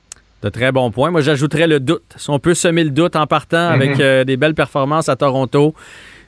De 0.42 0.48
très 0.50 0.72
bons 0.72 0.90
points. 0.90 1.10
Moi, 1.10 1.20
j'ajouterais 1.22 1.66
le 1.66 1.80
doute. 1.80 2.02
Si 2.16 2.28
on 2.30 2.38
peut 2.38 2.54
semer 2.54 2.84
le 2.84 2.90
doute 2.90 3.16
en 3.16 3.26
partant 3.26 3.68
avec 3.70 3.98
euh, 4.00 4.24
des 4.24 4.36
belles 4.36 4.54
performances 4.54 5.08
à 5.08 5.16
Toronto, 5.16 5.74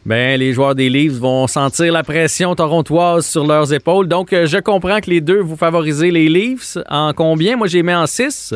ben, 0.06 0.38
les 0.38 0.52
joueurs 0.54 0.74
des 0.74 0.88
Leafs 0.88 1.14
vont 1.18 1.46
sentir 1.46 1.92
la 1.92 2.02
pression 2.02 2.54
torontoise 2.54 3.26
sur 3.26 3.46
leurs 3.46 3.72
épaules. 3.74 4.08
Donc, 4.08 4.32
euh, 4.32 4.46
je 4.46 4.56
comprends 4.58 5.00
que 5.00 5.10
les 5.10 5.20
deux, 5.20 5.40
vous 5.40 5.56
favorisez 5.56 6.10
les 6.10 6.28
Leafs. 6.28 6.78
En 6.88 7.12
combien? 7.12 7.56
Moi, 7.56 7.66
j'ai 7.66 7.82
mis 7.82 7.92
en 7.94 8.06
6. 8.06 8.54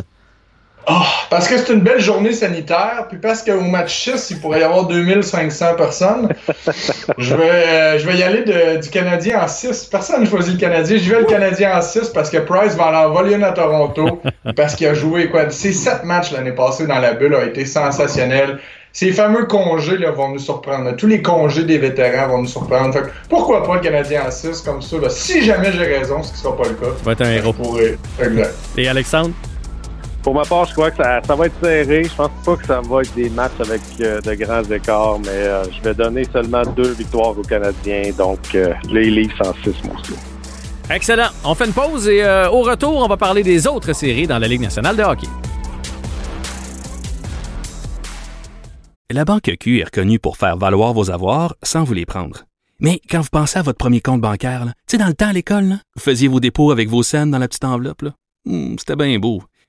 Ah, 0.87 1.05
parce 1.29 1.47
que 1.47 1.57
c'est 1.59 1.73
une 1.73 1.81
belle 1.83 2.01
journée 2.01 2.33
sanitaire, 2.33 3.07
puis 3.09 3.19
parce 3.19 3.43
qu'au 3.43 3.61
match 3.61 4.05
6, 4.11 4.31
il 4.31 4.41
pourrait 4.41 4.61
y 4.61 4.63
avoir 4.63 4.87
2500 4.87 5.75
personnes. 5.77 6.29
je, 7.19 7.35
vais, 7.35 7.51
euh, 7.51 7.99
je 7.99 8.07
vais 8.09 8.17
y 8.17 8.23
aller 8.23 8.43
de- 8.43 8.81
du 8.81 8.89
Canadien 8.89 9.43
en 9.43 9.47
6. 9.47 9.85
Personne 9.85 10.25
n'a 10.25 10.29
choisi 10.31 10.53
le 10.53 10.59
Canadien. 10.59 10.97
Je 10.97 11.11
vais 11.15 11.21
le 11.21 11.27
Canadien 11.27 11.77
en 11.79 11.83
6 11.83 12.09
parce 12.09 12.31
que 12.31 12.39
Price 12.39 12.75
va 12.77 12.89
en 12.91 13.09
envoyer 13.11 13.37
une 13.37 13.45
à 13.45 13.53
Toronto. 13.53 14.21
parce 14.57 14.75
qu'il 14.75 14.87
a 14.89 14.95
joué 14.95 15.29
quoi? 15.31 15.49
Ses 15.51 15.73
7 15.73 16.05
matchs 16.05 16.33
l'année 16.33 16.53
passée 16.53 16.87
dans 16.87 16.99
la 16.99 17.13
bulle 17.13 17.35
ont 17.35 17.43
été 17.47 17.67
sensationnels. 17.67 18.59
Ces 18.93 19.13
fameux 19.13 19.45
congés 19.45 19.99
là, 19.99 20.11
vont 20.11 20.31
nous 20.31 20.41
surprendre. 20.41 20.97
Tous 20.97 21.07
les 21.07 21.23
congés 21.23 21.63
des 21.63 21.79
vétérans 21.79 22.27
vont 22.27 22.39
nous 22.39 22.49
surprendre. 22.49 22.93
Fait 22.93 23.03
que 23.03 23.09
pourquoi 23.29 23.63
pas 23.65 23.75
le 23.75 23.81
Canadien 23.81 24.23
en 24.27 24.31
6 24.33 24.63
comme 24.63 24.83
ça? 24.83 24.97
là? 24.97 25.09
Si 25.11 25.45
jamais 25.45 25.71
j'ai 25.73 25.85
raison, 25.85 26.23
ce 26.25 26.33
qui 26.33 26.39
sera 26.39 26.57
pas 26.57 26.65
le 26.69 26.75
cas. 26.75 26.87
Va 27.05 27.13
être 27.13 27.23
un 27.23 27.31
héros. 27.31 27.55
Exact. 28.21 28.55
Et 28.77 28.89
Alexandre? 28.89 29.31
Pour 30.23 30.35
ma 30.35 30.43
part, 30.45 30.67
je 30.67 30.73
crois 30.75 30.91
que 30.91 31.03
ça, 31.03 31.21
ça 31.27 31.35
va 31.35 31.47
être 31.47 31.55
serré. 31.63 32.05
Je 32.05 32.15
pense 32.15 32.31
pas 32.45 32.57
que 32.57 32.67
ça 32.67 32.81
va 32.83 33.01
être 33.01 33.15
des 33.15 33.31
matchs 33.31 33.59
avec 33.61 33.81
euh, 34.01 34.21
de 34.21 34.35
grands 34.35 34.63
écarts, 34.65 35.19
mais 35.21 35.29
euh, 35.31 35.65
je 35.73 35.81
vais 35.83 35.95
donner 35.95 36.25
seulement 36.31 36.63
deux 36.77 36.91
victoires 36.93 37.31
aux 37.39 37.43
Canadiens. 37.43 38.11
Donc, 38.19 38.39
euh, 38.55 38.75
les 38.91 39.11
Leafs 39.11 39.41
en 39.41 39.55
6 39.65 39.75
moi 39.85 39.97
aussi. 39.99 40.13
Excellent. 40.91 41.29
On 41.45 41.55
fait 41.55 41.67
une 41.67 41.73
pause 41.73 42.07
et 42.09 42.23
euh, 42.23 42.51
au 42.51 42.61
retour, 42.63 42.97
on 42.97 43.09
va 43.09 43.17
parler 43.17 43.43
des 43.43 43.67
autres 43.67 43.95
séries 43.95 44.27
dans 44.27 44.39
la 44.39 44.47
Ligue 44.49 44.61
nationale 44.61 44.97
de 44.97 45.03
hockey. 45.03 45.29
La 49.13 49.25
Banque 49.25 49.51
Q 49.59 49.81
est 49.81 49.85
reconnue 49.85 50.19
pour 50.19 50.37
faire 50.37 50.57
valoir 50.57 50.93
vos 50.93 51.11
avoirs 51.11 51.55
sans 51.63 51.83
vous 51.85 51.95
les 51.95 52.07
prendre. 52.07 52.45
Mais 52.79 53.01
quand 53.11 53.21
vous 53.21 53.29
pensez 53.33 53.59
à 53.59 53.63
votre 53.63 53.79
premier 53.79 54.01
compte 54.01 54.21
bancaire, 54.21 54.65
tu 54.67 54.73
sais, 54.93 54.99
dans 54.99 55.07
le 55.09 55.15
temps 55.15 55.29
à 55.29 55.33
l'école, 55.33 55.65
là, 55.65 55.75
vous 55.97 56.03
faisiez 56.03 56.29
vos 56.29 56.41
dépôts 56.41 56.71
avec 56.71 56.89
vos 56.89 57.03
scènes 57.03 57.31
dans 57.31 57.39
la 57.39 57.49
petite 57.49 57.65
enveloppe. 57.65 58.03
là. 58.03 58.11
Hmm, 58.47 58.77
C'était 58.79 58.97
bien 58.97 59.19
beau. 59.19 59.43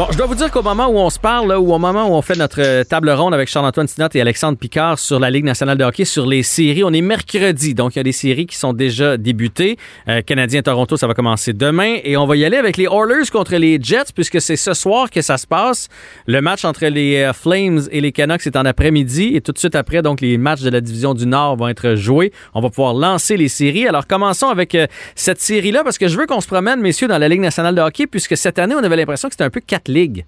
Bon, 0.00 0.06
je 0.10 0.16
dois 0.16 0.26
vous 0.26 0.34
dire 0.34 0.50
qu'au 0.50 0.62
moment 0.62 0.86
où 0.86 0.96
on 0.96 1.10
se 1.10 1.18
parle, 1.18 1.46
là, 1.50 1.60
ou 1.60 1.74
au 1.74 1.78
moment 1.78 2.08
où 2.08 2.14
on 2.14 2.22
fait 2.22 2.34
notre 2.34 2.62
euh, 2.62 2.84
table 2.84 3.10
ronde 3.10 3.34
avec 3.34 3.50
Charles-Antoine 3.50 3.86
Sinot 3.86 4.08
et 4.14 4.20
Alexandre 4.22 4.56
Picard 4.56 4.98
sur 4.98 5.20
la 5.20 5.28
Ligue 5.28 5.44
nationale 5.44 5.76
de 5.76 5.84
hockey, 5.84 6.06
sur 6.06 6.26
les 6.26 6.42
séries, 6.42 6.82
on 6.84 6.92
est 6.94 7.02
mercredi, 7.02 7.74
donc 7.74 7.94
il 7.94 7.98
y 7.98 8.00
a 8.00 8.02
des 8.02 8.12
séries 8.12 8.46
qui 8.46 8.56
sont 8.56 8.72
déjà 8.72 9.18
débutées. 9.18 9.76
Euh, 10.08 10.22
Canadien-Toronto, 10.22 10.96
ça 10.96 11.06
va 11.06 11.12
commencer 11.12 11.52
demain, 11.52 11.98
et 12.02 12.16
on 12.16 12.24
va 12.24 12.36
y 12.36 12.46
aller 12.46 12.56
avec 12.56 12.78
les 12.78 12.86
Oilers 12.86 13.28
contre 13.30 13.56
les 13.56 13.78
Jets, 13.78 14.14
puisque 14.14 14.40
c'est 14.40 14.56
ce 14.56 14.72
soir 14.72 15.10
que 15.10 15.20
ça 15.20 15.36
se 15.36 15.46
passe. 15.46 15.88
Le 16.26 16.40
match 16.40 16.64
entre 16.64 16.86
les 16.86 17.16
euh, 17.18 17.34
Flames 17.34 17.82
et 17.90 18.00
les 18.00 18.12
Canucks 18.12 18.46
est 18.46 18.56
en 18.56 18.64
après-midi, 18.64 19.32
et 19.34 19.42
tout 19.42 19.52
de 19.52 19.58
suite 19.58 19.74
après, 19.74 20.00
donc 20.00 20.22
les 20.22 20.38
matchs 20.38 20.62
de 20.62 20.70
la 20.70 20.80
division 20.80 21.12
du 21.12 21.26
Nord 21.26 21.56
vont 21.56 21.68
être 21.68 21.96
joués. 21.96 22.32
On 22.54 22.62
va 22.62 22.70
pouvoir 22.70 22.94
lancer 22.94 23.36
les 23.36 23.48
séries. 23.48 23.86
Alors 23.86 24.06
commençons 24.06 24.48
avec 24.48 24.74
euh, 24.74 24.86
cette 25.14 25.42
série-là, 25.42 25.84
parce 25.84 25.98
que 25.98 26.08
je 26.08 26.16
veux 26.16 26.24
qu'on 26.24 26.40
se 26.40 26.48
promène, 26.48 26.80
messieurs, 26.80 27.06
dans 27.06 27.18
la 27.18 27.28
Ligue 27.28 27.42
nationale 27.42 27.74
de 27.74 27.82
hockey, 27.82 28.06
puisque 28.06 28.38
cette 28.38 28.58
année, 28.58 28.74
on 28.74 28.82
avait 28.82 28.96
l'impression 28.96 29.28
que 29.28 29.34
c'était 29.34 29.44
un 29.44 29.50
peu 29.50 29.60
quatre 29.60 29.89
ligues. 29.92 30.24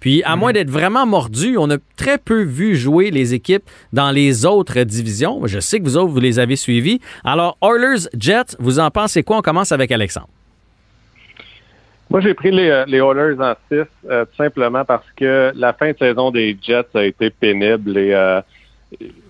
Puis, 0.00 0.22
à 0.24 0.36
moins 0.36 0.52
d'être 0.52 0.68
vraiment 0.68 1.06
mordu, 1.06 1.56
on 1.56 1.70
a 1.70 1.78
très 1.96 2.18
peu 2.18 2.42
vu 2.42 2.76
jouer 2.76 3.10
les 3.10 3.32
équipes 3.32 3.64
dans 3.94 4.10
les 4.10 4.44
autres 4.44 4.82
divisions. 4.82 5.46
Je 5.46 5.60
sais 5.60 5.78
que 5.78 5.84
vous 5.84 5.96
autres, 5.96 6.12
vous 6.12 6.20
les 6.20 6.38
avez 6.38 6.56
suivis. 6.56 7.00
Alors, 7.24 7.56
Oilers, 7.62 8.08
Jets, 8.18 8.54
vous 8.58 8.80
en 8.80 8.90
pensez 8.90 9.22
quoi? 9.22 9.38
On 9.38 9.40
commence 9.40 9.72
avec 9.72 9.90
Alexandre. 9.90 10.28
Moi, 12.10 12.20
j'ai 12.20 12.34
pris 12.34 12.50
les, 12.50 12.68
euh, 12.68 12.84
les 12.86 12.98
Oilers 12.98 13.40
en 13.40 13.54
6, 13.72 13.78
euh, 14.10 14.24
tout 14.26 14.36
simplement 14.36 14.84
parce 14.84 15.06
que 15.16 15.52
la 15.56 15.72
fin 15.72 15.92
de 15.92 15.96
saison 15.96 16.30
des 16.30 16.56
Jets 16.60 16.84
a 16.94 17.04
été 17.04 17.30
pénible. 17.30 17.96
Et 17.96 18.12
euh, 18.12 18.42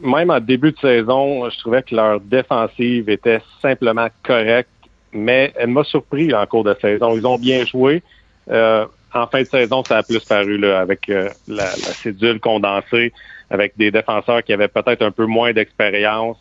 même 0.02 0.30
en 0.30 0.40
début 0.40 0.72
de 0.72 0.78
saison, 0.78 1.48
je 1.50 1.58
trouvais 1.60 1.82
que 1.82 1.94
leur 1.94 2.20
défensive 2.20 3.08
était 3.08 3.40
simplement 3.62 4.08
correcte, 4.22 4.68
mais 5.12 5.52
elle 5.56 5.70
m'a 5.70 5.84
surpris 5.84 6.34
en 6.34 6.44
cours 6.46 6.64
de 6.64 6.74
saison. 6.80 7.16
Ils 7.16 7.26
ont 7.26 7.38
bien 7.38 7.64
joué. 7.64 8.02
Euh, 8.50 8.86
en 9.14 9.26
fin 9.26 9.42
de 9.42 9.48
saison, 9.48 9.82
ça 9.84 9.98
a 9.98 10.02
plus 10.02 10.24
paru 10.24 10.58
là, 10.58 10.80
avec 10.80 11.08
euh, 11.08 11.28
la, 11.48 11.64
la 11.64 11.70
cédule 11.72 12.40
condensée, 12.40 13.12
avec 13.50 13.76
des 13.76 13.90
défenseurs 13.90 14.42
qui 14.42 14.52
avaient 14.52 14.68
peut-être 14.68 15.02
un 15.02 15.10
peu 15.10 15.26
moins 15.26 15.52
d'expérience. 15.52 16.36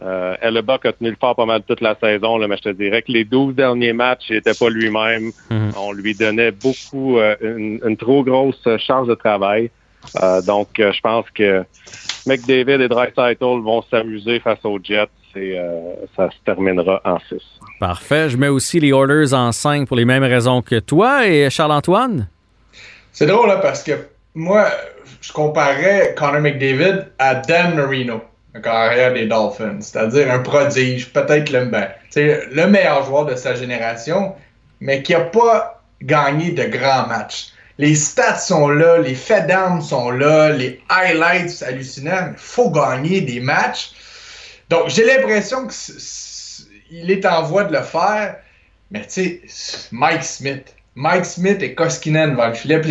Euh, 0.00 0.36
Hellebuck 0.40 0.86
a 0.86 0.92
tenu 0.92 1.10
le 1.10 1.16
fort 1.20 1.34
pas 1.34 1.46
mal 1.46 1.62
toute 1.62 1.80
la 1.80 1.96
saison, 1.96 2.38
là, 2.38 2.46
mais 2.46 2.56
je 2.56 2.62
te 2.62 2.68
dirais 2.68 3.02
que 3.02 3.10
les 3.10 3.24
12 3.24 3.54
derniers 3.54 3.92
matchs, 3.92 4.26
il 4.30 4.36
n'était 4.36 4.54
pas 4.54 4.70
lui-même. 4.70 5.32
Mhm. 5.50 5.72
On 5.76 5.92
lui 5.92 6.14
donnait 6.14 6.52
beaucoup, 6.52 7.18
euh, 7.18 7.34
une, 7.40 7.80
une 7.84 7.96
trop 7.96 8.22
grosse 8.22 8.68
charge 8.78 9.08
de 9.08 9.14
travail. 9.14 9.70
Euh, 10.22 10.40
donc, 10.42 10.78
euh, 10.78 10.92
je 10.92 11.00
pense 11.00 11.26
que 11.30 11.64
McDavid 12.26 12.80
et 12.82 12.88
Draisaitl 12.88 13.60
vont 13.60 13.82
s'amuser 13.90 14.40
face 14.40 14.64
aux 14.64 14.78
Jets 14.82 15.08
et 15.42 15.58
euh, 15.58 15.94
ça 16.16 16.30
se 16.30 16.36
terminera 16.44 17.00
en 17.04 17.18
6. 17.28 17.36
Parfait. 17.80 18.28
Je 18.28 18.36
mets 18.36 18.48
aussi 18.48 18.80
les 18.80 18.88
Oilers 18.88 19.32
en 19.34 19.52
5 19.52 19.86
pour 19.86 19.96
les 19.96 20.04
mêmes 20.04 20.24
raisons 20.24 20.62
que 20.62 20.78
toi. 20.78 21.26
Et 21.26 21.48
Charles-Antoine? 21.50 22.28
C'est 23.12 23.26
drôle, 23.26 23.48
là, 23.48 23.56
parce 23.56 23.82
que 23.82 23.92
moi, 24.34 24.68
je 25.20 25.32
comparais 25.32 26.14
Connor 26.16 26.40
McDavid 26.40 27.06
à 27.18 27.34
Dan 27.36 27.74
Marino, 27.74 28.20
le 28.54 28.60
carrière 28.60 29.12
des 29.12 29.26
Dolphins, 29.26 29.80
c'est-à-dire 29.80 30.30
un 30.30 30.38
prodige, 30.40 31.12
peut-être 31.12 31.50
le, 31.50 31.64
ben, 31.66 31.88
le 32.16 32.66
meilleur 32.66 33.04
joueur 33.04 33.26
de 33.26 33.34
sa 33.34 33.54
génération, 33.54 34.34
mais 34.80 35.02
qui 35.02 35.12
n'a 35.12 35.20
pas 35.20 35.82
gagner 36.02 36.52
de 36.52 36.64
grands 36.64 37.06
matchs. 37.06 37.48
Les 37.78 37.94
stats 37.94 38.38
sont 38.38 38.68
là, 38.68 38.98
les 38.98 39.14
faits 39.14 39.46
d'armes 39.46 39.80
sont 39.80 40.10
là, 40.10 40.50
les 40.50 40.80
highlights 40.88 41.62
hallucinants. 41.62 42.32
Il 42.32 42.38
faut 42.38 42.70
gagner 42.70 43.20
des 43.20 43.38
matchs. 43.38 43.92
Donc, 44.68 44.88
j'ai 44.88 45.04
l'impression 45.04 45.66
qu'il 45.66 47.10
est 47.10 47.26
en 47.26 47.42
voie 47.42 47.64
de 47.64 47.72
le 47.72 47.82
faire. 47.82 48.36
Mais 48.90 49.02
tu 49.02 49.42
sais, 49.46 49.88
Mike 49.92 50.24
Smith, 50.24 50.74
Mike 51.00 51.26
Smith 51.26 51.62
et 51.62 51.74
Koskinen 51.74 52.32
devant 52.32 52.48
le 52.48 52.54
filet. 52.54 52.82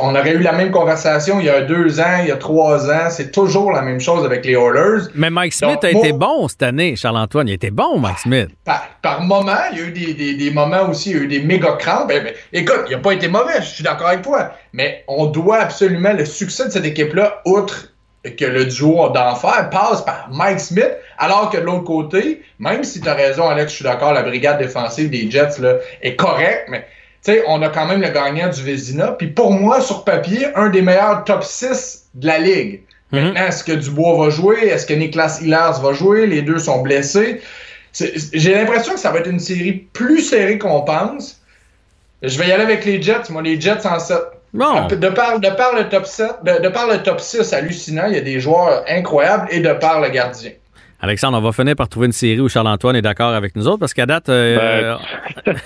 on 0.00 0.16
aurait 0.16 0.32
eu 0.32 0.40
la 0.40 0.50
même 0.50 0.72
conversation 0.72 1.38
il 1.38 1.46
y 1.46 1.48
a 1.48 1.60
deux 1.60 2.00
ans, 2.00 2.18
il 2.20 2.26
y 2.26 2.30
a 2.32 2.36
trois 2.36 2.90
ans. 2.90 3.08
C'est 3.08 3.30
toujours 3.30 3.70
la 3.70 3.82
même 3.82 4.00
chose 4.00 4.24
avec 4.24 4.44
les 4.44 4.54
Oilers. 4.54 5.08
Mais 5.14 5.30
Mike 5.30 5.52
Smith 5.52 5.78
a 5.84 5.90
été 5.90 6.12
bon 6.12 6.48
cette 6.48 6.64
année, 6.64 6.96
Charles-Antoine. 6.96 7.46
Il 7.46 7.52
était 7.52 7.70
bon, 7.70 8.00
Mike 8.00 8.18
Smith. 8.18 8.48
Par, 8.64 8.88
par 9.00 9.20
moment, 9.20 9.52
il 9.70 9.78
y 9.78 9.80
a 9.80 9.84
eu 9.84 9.92
des, 9.92 10.34
des, 10.34 10.50
moments 10.50 10.88
aussi, 10.88 11.10
il 11.10 11.16
y 11.16 11.20
a 11.20 11.22
eu 11.22 11.28
des 11.28 11.40
méga 11.40 11.76
crampes. 11.78 12.08
Ben, 12.08 12.24
ben, 12.24 12.34
écoute, 12.52 12.82
il 12.88 12.96
n'a 12.96 12.98
pas 12.98 13.12
été 13.12 13.28
mauvais, 13.28 13.60
je 13.60 13.66
suis 13.66 13.84
d'accord 13.84 14.08
avec 14.08 14.22
toi. 14.22 14.54
Mais 14.72 15.04
on 15.06 15.26
doit 15.26 15.58
absolument 15.58 16.14
le 16.14 16.24
succès 16.24 16.64
de 16.66 16.70
cette 16.70 16.84
équipe-là, 16.84 17.42
outre 17.44 17.92
que 18.24 18.44
le 18.44 18.64
duo 18.64 19.08
d'enfer 19.10 19.70
passe 19.70 20.02
par 20.04 20.28
Mike 20.32 20.60
Smith, 20.60 20.96
alors 21.22 21.50
que 21.50 21.56
de 21.56 21.62
l'autre 21.62 21.84
côté, 21.84 22.42
même 22.58 22.82
si 22.82 23.00
tu 23.00 23.08
as 23.08 23.14
raison, 23.14 23.48
Alex, 23.48 23.70
je 23.70 23.76
suis 23.76 23.84
d'accord, 23.84 24.12
la 24.12 24.22
brigade 24.22 24.58
défensive 24.58 25.08
des 25.08 25.30
Jets 25.30 25.60
là, 25.60 25.76
est 26.02 26.16
correcte, 26.16 26.66
mais 26.68 26.84
sais, 27.22 27.44
on 27.46 27.62
a 27.62 27.68
quand 27.68 27.86
même 27.86 28.02
le 28.02 28.08
gagnant 28.08 28.48
du 28.48 28.62
Vézina. 28.62 29.12
Puis 29.12 29.28
pour 29.28 29.52
moi, 29.52 29.80
sur 29.80 30.04
papier, 30.04 30.46
un 30.56 30.68
des 30.68 30.82
meilleurs 30.82 31.24
top 31.24 31.44
6 31.44 32.08
de 32.14 32.26
la 32.26 32.38
Ligue. 32.38 32.82
Mhm. 33.12 33.20
Maintenant, 33.20 33.46
est-ce 33.46 33.64
que 33.64 33.72
Dubois 33.72 34.24
va 34.24 34.30
jouer? 34.30 34.66
Est-ce 34.66 34.86
que 34.86 34.94
Niklas 34.94 35.38
Hillers 35.40 35.80
va 35.80 35.92
jouer? 35.92 36.26
Les 36.26 36.42
deux 36.42 36.58
sont 36.58 36.82
blessés. 36.82 37.40
J'ai 37.94 38.54
l'impression 38.54 38.94
que 38.94 39.00
ça 39.00 39.10
va 39.10 39.20
être 39.20 39.30
une 39.30 39.38
série 39.38 39.72
plus 39.92 40.20
serrée 40.20 40.58
qu'on 40.58 40.80
pense. 40.82 41.40
Je 42.22 42.38
vais 42.38 42.48
y 42.48 42.52
aller 42.52 42.64
avec 42.64 42.84
les 42.84 43.00
Jets. 43.00 43.30
Moi, 43.30 43.42
les 43.42 43.60
Jets 43.60 43.86
en 43.86 43.98
7. 43.98 44.16
De, 44.88 45.08
par, 45.08 45.40
de 45.40 45.48
par 45.50 45.74
le 45.74 45.88
top 45.88 46.06
7, 46.06 46.30
de 46.44 46.68
par 46.68 46.86
le 46.86 47.02
top 47.02 47.20
6 47.20 47.52
hallucinant, 47.52 48.06
il 48.08 48.14
y 48.14 48.18
a 48.18 48.22
des 48.22 48.40
joueurs 48.40 48.84
incroyables 48.88 49.48
et 49.50 49.60
de 49.60 49.72
par 49.72 50.00
le 50.00 50.08
gardien. 50.08 50.52
Alexandre, 51.04 51.36
on 51.36 51.40
va 51.40 51.50
finir 51.50 51.74
par 51.74 51.88
trouver 51.88 52.06
une 52.06 52.12
série 52.12 52.38
où 52.38 52.48
Charles-Antoine 52.48 52.94
est 52.94 53.02
d'accord 53.02 53.34
avec 53.34 53.56
nous 53.56 53.66
autres 53.66 53.80
parce 53.80 53.92
qu'à 53.92 54.06
date. 54.06 54.28
Euh, 54.28 54.96
ben, 55.44 55.56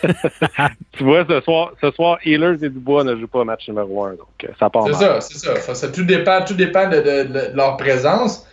tu 0.92 1.04
vois, 1.04 1.26
ce 1.28 1.40
soir, 1.42 1.72
ce 1.78 1.90
soir, 1.90 2.16
Healers 2.24 2.64
et 2.64 2.70
Dubois 2.70 3.04
ne 3.04 3.14
jouent 3.16 3.28
pas 3.28 3.40
au 3.40 3.44
match 3.44 3.68
numéro 3.68 4.06
un. 4.06 4.12
Donc, 4.12 4.28
euh, 4.44 4.48
ça 4.58 4.70
part 4.70 4.86
C'est 4.86 4.94
ça, 4.94 5.20
c'est 5.20 5.38
ça. 5.38 5.74
ça. 5.74 5.88
tout 5.88 6.04
dépend, 6.04 6.42
tout 6.42 6.54
dépend 6.54 6.88
de, 6.88 7.54
leur 7.54 7.76
présence. 7.76 8.46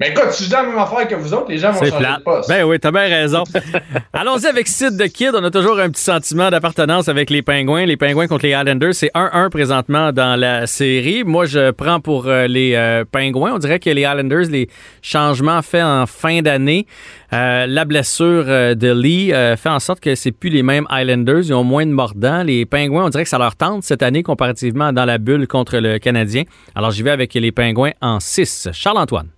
Mais 0.00 0.08
écoute, 0.08 0.30
si 0.30 0.44
je 0.44 0.48
dis 0.48 0.54
la 0.54 0.62
même 0.62 0.78
affaire 0.78 1.06
que 1.06 1.14
vous 1.14 1.34
autres, 1.34 1.50
les 1.50 1.58
gens 1.58 1.72
vont 1.72 1.84
changer 1.84 2.06
de 2.06 2.22
poste. 2.22 2.48
Ben 2.48 2.64
oui, 2.64 2.80
t'as 2.80 2.90
bien 2.90 3.02
raison. 3.02 3.44
Allons-y 4.14 4.46
avec 4.46 4.66
Sid 4.66 4.96
de 4.96 5.04
Kid. 5.04 5.32
On 5.34 5.44
a 5.44 5.50
toujours 5.50 5.78
un 5.78 5.90
petit 5.90 6.02
sentiment 6.02 6.48
d'appartenance 6.48 7.10
avec 7.10 7.28
les 7.28 7.42
Pingouins. 7.42 7.84
Les 7.84 7.98
Pingouins 7.98 8.26
contre 8.26 8.46
les 8.46 8.52
Islanders, 8.52 8.94
c'est 8.94 9.10
1-1 9.14 9.50
présentement 9.50 10.10
dans 10.10 10.40
la 10.40 10.66
série. 10.66 11.22
Moi, 11.22 11.44
je 11.44 11.72
prends 11.72 12.00
pour 12.00 12.28
euh, 12.28 12.46
les 12.46 12.76
euh, 12.76 13.04
Pingouins. 13.04 13.52
On 13.52 13.58
dirait 13.58 13.78
que 13.78 13.90
les 13.90 14.00
Islanders, 14.00 14.46
les 14.50 14.70
changements 15.02 15.60
faits 15.60 15.84
en 15.84 16.06
fin 16.06 16.40
d'année, 16.40 16.86
euh, 17.34 17.66
la 17.66 17.84
blessure 17.84 18.46
de 18.46 18.92
Lee 18.92 19.32
fait 19.58 19.68
en 19.68 19.80
sorte 19.80 20.00
que 20.00 20.14
c'est 20.14 20.32
plus 20.32 20.48
les 20.48 20.62
mêmes 20.62 20.86
Islanders. 20.90 21.42
Ils 21.44 21.52
ont 21.52 21.64
moins 21.64 21.84
de 21.84 21.92
mordants. 21.92 22.42
Les 22.42 22.64
Pingouins, 22.64 23.04
on 23.04 23.10
dirait 23.10 23.24
que 23.24 23.28
ça 23.28 23.38
leur 23.38 23.54
tente 23.54 23.82
cette 23.82 24.02
année 24.02 24.22
comparativement 24.22 24.94
dans 24.94 25.04
la 25.04 25.18
bulle 25.18 25.46
contre 25.46 25.76
le 25.76 25.98
Canadien. 25.98 26.44
Alors, 26.74 26.90
j'y 26.90 27.02
vais 27.02 27.10
avec 27.10 27.34
les 27.34 27.52
Pingouins 27.52 27.92
en 28.00 28.18
6. 28.18 28.70
Charles-Antoine. 28.72 29.28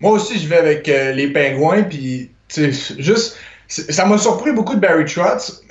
Moi 0.00 0.12
aussi, 0.12 0.38
je 0.38 0.48
vais 0.48 0.56
avec 0.56 0.88
euh, 0.88 1.12
les 1.12 1.28
Pingouins, 1.28 1.82
puis 1.82 2.30
juste, 2.98 3.36
ça 3.68 4.04
m'a 4.04 4.18
surpris 4.18 4.52
beaucoup 4.52 4.74
de 4.74 4.80
Barry 4.80 5.04
Trotz, 5.04 5.62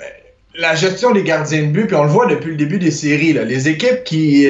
la 0.58 0.74
gestion 0.74 1.12
des 1.12 1.22
gardiens 1.22 1.62
de 1.62 1.68
but, 1.68 1.86
puis 1.86 1.96
on 1.96 2.04
le 2.04 2.10
voit 2.10 2.26
depuis 2.26 2.50
le 2.50 2.56
début 2.56 2.78
des 2.78 2.90
séries, 2.90 3.32
là, 3.32 3.44
les 3.44 3.68
équipes 3.68 4.04
qui 4.04 4.46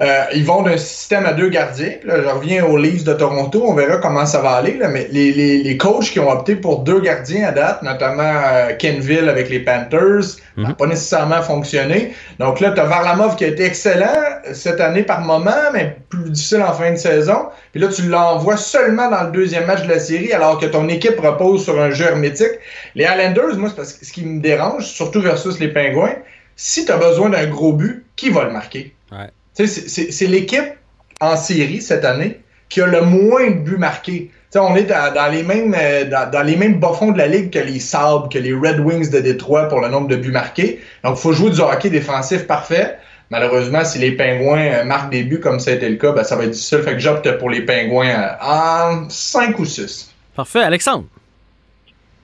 euh, 0.00 0.24
ils 0.32 0.44
vont 0.44 0.62
d'un 0.62 0.76
système 0.76 1.26
à 1.26 1.32
deux 1.32 1.48
gardiens. 1.48 1.94
là, 2.04 2.22
je 2.22 2.28
reviens 2.28 2.64
aux 2.64 2.76
Leafs 2.76 3.02
de 3.02 3.12
Toronto. 3.14 3.64
On 3.66 3.74
verra 3.74 3.96
comment 3.96 4.26
ça 4.26 4.40
va 4.40 4.52
aller. 4.52 4.76
Là, 4.76 4.88
mais 4.88 5.08
les, 5.10 5.32
les, 5.32 5.62
les, 5.64 5.76
coachs 5.76 6.04
qui 6.04 6.20
ont 6.20 6.30
opté 6.30 6.54
pour 6.54 6.80
deux 6.80 7.00
gardiens 7.00 7.48
à 7.48 7.50
date, 7.50 7.82
notamment 7.82 8.22
euh, 8.22 8.74
Kenville 8.78 9.28
avec 9.28 9.50
les 9.50 9.58
Panthers, 9.58 10.36
n'a 10.56 10.68
mhm. 10.68 10.74
pas 10.76 10.86
nécessairement 10.86 11.42
fonctionné. 11.42 12.14
Donc 12.38 12.60
là, 12.60 12.70
tu 12.70 12.80
as 12.80 12.84
Varlamov 12.84 13.34
qui 13.34 13.44
a 13.44 13.48
été 13.48 13.64
excellent 13.64 14.06
cette 14.52 14.80
année 14.80 15.02
par 15.02 15.22
moment, 15.22 15.50
mais 15.72 15.96
plus 16.08 16.30
difficile 16.30 16.62
en 16.62 16.72
fin 16.72 16.92
de 16.92 16.96
saison. 16.96 17.46
Puis 17.72 17.80
là, 17.80 17.88
tu 17.88 18.02
l'envoies 18.02 18.56
seulement 18.56 19.10
dans 19.10 19.24
le 19.24 19.32
deuxième 19.32 19.66
match 19.66 19.82
de 19.82 19.88
la 19.88 19.98
série, 19.98 20.32
alors 20.32 20.60
que 20.60 20.66
ton 20.66 20.88
équipe 20.88 21.18
repose 21.18 21.64
sur 21.64 21.80
un 21.80 21.90
jeu 21.90 22.06
hermétique. 22.06 22.60
Les 22.94 23.02
Islanders, 23.02 23.56
moi, 23.56 23.68
c'est 23.70 23.76
parce 23.76 23.94
que 23.94 24.06
ce 24.06 24.12
qui 24.12 24.24
me 24.24 24.40
dérange, 24.40 24.84
surtout 24.84 25.20
versus 25.20 25.58
les 25.58 25.68
Pingouins, 25.68 26.14
si 26.54 26.84
tu 26.84 26.92
as 26.92 26.98
besoin 26.98 27.30
d'un 27.30 27.46
gros 27.46 27.72
but, 27.72 28.04
qui 28.14 28.30
va 28.30 28.44
le 28.44 28.52
marquer? 28.52 28.94
Ouais. 29.10 29.30
C'est 29.66 30.26
l'équipe 30.26 30.74
en 31.20 31.36
série 31.36 31.82
cette 31.82 32.04
année 32.04 32.40
qui 32.68 32.80
a 32.80 32.86
le 32.86 33.02
moins 33.02 33.50
de 33.50 33.56
buts 33.56 33.78
marqués. 33.78 34.30
on 34.54 34.76
est 34.76 34.84
dans, 34.84 35.32
les 35.32 35.42
mêmes 35.42 35.74
euh, 35.76 36.04
dans, 36.04 36.42
les 36.42 36.56
mêmes 36.56 36.78
bas-fonds 36.78 37.12
de 37.12 37.18
la 37.18 37.26
ligue 37.26 37.50
que 37.50 37.58
les 37.58 37.80
Sabres, 37.80 38.28
que 38.28 38.38
les 38.38 38.52
Red 38.52 38.80
Wings 38.80 39.10
de 39.10 39.20
Détroit 39.20 39.68
pour 39.68 39.80
le 39.80 39.88
nombre 39.88 40.08
de 40.08 40.16
buts 40.16 40.30
marqués. 40.30 40.80
Donc, 41.02 41.16
il 41.16 41.20
faut 41.20 41.32
jouer 41.32 41.50
du 41.50 41.60
hockey 41.60 41.90
défensif 41.90 42.46
parfait. 42.46 42.98
Malheureusement, 43.30 43.84
si 43.84 43.98
les 43.98 44.12
Pingouins 44.12 44.66
euh, 44.66 44.84
marquent 44.84 45.10
des 45.10 45.22
buts 45.24 45.40
comme 45.40 45.60
ça 45.60 45.72
a 45.72 45.74
été 45.74 45.88
le 45.88 45.96
cas, 45.96 46.12
ben, 46.12 46.24
ça 46.24 46.36
va 46.36 46.44
être 46.44 46.50
difficile. 46.50 46.78
Fait 46.82 46.92
que 46.92 46.98
j'opte 46.98 47.30
pour 47.38 47.50
les 47.50 47.62
Pingouins 47.62 48.08
euh, 48.08 49.02
en 49.02 49.08
5 49.08 49.58
ou 49.58 49.64
6. 49.64 50.14
Parfait. 50.34 50.62
Alexandre? 50.62 51.06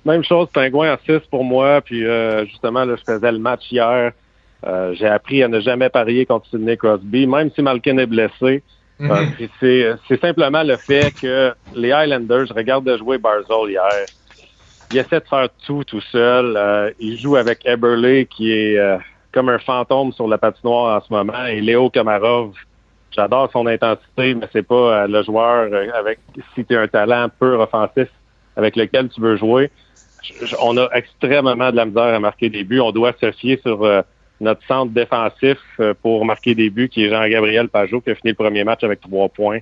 Même 0.04 0.22
chose, 0.22 0.48
Pingouins 0.52 0.94
en 0.94 0.98
6 1.04 1.20
pour 1.30 1.44
moi. 1.44 1.80
Puis 1.80 2.04
justement, 2.46 2.84
là, 2.84 2.94
je 2.96 3.12
faisais 3.12 3.32
le 3.32 3.38
match 3.38 3.62
hier. 3.70 4.12
Euh, 4.66 4.94
j'ai 4.94 5.06
appris 5.06 5.42
à 5.42 5.48
ne 5.48 5.60
jamais 5.60 5.88
parier 5.90 6.24
contre 6.24 6.48
Sidney 6.48 6.76
Crosby, 6.76 7.26
même 7.26 7.50
si 7.54 7.62
Malkin 7.62 7.98
est 7.98 8.06
blessé. 8.06 8.62
Mhm. 8.98 9.10
Euh, 9.62 9.96
c'est 10.08 10.20
simplement 10.20 10.62
le 10.62 10.76
fait 10.76 11.12
que 11.20 11.52
les 11.74 11.92
Highlanders, 11.92 12.46
je 12.46 12.54
regarde 12.54 12.84
de 12.84 12.96
jouer 12.96 13.18
Barzol 13.18 13.70
hier. 13.70 13.82
Il 14.92 14.98
essaie 14.98 15.20
de 15.20 15.26
faire 15.28 15.48
tout 15.66 15.84
tout 15.84 16.00
seul. 16.12 16.54
Euh, 16.56 16.90
il 17.00 17.18
joue 17.18 17.36
avec 17.36 17.66
Eberle, 17.66 18.26
qui 18.26 18.52
est 18.52 18.78
comme 19.32 19.48
un 19.48 19.58
fantôme 19.58 20.12
sur 20.12 20.28
la 20.28 20.38
patinoire 20.38 20.96
en 20.96 21.04
ce 21.04 21.12
moment. 21.12 21.46
Et 21.46 21.60
Léo 21.60 21.90
Komarov, 21.90 22.52
j'adore 23.10 23.50
son 23.52 23.66
intensité, 23.66 24.34
mais 24.34 24.46
c'est 24.52 24.66
pas 24.66 25.06
le 25.08 25.22
joueur 25.24 25.68
avec 25.94 26.20
si 26.54 26.64
tu 26.64 26.76
un 26.76 26.86
talent 26.86 27.28
peu 27.38 27.56
offensif 27.56 28.08
avec 28.56 28.76
lequel 28.76 29.08
tu 29.08 29.20
veux 29.20 29.36
jouer. 29.36 29.70
on 30.62 30.76
a 30.76 30.88
extrêmement 30.92 31.70
de 31.70 31.76
la 31.76 31.84
misère 31.84 32.14
à 32.14 32.20
marquer 32.20 32.48
des 32.48 32.62
buts. 32.62 32.80
On 32.80 32.92
doit 32.92 33.12
se 33.20 33.32
fier 33.32 33.58
sur 33.60 33.84
notre 34.40 34.64
centre 34.66 34.92
défensif 34.92 35.58
euh, 35.80 35.94
pour 36.02 36.24
marquer 36.24 36.54
des 36.54 36.70
buts, 36.70 36.88
qui 36.88 37.04
est 37.04 37.10
Jean-Gabriel 37.10 37.68
Pajot, 37.68 38.00
qui 38.00 38.10
a 38.10 38.14
fini 38.14 38.30
le 38.30 38.34
premier 38.34 38.64
match 38.64 38.82
avec 38.82 39.00
trois 39.00 39.28
points. 39.28 39.58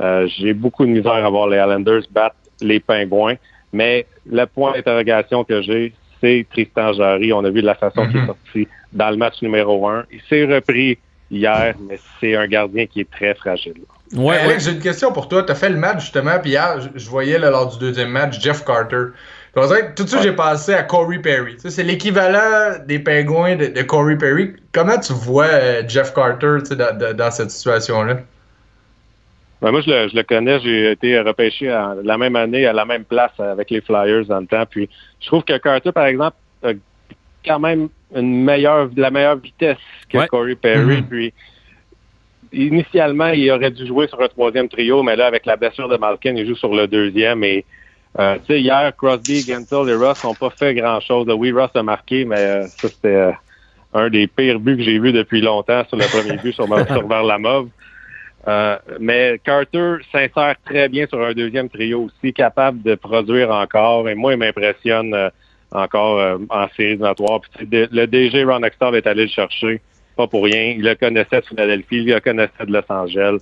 Euh, 0.00 0.26
j'ai 0.38 0.54
beaucoup 0.54 0.84
de 0.84 0.90
misère 0.90 1.12
à 1.12 1.28
voir 1.28 1.48
les 1.48 1.58
Islanders 1.58 2.02
battre 2.10 2.36
les 2.60 2.80
Pingouins, 2.80 3.36
mais 3.72 4.06
le 4.26 4.44
point 4.46 4.72
d'interrogation 4.72 5.44
que 5.44 5.62
j'ai, 5.62 5.94
c'est 6.20 6.46
Tristan 6.50 6.92
Jarry. 6.92 7.32
On 7.32 7.44
a 7.44 7.50
vu 7.50 7.60
de 7.60 7.66
la 7.66 7.74
façon 7.74 8.06
qu'il 8.06 8.16
est 8.16 8.20
mhm. 8.20 8.26
sorti 8.26 8.68
dans 8.92 9.10
le 9.10 9.16
match 9.16 9.40
numéro 9.42 9.88
un. 9.88 10.04
Il 10.12 10.20
s'est 10.28 10.44
repris 10.44 10.98
hier, 11.30 11.74
mais 11.88 11.98
c'est 12.20 12.36
un 12.36 12.46
gardien 12.46 12.86
qui 12.86 13.00
est 13.00 13.10
très 13.10 13.34
fragile. 13.34 13.82
Ouais, 14.14 14.58
j'ai 14.58 14.72
une 14.72 14.80
question 14.80 15.12
pour 15.12 15.28
toi. 15.28 15.44
Tu 15.44 15.52
as 15.52 15.54
fait 15.54 15.70
le 15.70 15.76
match 15.76 16.00
justement, 16.00 16.38
puis 16.40 16.50
hier, 16.50 16.80
je, 16.94 17.08
voyais 17.08 17.38
lors 17.38 17.70
du 17.70 17.78
deuxième 17.78 18.10
match 18.10 18.40
Jeff 18.40 18.64
Carter 18.64 19.12
tout 19.54 20.04
de 20.04 20.08
suite, 20.08 20.22
j'ai 20.22 20.32
passé 20.32 20.74
à 20.74 20.82
Corey 20.82 21.18
Perry. 21.18 21.56
c'est 21.58 21.82
l'équivalent 21.82 22.78
des 22.86 22.98
pingouins 22.98 23.56
de, 23.56 23.82
Corey 23.82 24.16
Perry. 24.16 24.52
Comment 24.72 24.98
tu 24.98 25.12
vois 25.12 25.46
euh, 25.46 25.82
Jeff 25.88 26.14
Carter 26.14 26.58
dans, 27.14 27.30
cette 27.30 27.50
situation-là? 27.50 28.18
Ben, 29.60 29.72
moi, 29.72 29.80
je 29.80 30.16
le, 30.16 30.22
connais. 30.22 30.60
J'ai 30.60 30.92
été 30.92 31.18
repêché 31.20 31.66
la 31.66 32.16
même 32.16 32.36
année 32.36 32.66
à 32.66 32.72
la 32.72 32.84
même 32.84 33.04
place 33.04 33.38
avec 33.38 33.70
les 33.70 33.80
Flyers 33.80 34.24
dans 34.26 34.40
le 34.40 34.46
temps. 34.46 34.64
Puis, 34.68 34.88
je 35.20 35.26
trouve 35.26 35.42
que 35.42 35.56
Carter, 35.58 35.92
par 35.92 36.06
exemple, 36.06 36.36
a 36.62 36.70
quand 37.44 37.58
même 37.58 37.88
une 38.14 38.44
meilleure, 38.44 38.88
la 38.96 39.10
meilleure 39.10 39.36
vitesse 39.36 39.78
que 40.08 40.26
Corey 40.28 40.54
Perry. 40.54 40.98
Mm-hmm. 40.98 41.08
Puis, 41.08 41.34
initialement, 42.52 43.28
il 43.28 43.50
aurait 43.50 43.70
dû 43.70 43.86
jouer 43.86 44.08
sur 44.08 44.20
un 44.20 44.28
troisième 44.28 44.68
trio, 44.68 45.02
mais 45.02 45.16
là, 45.16 45.26
avec 45.26 45.46
la 45.46 45.56
blessure 45.56 45.88
de 45.88 45.96
Malkin, 45.96 46.34
il 46.36 46.46
joue 46.46 46.56
sur 46.56 46.74
le 46.74 46.86
deuxième 46.86 47.44
et 47.44 47.64
euh, 48.18 48.36
tu 48.38 48.46
sais, 48.46 48.60
hier, 48.60 48.92
Crosby, 48.96 49.40
Gensel 49.40 49.88
et 49.88 49.94
Ross 49.94 50.24
n'ont 50.24 50.34
pas 50.34 50.50
fait 50.50 50.74
grand-chose. 50.74 51.28
Oui, 51.36 51.52
Ross 51.52 51.70
a 51.74 51.82
marqué, 51.82 52.24
mais 52.24 52.38
euh, 52.38 52.66
ça, 52.66 52.88
c'était 52.88 53.08
euh, 53.08 53.32
un 53.94 54.10
des 54.10 54.26
pires 54.26 54.58
buts 54.58 54.76
que 54.76 54.82
j'ai 54.82 54.98
vus 54.98 55.12
depuis 55.12 55.40
longtemps 55.40 55.84
sur 55.88 55.96
le 55.96 56.04
premier 56.06 56.36
but 56.36 56.52
sur, 56.52 56.66
sur 56.66 57.06
Varlamov. 57.06 57.68
Euh, 58.48 58.76
mais 58.98 59.38
Carter 59.44 59.96
s'insère 60.10 60.56
très 60.64 60.88
bien 60.88 61.06
sur 61.06 61.22
un 61.22 61.32
deuxième 61.32 61.68
trio 61.68 62.06
aussi, 62.06 62.32
capable 62.32 62.82
de 62.82 62.96
produire 62.96 63.50
encore. 63.50 64.08
Et 64.08 64.14
moi, 64.14 64.32
il 64.32 64.38
m'impressionne 64.38 65.30
encore 65.70 66.38
en 66.48 66.66
série 66.76 66.92
éliminatoire. 66.92 67.42
le 67.60 68.06
DG 68.06 68.42
Ron 68.42 68.62
Extall 68.64 68.96
est 68.96 69.06
allé 69.06 69.24
le 69.24 69.28
chercher, 69.28 69.80
pas 70.16 70.26
pour 70.26 70.44
rien. 70.44 70.74
Il 70.76 70.82
le 70.82 70.94
connaissait 70.96 71.42
de 71.42 71.46
Philadelphie, 71.46 71.98
il 71.98 72.06
le 72.06 72.18
connaissait 72.18 72.66
de 72.66 72.72
Los 72.72 72.82
Angeles 72.88 73.38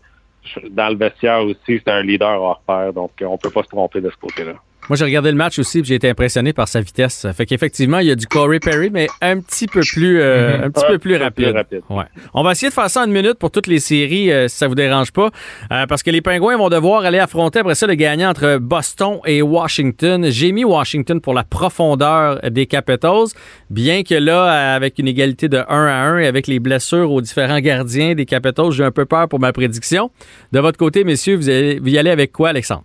dans 0.71 0.89
le 0.89 0.97
vestiaire 0.97 1.43
aussi, 1.43 1.81
c'est 1.85 1.89
un 1.89 2.03
leader 2.03 2.41
hors 2.41 2.61
pair, 2.67 2.93
donc 2.93 3.13
on 3.21 3.39
peut 3.39 3.51
pas 3.51 3.63
se 3.63 3.69
tromper 3.69 4.01
de 4.01 4.11
ce 4.11 4.17
côté-là. 4.17 4.55
Moi, 4.89 4.97
j'ai 4.97 5.05
regardé 5.05 5.31
le 5.31 5.37
match 5.37 5.59
aussi, 5.59 5.83
j'ai 5.85 5.97
été 5.97 6.09
impressionné 6.09 6.55
par 6.55 6.67
sa 6.67 6.81
vitesse. 6.81 7.27
Fait 7.37 7.45
qu'effectivement, 7.45 7.99
il 7.99 8.07
y 8.07 8.11
a 8.11 8.15
du 8.15 8.27
Corey 8.27 8.59
Perry, 8.59 8.89
mais 8.91 9.07
un 9.21 9.39
petit 9.41 9.67
peu 9.67 9.81
plus, 9.81 10.19
euh, 10.19 10.65
un 10.65 10.71
petit 10.71 10.87
peu 10.89 10.99
plus 10.99 11.17
rapide. 11.17 11.55
Ouais. 11.91 12.05
On 12.33 12.43
va 12.43 12.53
essayer 12.53 12.71
de 12.71 12.75
faire 12.75 12.89
ça 12.89 13.03
en 13.03 13.05
une 13.05 13.13
minute 13.13 13.35
pour 13.35 13.51
toutes 13.51 13.67
les 13.67 13.81
séries, 13.81 14.33
euh, 14.33 14.49
si 14.49 14.57
ça 14.57 14.67
vous 14.67 14.75
dérange 14.75 15.13
pas, 15.13 15.29
euh, 15.73 15.85
parce 15.87 16.03
que 16.03 16.11
les 16.11 16.23
Pingouins 16.23 16.57
vont 16.57 16.71
devoir 16.71 17.05
aller 17.05 17.19
affronter 17.19 17.59
après 17.59 17.75
ça 17.75 17.87
le 17.87 17.95
gagnant 17.97 18.31
entre 18.31 18.57
Boston 18.57 19.19
et 19.27 19.43
Washington. 19.43 20.25
J'ai 20.31 20.53
mis 20.53 20.65
Washington 20.65 21.21
pour 21.21 21.35
la 21.35 21.45
profondeur 21.45 22.41
des 22.51 22.65
Capitals, 22.65 23.27
bien 23.69 24.03
que 24.03 24.15
là, 24.15 24.75
avec 24.75 24.99
une 24.99 25.09
égalité 25.09 25.51
de 25.51 25.59
1 25.59 25.65
à 25.69 26.09
1 26.13 26.19
et 26.21 26.27
avec 26.27 26.47
les 26.47 26.61
blessures 26.61 27.13
aux 27.13 27.21
différents 27.21 27.61
gardiens 27.61 28.15
des 28.15 28.25
Capitals, 28.25 28.71
j'ai 28.71 28.85
un 28.85 28.91
peu 28.91 29.05
peur 29.05 29.29
pour 29.29 29.39
ma 29.39 29.53
prédiction. 29.53 30.11
De 30.53 30.61
votre 30.61 30.79
côté, 30.79 31.05
messieurs, 31.05 31.37
vous, 31.37 31.51
allez, 31.51 31.79
vous 31.79 31.89
y 31.89 31.99
allez 31.99 32.11
avec 32.11 32.33
quoi, 32.33 32.49
Alexandre? 32.49 32.85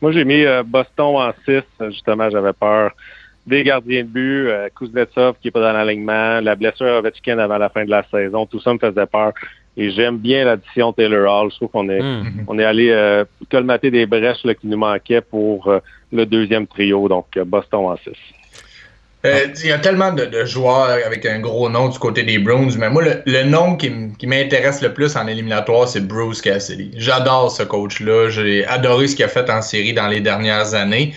Moi, 0.00 0.12
j'ai 0.12 0.24
mis 0.24 0.44
euh, 0.44 0.62
Boston 0.62 1.16
en 1.16 1.32
6. 1.44 1.62
Justement, 1.90 2.30
j'avais 2.30 2.52
peur 2.52 2.92
des 3.46 3.64
gardiens 3.64 4.02
de 4.02 4.08
but, 4.08 4.46
euh, 4.48 4.68
Kuznetsov 4.76 5.36
qui 5.40 5.48
n'est 5.48 5.52
pas 5.52 5.60
dans 5.60 5.72
l'alignement, 5.72 6.40
la 6.40 6.54
blessure 6.54 6.98
Ovechkin 6.98 7.38
avant 7.38 7.58
la 7.58 7.68
fin 7.70 7.84
de 7.84 7.90
la 7.90 8.04
saison. 8.10 8.46
Tout 8.46 8.60
ça 8.60 8.74
me 8.74 8.78
faisait 8.78 9.06
peur. 9.06 9.32
Et 9.76 9.90
j'aime 9.90 10.18
bien 10.18 10.44
l'addition 10.44 10.92
Taylor 10.92 11.32
Hall. 11.32 11.50
Je 11.52 11.56
trouve 11.56 11.68
qu'on 11.68 11.88
est, 11.88 12.02
Hmm. 12.02 12.44
on 12.48 12.58
est 12.58 12.64
allé 12.64 12.90
euh, 12.90 13.24
colmater 13.50 13.90
des 13.90 14.06
brèches 14.06 14.44
là, 14.44 14.54
qui 14.54 14.66
nous 14.66 14.76
manquaient 14.76 15.20
pour 15.20 15.68
euh, 15.68 15.78
le 16.12 16.26
deuxième 16.26 16.66
trio. 16.66 17.08
Donc, 17.08 17.26
euh, 17.36 17.44
Boston 17.44 17.86
en 17.86 17.96
6. 17.96 18.10
Euh, 19.26 19.48
Il 19.62 19.66
y 19.66 19.72
a 19.72 19.78
tellement 19.78 20.12
de, 20.12 20.44
joueurs 20.44 20.90
avec 21.04 21.26
un 21.26 21.40
gros 21.40 21.68
nom 21.68 21.88
du 21.88 21.98
côté 21.98 22.22
des 22.22 22.38
Bruins, 22.38 22.70
mais 22.78 22.88
moi, 22.88 23.02
le, 23.02 23.22
le 23.26 23.42
nom 23.44 23.76
qui 23.76 23.90
m'intéresse 24.26 24.80
le 24.80 24.94
plus 24.94 25.16
en 25.16 25.26
éliminatoire, 25.26 25.88
c'est 25.88 26.06
Bruce 26.06 26.40
Cassidy. 26.40 26.92
J'adore 26.96 27.50
ce 27.50 27.64
coach-là. 27.64 28.28
J'ai 28.28 28.64
adoré 28.66 29.08
ce 29.08 29.16
qu'il 29.16 29.24
a 29.24 29.28
fait 29.28 29.50
en 29.50 29.60
série 29.60 29.92
dans 29.92 30.06
les 30.06 30.20
dernières 30.20 30.74
années. 30.74 31.14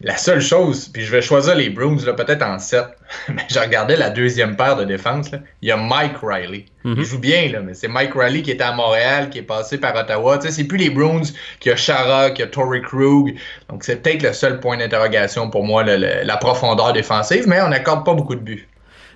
La 0.00 0.16
seule 0.16 0.40
chose, 0.40 0.88
puis 0.88 1.02
je 1.02 1.10
vais 1.10 1.20
choisir 1.20 1.56
les 1.56 1.70
Bruins, 1.70 1.96
là, 2.06 2.12
peut-être 2.12 2.42
en 2.44 2.60
7, 2.60 2.84
mais 3.30 3.42
je 3.50 3.58
regardais 3.58 3.96
la 3.96 4.10
deuxième 4.10 4.54
paire 4.54 4.76
de 4.76 4.84
défense. 4.84 5.32
là. 5.32 5.40
Il 5.60 5.68
y 5.68 5.72
a 5.72 5.76
Mike 5.76 6.18
Riley. 6.22 6.66
Il 6.84 7.04
joue 7.04 7.18
bien, 7.18 7.50
là, 7.50 7.60
mais 7.60 7.74
c'est 7.74 7.88
Mike 7.88 8.12
Riley 8.14 8.42
qui 8.42 8.52
était 8.52 8.62
à 8.64 8.72
Montréal, 8.72 9.28
qui 9.28 9.38
est 9.38 9.42
passé 9.42 9.76
par 9.76 9.94
Ottawa. 9.96 10.38
Tu 10.38 10.46
sais, 10.46 10.52
c'est 10.52 10.64
plus 10.64 10.78
les 10.78 10.88
Bruins 10.90 11.22
qui 11.60 11.68
a 11.70 11.76
Chara, 11.76 12.30
qui 12.30 12.42
a 12.42 12.46
Torrey 12.46 12.80
Krug. 12.80 13.34
Donc, 13.68 13.82
c'est 13.82 14.00
peut-être 14.02 14.22
le 14.22 14.32
seul 14.32 14.60
point 14.60 14.76
d'interrogation 14.78 15.50
pour 15.50 15.64
moi, 15.64 15.82
le- 15.82 15.96
le- 15.96 16.22
la 16.24 16.36
profondeur 16.36 16.92
défensive, 16.92 17.44
mais 17.48 17.60
on 17.60 17.68
n'accorde 17.68 18.06
pas 18.06 18.14
beaucoup 18.14 18.36
de 18.36 18.40
buts. 18.40 18.68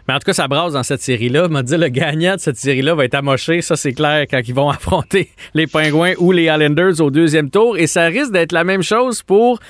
Mais 0.09 0.15
en 0.15 0.19
tout 0.19 0.25
cas, 0.27 0.33
ça 0.33 0.49
brasse 0.49 0.73
dans 0.73 0.83
cette 0.83 1.01
série-là. 1.01 1.47
m'a 1.47 1.63
dit 1.63 1.77
le 1.77 1.89
gagnant 1.89 2.35
de 2.35 2.41
cette 2.41 2.57
série-là 2.57 2.97
va 2.97 3.05
être 3.05 3.15
amoché. 3.15 3.63
Ça, 3.63 3.77
c'est 3.77 3.93
clair 3.93 4.27
quand 4.29 4.41
ils 4.45 4.53
vont 4.55 4.69
affronter 4.71 5.31
les 5.55 5.69
Penguins 5.69 6.15
ou 6.19 6.33
les 6.33 6.47
Islanders 6.47 7.01
au 7.01 7.11
deuxième 7.13 7.51
tour. 7.51 7.79
Et 7.79 7.87
ça 7.87 8.07
risque 8.07 8.33
d'être 8.33 8.51
la 8.53 8.65
même 8.65 8.83
chose 8.83 9.23
pour 9.23 9.61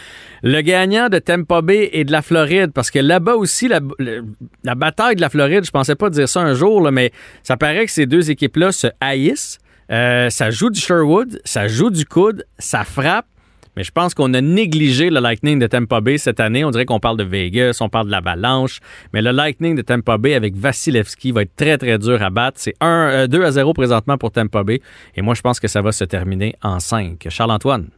le 0.42 0.60
gagnant 0.60 1.08
de 1.08 1.18
Tampa 1.18 1.62
Bay 1.62 1.90
et 1.92 2.04
de 2.04 2.12
la 2.12 2.22
Floride. 2.22 2.72
Parce 2.72 2.90
que 2.90 2.98
là-bas 2.98 3.34
aussi, 3.34 3.68
la, 3.68 3.80
le- 3.98 4.24
la 4.64 4.74
bataille 4.74 5.16
de 5.16 5.20
la 5.20 5.28
Floride, 5.30 5.64
je 5.64 5.70
pensais 5.70 5.94
pas 5.94 6.10
dire 6.10 6.28
ça 6.28 6.40
un 6.40 6.54
jour, 6.54 6.90
mais 6.90 7.12
ça 7.42 7.56
paraît 7.56 7.86
que 7.86 7.92
ces 7.92 8.06
deux 8.06 8.30
équipes-là 8.30 8.72
se 8.72 8.88
haïssent. 9.00 9.58
Euh, 9.90 10.30
ça 10.30 10.50
joue 10.50 10.70
du 10.70 10.80
Sherwood, 10.80 11.40
ça 11.44 11.68
joue 11.68 11.90
du 11.90 12.04
coude, 12.06 12.44
ça 12.58 12.84
frappe. 12.84 13.26
Mais 13.74 13.84
je 13.84 13.90
pense 13.90 14.12
qu'on 14.12 14.34
a 14.34 14.40
négligé 14.42 15.08
le 15.08 15.18
Lightning 15.18 15.58
de 15.58 15.66
Tampa 15.66 16.02
Bay 16.02 16.18
cette 16.18 16.40
année. 16.40 16.62
On 16.62 16.70
dirait 16.70 16.84
qu'on 16.84 17.00
parle 17.00 17.16
de 17.16 17.24
Vegas, 17.24 17.78
on 17.80 17.88
parle 17.88 18.06
de 18.06 18.10
l'Avalanche. 18.10 18.80
Mais 19.14 19.22
le 19.22 19.30
Lightning 19.30 19.74
de 19.74 19.80
Tampa 19.80 20.18
Bay 20.18 20.34
avec 20.34 20.54
Vasilevski 20.56 21.32
va 21.32 21.40
être 21.42 21.56
très, 21.56 21.78
très 21.78 21.96
dur 21.98 22.22
à 22.22 22.28
battre. 22.28 22.58
C'est 22.60 22.74
1, 22.82 22.86
euh, 22.86 23.26
2 23.28 23.42
à 23.44 23.50
0 23.50 23.72
présentement 23.72 24.18
pour 24.18 24.30
Tampa 24.30 24.62
Bay. 24.62 24.82
Et 25.16 25.22
moi, 25.22 25.32
je 25.34 25.40
pense 25.40 25.58
que 25.58 25.68
ça 25.68 25.80
va 25.80 25.90
se 25.92 26.04
terminer 26.04 26.54
en 26.62 26.80
5. 26.80 27.26
Charles-Antoine. 27.30 27.88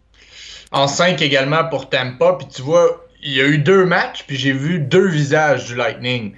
En 0.72 0.88
5 0.88 1.20
également 1.22 1.64
pour 1.64 1.88
Tampa. 1.88 2.36
Puis 2.38 2.48
tu 2.54 2.62
vois, 2.62 3.06
il 3.22 3.32
y 3.32 3.40
a 3.40 3.46
eu 3.46 3.58
deux 3.58 3.84
matchs, 3.84 4.24
puis 4.26 4.36
j'ai 4.36 4.52
vu 4.52 4.78
deux 4.78 5.08
visages 5.08 5.66
du 5.66 5.74
Lightning. 5.74 6.32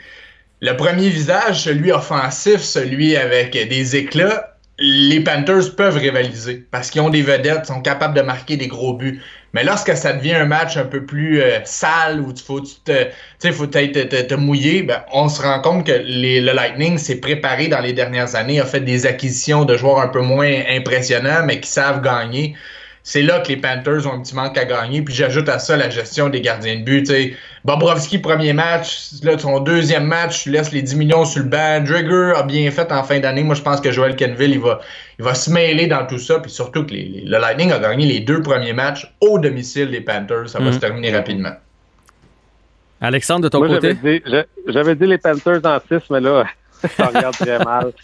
Le 0.60 0.72
premier 0.76 1.08
visage, 1.08 1.62
celui 1.62 1.92
offensif, 1.92 2.60
celui 2.60 3.16
avec 3.16 3.52
des 3.52 3.96
éclats, 3.96 4.56
les 4.78 5.20
Panthers 5.20 5.74
peuvent 5.74 5.96
rivaliser 5.96 6.66
parce 6.70 6.90
qu'ils 6.90 7.00
ont 7.00 7.10
des 7.10 7.22
vedettes, 7.22 7.66
sont 7.66 7.80
capables 7.80 8.14
de 8.14 8.22
marquer 8.22 8.56
des 8.56 8.68
gros 8.68 8.94
buts. 8.94 9.20
Mais 9.54 9.64
lorsque 9.64 9.96
ça 9.96 10.12
devient 10.12 10.34
un 10.34 10.44
match 10.44 10.76
un 10.76 10.84
peu 10.84 11.04
plus 11.06 11.40
euh, 11.40 11.60
sale 11.64 12.20
où 12.20 12.30
il 12.30 12.42
faut, 12.42 12.60
tu 12.60 12.74
te, 12.84 13.52
faut 13.52 13.66
te, 13.66 14.34
mouiller, 14.34 14.82
ben, 14.82 15.02
on 15.12 15.30
se 15.30 15.40
rend 15.40 15.60
compte 15.62 15.86
que 15.86 15.92
le 15.92 16.52
Lightning 16.52 16.98
s'est 16.98 17.20
préparé 17.20 17.68
dans 17.68 17.80
les 17.80 17.94
dernières 17.94 18.34
années, 18.34 18.60
a 18.60 18.66
fait 18.66 18.80
des 18.80 19.06
acquisitions 19.06 19.64
de 19.64 19.76
joueurs 19.76 20.00
un 20.00 20.08
peu 20.08 20.20
moins 20.20 20.52
impressionnants, 20.68 21.42
mais 21.44 21.60
qui 21.60 21.70
savent 21.70 22.02
gagner 22.02 22.54
c'est 23.08 23.22
là 23.22 23.38
que 23.38 23.46
les 23.50 23.56
Panthers 23.56 24.04
ont 24.08 24.14
un 24.14 24.20
petit 24.20 24.34
manque 24.34 24.58
à 24.58 24.64
gagner. 24.64 25.00
Puis 25.00 25.14
j'ajoute 25.14 25.48
à 25.48 25.60
ça 25.60 25.76
la 25.76 25.88
gestion 25.90 26.28
des 26.28 26.40
gardiens 26.40 26.74
de 26.74 26.82
but. 26.82 27.06
sais. 27.06 27.34
Bobrovski, 27.64 28.18
premier 28.18 28.52
match. 28.52 29.10
Là, 29.22 29.38
son 29.38 29.60
deuxième 29.60 30.06
match, 30.06 30.42
tu 30.42 30.50
laisses 30.50 30.72
les 30.72 30.82
10 30.82 30.96
millions 30.96 31.24
sur 31.24 31.40
le 31.44 31.48
banc. 31.48 31.80
Drigger 31.84 32.32
a 32.36 32.42
bien 32.42 32.68
fait 32.72 32.90
en 32.90 33.04
fin 33.04 33.20
d'année. 33.20 33.44
Moi, 33.44 33.54
je 33.54 33.62
pense 33.62 33.80
que 33.80 33.92
Joel 33.92 34.16
Kenville, 34.16 34.50
il 34.54 34.58
va, 34.60 34.80
il 35.20 35.24
va 35.24 35.34
se 35.34 35.50
mêler 35.50 35.86
dans 35.86 36.04
tout 36.04 36.18
ça. 36.18 36.40
Puis 36.40 36.50
surtout 36.50 36.84
que 36.84 36.90
les- 36.90 37.04
les- 37.04 37.20
le 37.26 37.38
Lightning 37.38 37.70
a 37.70 37.78
gagné 37.78 38.06
les 38.06 38.18
deux 38.20 38.42
premiers 38.42 38.72
matchs 38.72 39.08
au 39.20 39.38
domicile 39.38 39.92
des 39.92 40.00
Panthers. 40.00 40.48
Ça 40.48 40.58
va 40.58 40.64
Mhm. 40.66 40.72
se 40.72 40.78
terminer 40.78 41.14
rapidement. 41.16 41.52
Alexandre, 43.00 43.42
de 43.44 43.48
ton 43.48 43.58
Moi, 43.58 43.68
côté? 43.68 43.94
j'avais 44.02 44.18
dit, 44.18 44.24
j'a- 44.26 44.44
j'avais 44.66 44.94
dit 44.96 45.06
les 45.06 45.18
Panthers 45.18 45.60
en 45.64 45.78
6, 45.88 46.02
mais 46.10 46.20
là, 46.20 46.44
ça 46.96 47.06
regarde 47.06 47.36
très 47.36 47.58
mal. 47.60 47.92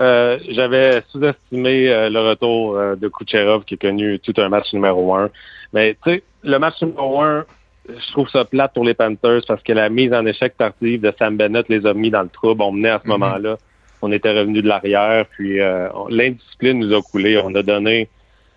Euh, 0.00 0.38
j'avais 0.48 1.02
sous-estimé 1.08 1.88
euh, 1.90 2.08
le 2.08 2.20
retour 2.20 2.76
euh, 2.76 2.96
de 2.96 3.08
Kucherov 3.08 3.64
qui 3.64 3.74
a 3.74 3.76
connu 3.76 4.18
tout 4.18 4.32
un 4.38 4.48
match 4.48 4.72
numéro 4.72 5.14
un. 5.14 5.30
Mais 5.72 5.94
tu 6.02 6.10
sais, 6.10 6.22
le 6.42 6.58
match 6.58 6.80
numéro 6.80 7.20
un, 7.20 7.44
je 7.88 8.12
trouve 8.12 8.28
ça 8.30 8.44
plate 8.44 8.72
pour 8.72 8.84
les 8.84 8.94
Panthers 8.94 9.42
parce 9.46 9.62
que 9.62 9.72
la 9.72 9.90
mise 9.90 10.12
en 10.14 10.24
échec 10.24 10.56
tardive 10.56 11.02
de 11.02 11.12
Sam 11.18 11.36
Bennett 11.36 11.68
les 11.68 11.84
a 11.86 11.92
mis 11.92 12.10
dans 12.10 12.22
le 12.22 12.28
trouble. 12.30 12.62
On 12.62 12.72
menait 12.72 12.90
à 12.90 13.00
ce 13.02 13.08
Mhm. 13.08 13.18
moment-là. 13.18 13.56
On 14.02 14.10
était 14.12 14.32
revenu 14.32 14.62
de 14.62 14.68
l'arrière, 14.68 15.26
puis 15.26 15.60
euh, 15.60 15.88
l'indiscipline 16.08 16.78
nous 16.78 16.94
a 16.96 17.02
coulé. 17.02 17.38
On 17.44 17.54
a 17.54 17.62
donné 17.62 18.08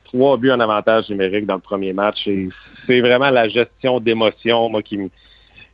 trois 0.05 0.37
buts 0.37 0.51
en 0.51 0.59
avantage 0.61 1.09
numérique 1.09 1.45
dans 1.45 1.55
le 1.55 1.59
premier 1.59 1.91
match. 1.91 2.25
Et 2.27 2.47
c'est 2.87 3.01
vraiment 3.01 3.29
la 3.29 3.49
gestion 3.49 3.99
d'émotion, 3.99 4.69
moi, 4.69 4.81
qui 4.81 4.97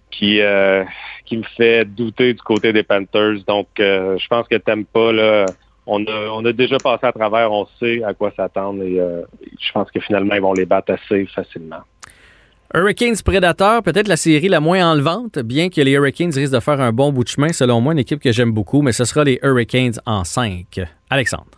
qui 0.10 0.42
euh, 0.42 0.84
qui 1.30 1.38
me 1.38 1.44
fait 1.56 1.86
douter 1.86 2.34
du 2.34 2.42
côté 2.42 2.74
des 2.74 2.84
Panthers. 2.84 3.44
Donc, 3.48 3.68
euh, 3.80 4.18
je 4.18 4.28
pense 4.28 4.48
que 4.48 4.56
t'aimes 4.56 4.86
pas 4.86 5.14
là. 5.14 5.46
On 5.86 6.04
a, 6.06 6.30
on 6.34 6.44
a 6.46 6.52
déjà 6.52 6.78
passé 6.78 7.06
à 7.06 7.12
travers, 7.12 7.52
on 7.52 7.68
sait 7.80 8.04
à 8.04 8.14
quoi 8.14 8.32
s'attendre 8.36 8.84
et 8.84 9.00
euh, 9.00 9.22
je 9.60 9.72
pense 9.72 9.90
que 9.90 10.00
finalement 10.00 10.36
ils 10.36 10.42
vont 10.42 10.54
les 10.54 10.68
battre 10.68 10.94
assez 10.94 11.26
facilement. 11.26 11.80
Hurricanes 12.76 13.16
Predator, 13.26 13.82
peut-être 13.82 14.08
la 14.08 14.16
série 14.16 14.50
la 14.50 14.60
moins 14.60 14.92
enlevante, 14.92 15.40
bien 15.40 15.70
que 15.70 15.82
les 15.82 15.94
Hurricanes 15.94 16.32
risquent 16.36 16.54
de 16.54 16.60
faire 16.60 16.80
un 16.80 16.92
bon 16.92 17.12
bout 17.12 17.24
de 17.24 17.30
chemin. 17.30 17.52
Selon 17.52 17.82
moi, 17.82 17.94
une 17.94 18.00
équipe 18.00 18.22
que 18.22 18.32
j'aime 18.32 18.52
beaucoup, 18.52 18.84
mais 18.84 18.92
ce 18.92 19.06
sera 19.06 19.24
les 19.24 19.40
Hurricanes 19.42 20.00
en 20.06 20.24
5. 20.24 20.80
Alexandre. 21.10 21.58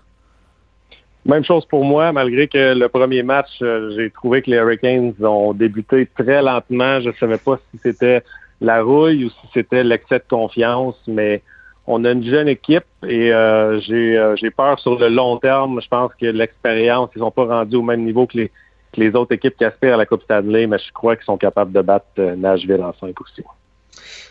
Même 1.25 1.43
chose 1.43 1.65
pour 1.65 1.83
moi, 1.83 2.13
malgré 2.13 2.47
que 2.47 2.73
le 2.73 2.87
premier 2.87 3.23
match, 3.23 3.49
euh, 3.61 3.91
j'ai 3.97 4.09
trouvé 4.11 4.41
que 4.41 4.49
les 4.49 4.57
Hurricanes 4.57 5.13
ont 5.21 5.53
débuté 5.53 6.07
très 6.17 6.41
lentement. 6.41 7.01
Je 7.01 7.09
ne 7.09 7.15
savais 7.15 7.37
pas 7.37 7.59
si 7.71 7.79
c'était 7.83 8.23
la 8.61 8.83
rouille 8.83 9.25
ou 9.25 9.29
si 9.29 9.47
c'était 9.53 9.83
l'excès 9.83 10.19
de 10.19 10.25
confiance, 10.29 10.95
mais 11.07 11.41
on 11.87 12.05
a 12.05 12.11
une 12.11 12.23
jeune 12.23 12.47
équipe 12.47 12.85
et 13.05 13.33
euh, 13.33 13.79
j'ai 13.81 14.17
euh, 14.17 14.35
j'ai 14.35 14.51
peur 14.51 14.79
sur 14.79 14.97
le 14.97 15.09
long 15.09 15.37
terme. 15.37 15.81
Je 15.81 15.87
pense 15.87 16.11
que 16.13 16.27
l'expérience, 16.27 17.09
ils 17.15 17.19
sont 17.19 17.31
pas 17.31 17.45
rendus 17.45 17.75
au 17.75 17.81
même 17.81 18.03
niveau 18.03 18.27
que 18.27 18.37
les, 18.37 18.47
que 18.93 19.01
les 19.01 19.15
autres 19.15 19.33
équipes 19.33 19.57
qui 19.57 19.65
aspirent 19.65 19.95
à 19.95 19.97
la 19.97 20.05
Coupe 20.05 20.21
Stanley, 20.23 20.67
mais 20.67 20.77
je 20.77 20.91
crois 20.93 21.15
qu'ils 21.15 21.25
sont 21.25 21.37
capables 21.37 21.71
de 21.71 21.81
battre 21.81 22.05
euh, 22.19 22.35
Nashville 22.35 22.83
en 22.83 22.93
5 22.93 23.19
aussi. 23.19 23.43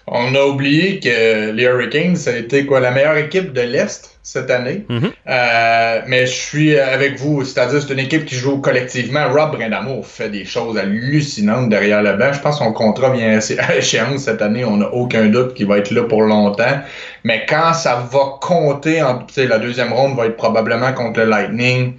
On 0.07 0.35
a 0.35 0.43
oublié 0.45 0.99
que 0.99 1.53
les 1.53 1.63
Hurricanes, 1.65 2.17
ça 2.17 2.31
a 2.31 2.37
été 2.37 2.67
quoi, 2.67 2.81
la 2.81 2.91
meilleure 2.91 3.17
équipe 3.19 3.53
de 3.53 3.61
l'Est 3.61 4.19
cette 4.25 4.51
année. 4.51 4.85
Mhm. 4.89 5.11
Euh, 5.29 6.01
mais 6.09 6.27
je 6.27 6.33
suis 6.33 6.77
avec 6.79 7.19
vous, 7.19 7.45
c'est-à-dire 7.45 7.81
c'est 7.81 7.93
une 7.93 8.01
équipe 8.01 8.25
qui 8.25 8.35
joue 8.35 8.59
collectivement. 8.59 9.29
Rob 9.33 9.53
Brindamour 9.57 10.05
fait 10.07 10.29
des 10.29 10.45
choses 10.45 10.77
hallucinantes 10.79 11.69
derrière 11.69 12.03
le 12.03 12.15
banc. 12.15 12.33
Je 12.33 12.41
pense 12.41 12.59
que 12.59 12.65
son 12.65 12.73
contrat 12.73 13.11
vient 13.11 13.39
à 13.59 13.75
échéance 13.77 14.23
cette 14.23 14.43
année. 14.43 14.65
On 14.65 14.79
n'a 14.79 14.89
aucun 14.93 15.27
doute 15.27 15.55
qu'il 15.55 15.67
va 15.69 15.79
être 15.79 15.91
là 15.93 16.03
pour 16.03 16.23
longtemps. 16.23 16.81
Mais 17.23 17.47
quand 17.49 17.73
ça 17.75 18.05
va 18.11 18.39
compter, 18.41 19.03
en, 19.03 19.25
la 19.37 19.59
deuxième 19.59 19.93
ronde 19.93 20.17
va 20.17 20.27
être 20.27 20.37
probablement 20.37 20.93
contre 20.93 21.21
le 21.21 21.27
Lightning. 21.27 21.95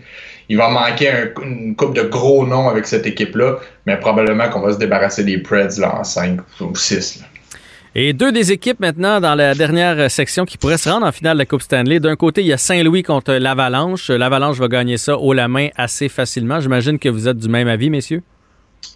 Il 0.50 0.58
va 0.58 0.68
manquer 0.68 1.10
un- 1.12 1.30
une 1.46 1.76
coupe 1.78 1.96
de 1.96 2.02
gros 2.02 2.46
noms 2.46 2.68
avec 2.68 2.86
cette 2.86 3.06
équipe-là, 3.08 3.56
mais 3.86 3.96
probablement 3.98 4.50
qu'on 4.50 4.60
va 4.60 4.74
se 4.74 4.78
débarrasser 4.80 5.24
des 5.24 5.38
Preds 5.38 5.80
là, 5.80 5.96
en 5.96 6.04
5 6.04 6.40
ou 6.60 6.76
6. 6.76 7.24
Et 7.94 8.14
deux 8.14 8.32
des 8.32 8.54
équipes 8.54 8.80
maintenant 8.80 9.20
dans 9.20 9.36
la 9.36 9.54
dernière 9.54 10.10
section 10.10 10.46
qui 10.46 10.58
pourraient 10.58 10.78
se 10.78 10.88
rendre 10.88 11.06
en 11.06 11.12
finale 11.12 11.34
de 11.34 11.40
la 11.40 11.46
Coupe 11.46 11.62
Stanley. 11.62 12.00
D'un 12.00 12.16
côté, 12.16 12.40
il 12.40 12.48
y 12.48 12.54
a 12.54 12.58
Saint-Louis 12.58 13.04
contre 13.04 13.34
l'Avalanche. 13.34 14.10
L'Avalanche 14.10 14.58
va 14.60 14.70
gagner 14.70 14.96
ça 14.96 15.18
haut 15.18 15.34
la 15.34 15.50
main 15.50 15.68
assez 15.76 16.08
facilement. 16.08 16.62
J'imagine 16.62 16.98
que 16.98 17.10
vous 17.10 17.28
êtes 17.28 17.38
du 17.38 17.50
même 17.50 17.68
avis, 17.68 17.90
messieurs? 17.90 18.24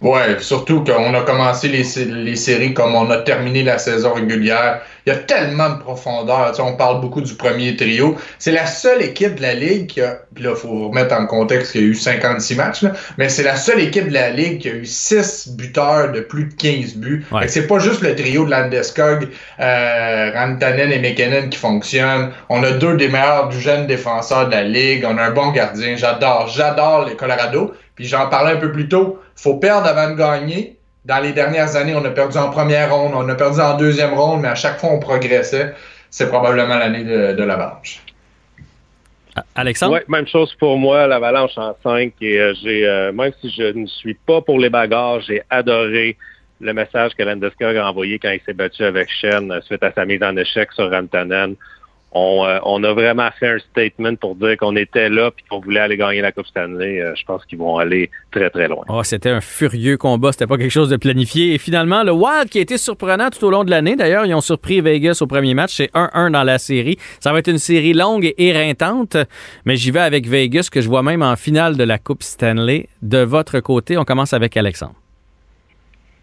Ouais, 0.00 0.38
surtout 0.40 0.82
qu'on 0.82 1.12
a 1.12 1.22
commencé 1.22 1.68
les, 1.68 1.84
les, 2.06 2.36
séries 2.36 2.72
comme 2.72 2.94
on 2.94 3.10
a 3.10 3.18
terminé 3.18 3.62
la 3.62 3.76
saison 3.76 4.14
régulière. 4.14 4.80
Il 5.06 5.12
y 5.12 5.16
a 5.16 5.18
tellement 5.20 5.70
de 5.70 5.78
profondeur. 5.78 6.50
Tu 6.50 6.56
sais, 6.56 6.62
on 6.62 6.74
parle 6.74 7.00
beaucoup 7.00 7.20
du 7.20 7.34
premier 7.34 7.76
trio. 7.76 8.16
C'est 8.40 8.50
la 8.50 8.66
seule 8.66 9.02
équipe 9.02 9.36
de 9.36 9.42
la 9.42 9.54
Ligue 9.54 9.86
qui 9.86 10.00
a. 10.00 10.18
Puis 10.34 10.42
là, 10.42 10.50
il 10.50 10.56
faut 10.56 10.88
remettre 10.88 11.14
en 11.14 11.26
contexte 11.26 11.72
qu'il 11.72 11.82
y 11.82 11.84
a 11.84 11.86
eu 11.86 11.94
56 11.94 12.56
matchs, 12.56 12.82
là, 12.82 12.92
mais 13.16 13.28
c'est 13.28 13.44
la 13.44 13.54
seule 13.54 13.80
équipe 13.80 14.08
de 14.08 14.14
la 14.14 14.30
Ligue 14.30 14.58
qui 14.58 14.68
a 14.68 14.72
eu 14.72 14.84
6 14.84 15.50
buteurs 15.56 16.10
de 16.10 16.20
plus 16.20 16.46
de 16.46 16.54
15 16.54 16.96
buts. 16.96 17.24
Ouais. 17.30 17.46
C'est 17.46 17.68
pas 17.68 17.78
juste 17.78 18.02
le 18.02 18.16
trio 18.16 18.44
de 18.44 18.50
Landeskog, 18.50 19.28
euh, 19.60 20.30
Rantanen 20.34 20.90
et 20.90 20.98
McKinnon 20.98 21.50
qui 21.50 21.58
fonctionnent. 21.58 22.32
On 22.48 22.64
a 22.64 22.72
deux 22.72 22.96
des 22.96 23.08
meilleurs 23.08 23.48
du 23.48 23.60
jeune 23.60 23.86
défenseurs 23.86 24.46
de 24.46 24.50
la 24.50 24.64
Ligue. 24.64 25.06
On 25.08 25.16
a 25.18 25.22
un 25.22 25.30
bon 25.30 25.52
gardien. 25.52 25.94
J'adore, 25.96 26.48
j'adore 26.48 27.04
les 27.04 27.14
Colorado. 27.14 27.72
Puis 27.94 28.06
j'en 28.06 28.28
parlais 28.28 28.52
un 28.52 28.56
peu 28.56 28.72
plus 28.72 28.88
tôt. 28.88 29.20
Faut 29.36 29.54
perdre 29.54 29.86
avant 29.86 30.10
de 30.10 30.16
gagner. 30.16 30.75
Dans 31.06 31.22
les 31.22 31.32
dernières 31.32 31.76
années, 31.76 31.94
on 31.94 32.04
a 32.04 32.10
perdu 32.10 32.36
en 32.36 32.50
première 32.50 32.92
ronde, 32.92 33.12
on 33.14 33.28
a 33.28 33.34
perdu 33.36 33.60
en 33.60 33.76
deuxième 33.76 34.12
ronde, 34.14 34.40
mais 34.40 34.48
à 34.48 34.56
chaque 34.56 34.80
fois, 34.80 34.90
on 34.90 34.98
progressait. 34.98 35.72
C'est 36.10 36.28
probablement 36.28 36.76
l'année 36.76 37.04
de, 37.04 37.32
de 37.32 37.42
l'Avalanche. 37.44 38.02
Alexandre? 39.54 39.94
Oui, 39.94 40.00
même 40.08 40.26
chose 40.26 40.52
pour 40.54 40.78
moi, 40.78 41.06
l'Avalanche 41.06 41.56
en 41.58 41.76
5. 41.80 42.12
Et 42.20 42.40
euh, 42.40 42.54
j'ai, 42.60 42.86
euh, 42.86 43.12
même 43.12 43.32
si 43.40 43.50
je 43.50 43.72
ne 43.72 43.86
suis 43.86 44.14
pas 44.14 44.40
pour 44.40 44.58
les 44.58 44.68
bagarres, 44.68 45.20
j'ai 45.20 45.42
adoré 45.48 46.16
le 46.60 46.72
message 46.72 47.12
que 47.14 47.22
Landeskog 47.22 47.76
a 47.76 47.88
envoyé 47.88 48.18
quand 48.18 48.30
il 48.30 48.40
s'est 48.44 48.54
battu 48.54 48.82
avec 48.82 49.08
Shen 49.08 49.52
euh, 49.52 49.60
suite 49.60 49.84
à 49.84 49.92
sa 49.92 50.04
mise 50.04 50.22
en 50.24 50.36
échec 50.36 50.72
sur 50.72 50.90
Rantanen. 50.90 51.54
On, 52.18 52.46
euh, 52.46 52.58
on, 52.64 52.82
a 52.82 52.94
vraiment 52.94 53.28
fait 53.38 53.48
un 53.48 53.58
statement 53.58 54.16
pour 54.16 54.36
dire 54.36 54.56
qu'on 54.56 54.74
était 54.74 55.10
là 55.10 55.28
et 55.28 55.48
qu'on 55.50 55.60
voulait 55.60 55.80
aller 55.80 55.98
gagner 55.98 56.22
la 56.22 56.32
Coupe 56.32 56.46
Stanley. 56.46 57.02
Euh, 57.02 57.14
je 57.14 57.22
pense 57.26 57.44
qu'ils 57.44 57.58
vont 57.58 57.76
aller 57.76 58.10
très, 58.30 58.48
très 58.48 58.68
loin. 58.68 58.84
Oh, 58.88 59.02
c'était 59.02 59.28
un 59.28 59.42
furieux 59.42 59.98
combat. 59.98 60.32
C'était 60.32 60.46
pas 60.46 60.56
quelque 60.56 60.70
chose 60.70 60.88
de 60.88 60.96
planifié. 60.96 61.52
Et 61.52 61.58
finalement, 61.58 62.02
le 62.04 62.12
Wild 62.12 62.48
qui 62.48 62.56
a 62.56 62.62
été 62.62 62.78
surprenant 62.78 63.28
tout 63.28 63.44
au 63.44 63.50
long 63.50 63.64
de 63.64 63.70
l'année. 63.70 63.96
D'ailleurs, 63.96 64.24
ils 64.24 64.32
ont 64.32 64.40
surpris 64.40 64.80
Vegas 64.80 65.18
au 65.20 65.26
premier 65.26 65.52
match. 65.52 65.74
C'est 65.74 65.92
1-1 65.92 66.30
dans 66.30 66.42
la 66.42 66.56
série. 66.56 66.96
Ça 67.20 67.34
va 67.34 67.40
être 67.40 67.50
une 67.50 67.58
série 67.58 67.92
longue 67.92 68.24
et 68.24 68.48
éreintante. 68.48 69.18
Mais 69.66 69.76
j'y 69.76 69.90
vais 69.90 70.00
avec 70.00 70.26
Vegas 70.26 70.70
que 70.72 70.80
je 70.80 70.88
vois 70.88 71.02
même 71.02 71.20
en 71.20 71.36
finale 71.36 71.76
de 71.76 71.84
la 71.84 71.98
Coupe 71.98 72.22
Stanley. 72.22 72.88
De 73.02 73.18
votre 73.18 73.60
côté, 73.60 73.98
on 73.98 74.04
commence 74.04 74.32
avec 74.32 74.56
Alexandre. 74.56 74.94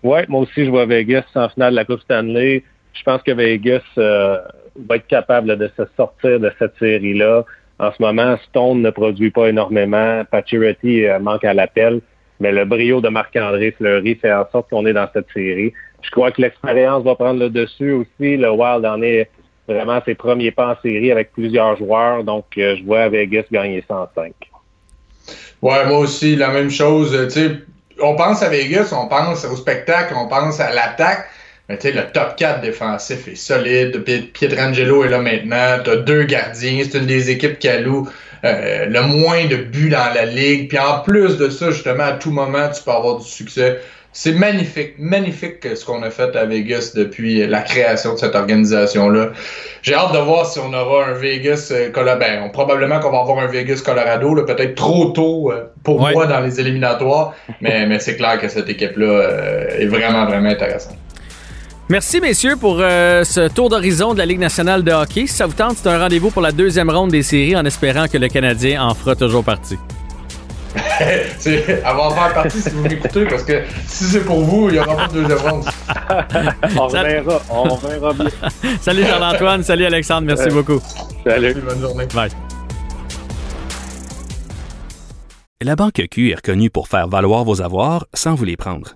Oui, 0.01 0.21
moi 0.27 0.41
aussi, 0.41 0.65
je 0.65 0.71
vois 0.71 0.87
Vegas 0.87 1.25
en 1.35 1.49
finale 1.49 1.73
de 1.73 1.75
la 1.75 1.85
Coupe 1.85 2.01
Stanley. 2.01 2.63
Je 2.93 3.03
pense 3.03 3.21
que 3.21 3.31
Vegas 3.31 3.83
euh, 3.99 4.39
va 4.75 4.95
être 4.95 5.07
capable 5.07 5.57
de 5.57 5.69
se 5.77 5.83
sortir 5.95 6.39
de 6.39 6.51
cette 6.59 6.77
série-là. 6.79 7.45
En 7.79 7.91
ce 7.91 8.01
moment, 8.01 8.37
Stone 8.49 8.81
ne 8.81 8.89
produit 8.89 9.31
pas 9.31 9.47
énormément. 9.47 10.23
Pacioretty 10.29 11.05
euh, 11.05 11.19
manque 11.19 11.43
à 11.43 11.53
l'appel. 11.53 12.01
Mais 12.39 12.51
le 12.51 12.65
brio 12.65 13.01
de 13.01 13.09
Marc-André 13.09 13.71
Fleury 13.71 14.15
fait 14.15 14.33
en 14.33 14.45
sorte 14.51 14.69
qu'on 14.69 14.85
est 14.85 14.93
dans 14.93 15.07
cette 15.13 15.27
série. 15.33 15.73
Je 16.01 16.11
crois 16.11 16.31
que 16.31 16.41
l'expérience 16.41 17.03
va 17.03 17.15
prendre 17.15 17.39
le 17.39 17.49
dessus 17.49 17.91
aussi. 17.91 18.37
Le 18.37 18.51
Wild 18.51 18.85
en 18.85 19.01
est 19.01 19.29
vraiment 19.67 20.01
ses 20.05 20.15
premiers 20.15 20.51
pas 20.51 20.73
en 20.73 20.81
série 20.81 21.11
avec 21.11 21.31
plusieurs 21.31 21.77
joueurs. 21.77 22.23
Donc, 22.23 22.45
euh, 22.57 22.75
je 22.77 22.83
vois 22.83 23.09
Vegas 23.09 23.43
gagner 23.51 23.83
105. 23.87 24.33
Ouais, 25.61 25.85
moi 25.85 25.99
aussi, 25.99 26.35
la 26.35 26.49
même 26.49 26.69
chose. 26.69 27.29
Sais, 27.29 27.51
on 28.01 28.15
pense 28.15 28.43
à 28.43 28.49
Vegas, 28.49 28.93
on 28.93 29.07
pense 29.07 29.45
au 29.45 29.55
spectacle, 29.55 30.13
on 30.17 30.27
pense 30.27 30.59
à 30.59 30.73
l'attaque. 30.73 31.27
Mais 31.69 31.77
tu 31.77 31.87
sais, 31.87 31.93
le 31.93 32.03
top 32.11 32.35
4 32.35 32.61
défensif 32.61 33.27
est 33.27 33.35
solide. 33.35 34.03
Pietrangelo 34.33 35.05
est 35.05 35.09
là 35.09 35.19
maintenant. 35.19 35.77
Tu 35.83 35.89
as 35.91 35.95
deux 35.97 36.23
gardiens. 36.23 36.83
C'est 36.89 36.97
une 36.97 37.05
des 37.05 37.29
équipes 37.31 37.57
qui 37.59 37.69
alloue 37.69 38.07
euh, 38.43 38.85
le 38.87 39.01
moins 39.01 39.45
de 39.45 39.55
buts 39.55 39.89
dans 39.89 40.13
la 40.13 40.25
ligue. 40.25 40.67
Puis 40.67 40.77
en 40.77 40.99
plus 40.99 41.37
de 41.37 41.49
ça, 41.49 41.71
justement, 41.71 42.03
à 42.03 42.11
tout 42.13 42.31
moment, 42.31 42.67
tu 42.69 42.83
peux 42.83 42.91
avoir 42.91 43.17
du 43.19 43.25
succès. 43.27 43.79
C'est 44.15 44.33
magnifique, 44.33 44.93
magnifique 44.99 45.65
ce 45.75 45.83
qu'on 45.85 46.03
a 46.03 46.11
fait 46.11 46.35
à 46.35 46.45
Vegas 46.45 46.91
depuis 46.95 47.47
la 47.47 47.61
création 47.61 48.13
de 48.13 48.19
cette 48.19 48.35
organisation-là. 48.35 49.29
J'ai 49.81 49.95
hâte 49.95 50.13
de 50.13 50.19
voir 50.19 50.45
si 50.45 50.59
on 50.59 50.71
aura 50.71 51.05
un 51.07 51.13
Vegas 51.13 51.69
euh, 51.71 51.89
Colorado. 51.89 52.19
Ben, 52.19 52.49
probablement 52.51 52.99
qu'on 52.99 53.09
va 53.09 53.21
avoir 53.21 53.39
un 53.39 53.47
Vegas 53.47 53.81
Colorado, 53.83 54.35
peut-être 54.45 54.75
trop 54.75 55.05
tôt 55.11 55.51
euh, 55.51 55.63
pour 55.83 55.99
Ouais. 55.99 56.11
moi 56.13 56.27
dans 56.27 56.41
les 56.41 56.59
éliminatoires, 56.59 57.33
mais, 57.59 57.87
mais 57.87 57.97
c'est 57.99 58.15
clair 58.17 58.39
que 58.39 58.49
cette 58.49 58.69
équipe-là 58.69 59.05
euh, 59.07 59.79
est 59.79 59.87
vraiment, 59.87 60.25
vraiment 60.27 60.49
intéressante. 60.49 60.97
Merci, 61.89 62.21
messieurs, 62.21 62.55
pour 62.55 62.77
euh, 62.79 63.25
ce 63.25 63.49
tour 63.49 63.67
d'horizon 63.69 64.13
de 64.13 64.17
la 64.17 64.25
Ligue 64.25 64.39
nationale 64.39 64.83
de 64.83 64.91
hockey. 64.91 65.27
Si 65.27 65.33
ça 65.33 65.45
vous 65.45 65.53
tente, 65.53 65.75
c'est 65.77 65.89
un 65.89 65.99
rendez-vous 65.99 66.31
pour 66.31 66.41
la 66.41 66.53
deuxième 66.53 66.89
ronde 66.89 67.11
des 67.11 67.23
séries 67.23 67.57
en 67.57 67.65
espérant 67.65 68.07
que 68.07 68.17
le 68.17 68.29
Canadien 68.29 68.83
en 68.85 68.95
fera 68.95 69.15
toujours 69.15 69.43
partie. 69.43 69.77
en 70.75 70.79
faire 70.79 72.33
partie 72.33 72.61
si 72.61 72.69
vous 72.69 72.81
m'écoutez, 72.81 73.25
parce 73.25 73.43
que 73.43 73.63
si 73.85 74.05
c'est 74.05 74.23
pour 74.23 74.39
vous, 74.43 74.69
il 74.69 74.73
n'y 74.73 74.79
aura 74.79 74.95
pas 74.95 75.07
de 75.07 75.21
deuxième 75.21 75.37
ronde. 75.39 75.65
On 76.77 76.87
verra, 76.87 77.41
on 77.49 77.75
verra 77.75 78.13
bien. 78.13 78.29
Salut 78.81 79.03
Charles-Antoine, 79.03 79.63
salut 79.63 79.85
Alexandre, 79.85 80.27
merci 80.27 80.49
beaucoup. 80.49 80.81
Salut. 81.25 81.53
Bonne 81.53 81.81
journée. 81.81 82.05
Bye. 82.13 82.31
La 85.61 85.75
Banque 85.75 86.01
Q 86.09 86.31
est 86.31 86.35
reconnue 86.35 86.69
pour 86.69 86.87
faire 86.87 87.07
valoir 87.07 87.43
vos 87.43 87.61
avoirs 87.61 88.05
sans 88.13 88.35
vous 88.35 88.45
les 88.45 88.57
prendre. 88.57 88.95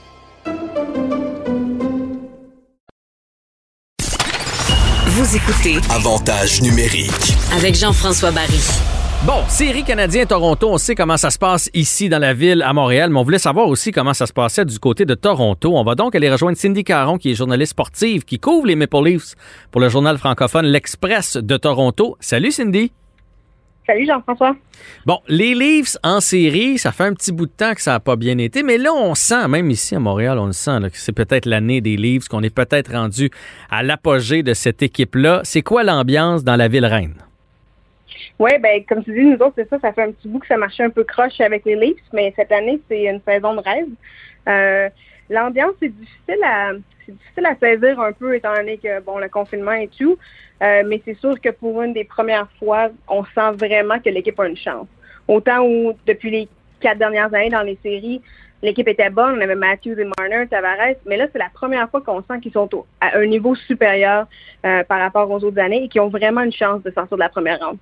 Vous 5.13 5.35
écoutez 5.35 5.75
Avantage 5.89 6.61
numérique. 6.61 7.35
avec 7.53 7.75
Jean-François 7.75 8.31
Barry. 8.31 8.61
Bon, 9.25 9.43
série 9.49 9.83
canadien-Toronto, 9.83 10.69
on 10.71 10.77
sait 10.77 10.95
comment 10.95 11.17
ça 11.17 11.29
se 11.31 11.37
passe 11.37 11.69
ici 11.73 12.07
dans 12.07 12.17
la 12.19 12.33
ville 12.33 12.61
à 12.61 12.71
Montréal, 12.71 13.09
mais 13.09 13.19
on 13.19 13.23
voulait 13.23 13.37
savoir 13.37 13.67
aussi 13.67 13.91
comment 13.91 14.13
ça 14.13 14.25
se 14.25 14.31
passait 14.31 14.63
du 14.63 14.79
côté 14.79 15.03
de 15.03 15.13
Toronto. 15.13 15.75
On 15.75 15.83
va 15.83 15.95
donc 15.95 16.15
aller 16.15 16.29
rejoindre 16.31 16.57
Cindy 16.57 16.85
Caron, 16.85 17.17
qui 17.17 17.31
est 17.31 17.35
journaliste 17.35 17.71
sportive, 17.71 18.23
qui 18.23 18.39
couvre 18.39 18.67
les 18.67 18.75
Maple 18.77 19.03
Leafs 19.03 19.35
pour 19.69 19.81
le 19.81 19.89
journal 19.89 20.17
francophone 20.17 20.65
L'Express 20.65 21.35
de 21.35 21.57
Toronto. 21.57 22.15
Salut 22.21 22.51
Cindy! 22.51 22.93
Salut 23.87 24.05
Jean-François. 24.05 24.55
Bon, 25.05 25.19
les 25.27 25.53
Leafs 25.55 25.97
en 26.03 26.19
série, 26.19 26.77
ça 26.77 26.91
fait 26.91 27.03
un 27.03 27.13
petit 27.13 27.31
bout 27.31 27.47
de 27.47 27.51
temps 27.51 27.73
que 27.73 27.81
ça 27.81 27.91
n'a 27.91 27.99
pas 27.99 28.15
bien 28.15 28.37
été, 28.37 28.63
mais 28.63 28.77
là, 28.77 28.93
on 28.93 29.15
sent, 29.15 29.47
même 29.47 29.69
ici 29.69 29.95
à 29.95 29.99
Montréal, 29.99 30.37
on 30.37 30.45
le 30.45 30.51
sent, 30.51 30.79
là, 30.79 30.89
que 30.89 30.97
c'est 30.97 31.11
peut-être 31.11 31.45
l'année 31.45 31.81
des 31.81 31.97
Leafs, 31.97 32.27
qu'on 32.27 32.43
est 32.43 32.53
peut-être 32.53 32.91
rendu 32.91 33.29
à 33.69 33.81
l'apogée 33.83 34.43
de 34.43 34.53
cette 34.53 34.83
équipe-là. 34.83 35.41
C'est 35.43 35.63
quoi 35.63 35.83
l'ambiance 35.83 36.43
dans 36.43 36.55
la 36.55 36.67
ville 36.67 36.85
reine? 36.85 37.15
Oui, 38.39 38.51
ben 38.59 38.83
comme 38.87 39.03
tu 39.03 39.13
dis, 39.13 39.25
nous 39.25 39.35
autres, 39.35 39.53
c'est 39.55 39.69
ça, 39.69 39.79
ça 39.79 39.93
fait 39.93 40.03
un 40.03 40.11
petit 40.11 40.27
bout 40.27 40.39
que 40.39 40.47
ça 40.47 40.57
marchait 40.57 40.83
un 40.83 40.89
peu 40.89 41.03
croche 41.03 41.39
avec 41.41 41.65
les 41.65 41.75
Leafs, 41.75 41.97
mais 42.13 42.33
cette 42.35 42.51
année, 42.51 42.79
c'est 42.87 43.03
une 43.03 43.21
saison 43.25 43.55
de 43.55 43.61
rêve. 43.61 43.87
Euh, 44.47 44.89
L'ambiance, 45.31 45.71
c'est 45.81 45.87
difficile 45.87 46.43
à 46.43 46.71
c'est 47.35 47.41
difficile 47.41 47.45
à 47.45 47.55
saisir 47.55 47.99
un 47.99 48.11
peu 48.11 48.35
étant 48.35 48.53
donné 48.53 48.77
que 48.77 48.99
bon 49.01 49.17
le 49.17 49.29
confinement 49.29 49.73
et 49.73 49.87
tout. 49.87 50.17
Euh, 50.61 50.83
mais 50.85 51.01
c'est 51.05 51.15
sûr 51.15 51.39
que 51.41 51.49
pour 51.49 51.81
une 51.81 51.93
des 51.93 52.03
premières 52.03 52.47
fois, 52.59 52.89
on 53.07 53.23
sent 53.23 53.51
vraiment 53.55 53.99
que 53.99 54.09
l'équipe 54.09 54.39
a 54.39 54.47
une 54.47 54.57
chance. 54.57 54.87
Autant 55.27 55.65
où 55.65 55.93
depuis 56.05 56.29
les 56.29 56.47
quatre 56.79 56.97
dernières 56.97 57.33
années 57.33 57.49
dans 57.49 57.61
les 57.61 57.77
séries, 57.81 58.21
l'équipe 58.61 58.87
était 58.87 59.09
bonne, 59.09 59.37
on 59.37 59.41
avait 59.41 59.55
Matthews 59.55 59.99
et 59.99 60.07
Marner, 60.17 60.47
Tavares, 60.47 60.95
mais 61.05 61.17
là, 61.17 61.27
c'est 61.31 61.39
la 61.39 61.49
première 61.53 61.89
fois 61.89 62.01
qu'on 62.01 62.21
sent 62.21 62.39
qu'ils 62.41 62.51
sont 62.51 62.69
à 62.99 63.17
un 63.17 63.25
niveau 63.25 63.55
supérieur 63.55 64.27
euh, 64.65 64.83
par 64.83 64.99
rapport 64.99 65.29
aux 65.29 65.43
autres 65.43 65.59
années 65.59 65.83
et 65.83 65.87
qu'ils 65.87 66.01
ont 66.01 66.09
vraiment 66.09 66.41
une 66.41 66.53
chance 66.53 66.83
de 66.83 66.91
sortir 66.91 67.17
de 67.17 67.21
la 67.21 67.29
première 67.29 67.59
ronde. 67.59 67.77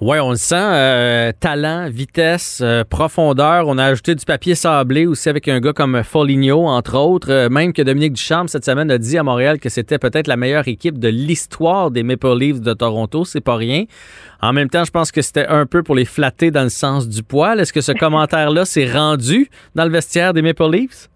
Oui, 0.00 0.18
on 0.18 0.30
le 0.30 0.36
sent. 0.36 0.56
euh, 0.58 1.30
talent, 1.38 1.88
vitesse, 1.88 2.60
euh, 2.62 2.82
profondeur. 2.82 3.68
On 3.68 3.78
a 3.78 3.84
ajouté 3.84 4.16
du 4.16 4.24
papier 4.24 4.56
sablé 4.56 5.06
aussi 5.06 5.28
avec 5.28 5.46
un 5.46 5.60
gars 5.60 5.72
comme 5.72 6.02
Foligno, 6.02 6.66
entre 6.66 6.98
autres. 6.98 7.30
Euh, 7.30 7.48
même 7.48 7.72
que 7.72 7.80
Dominique 7.80 8.14
Ducharme, 8.14 8.48
cette 8.48 8.64
semaine, 8.64 8.90
a 8.90 8.98
dit 8.98 9.16
à 9.16 9.22
Montréal 9.22 9.60
que 9.60 9.68
c'était 9.68 9.98
peut-être 9.98 10.26
la 10.26 10.36
meilleure 10.36 10.66
équipe 10.66 10.98
de 10.98 11.06
l'histoire 11.08 11.92
des 11.92 12.02
Maple 12.02 12.36
Leafs 12.36 12.60
de 12.60 12.72
Toronto. 12.74 13.24
C'est 13.24 13.40
pas 13.40 13.54
rien. 13.54 13.84
En 14.42 14.52
même 14.52 14.68
temps, 14.68 14.84
je 14.84 14.90
pense 14.90 15.12
que 15.12 15.22
c'était 15.22 15.46
un 15.46 15.64
peu 15.64 15.84
pour 15.84 15.94
les 15.94 16.04
flatter 16.04 16.50
dans 16.50 16.64
le 16.64 16.70
sens 16.70 17.08
du 17.08 17.22
poil. 17.22 17.60
Est-ce 17.60 17.72
que 17.72 17.80
ce 17.80 17.92
commentaire-là 17.92 18.64
s'est 18.64 18.90
rendu 18.90 19.48
dans 19.76 19.84
le 19.84 19.90
vestiaire 19.90 20.32
des 20.32 20.42
Maple 20.42 20.70
Leafs? 20.72 21.08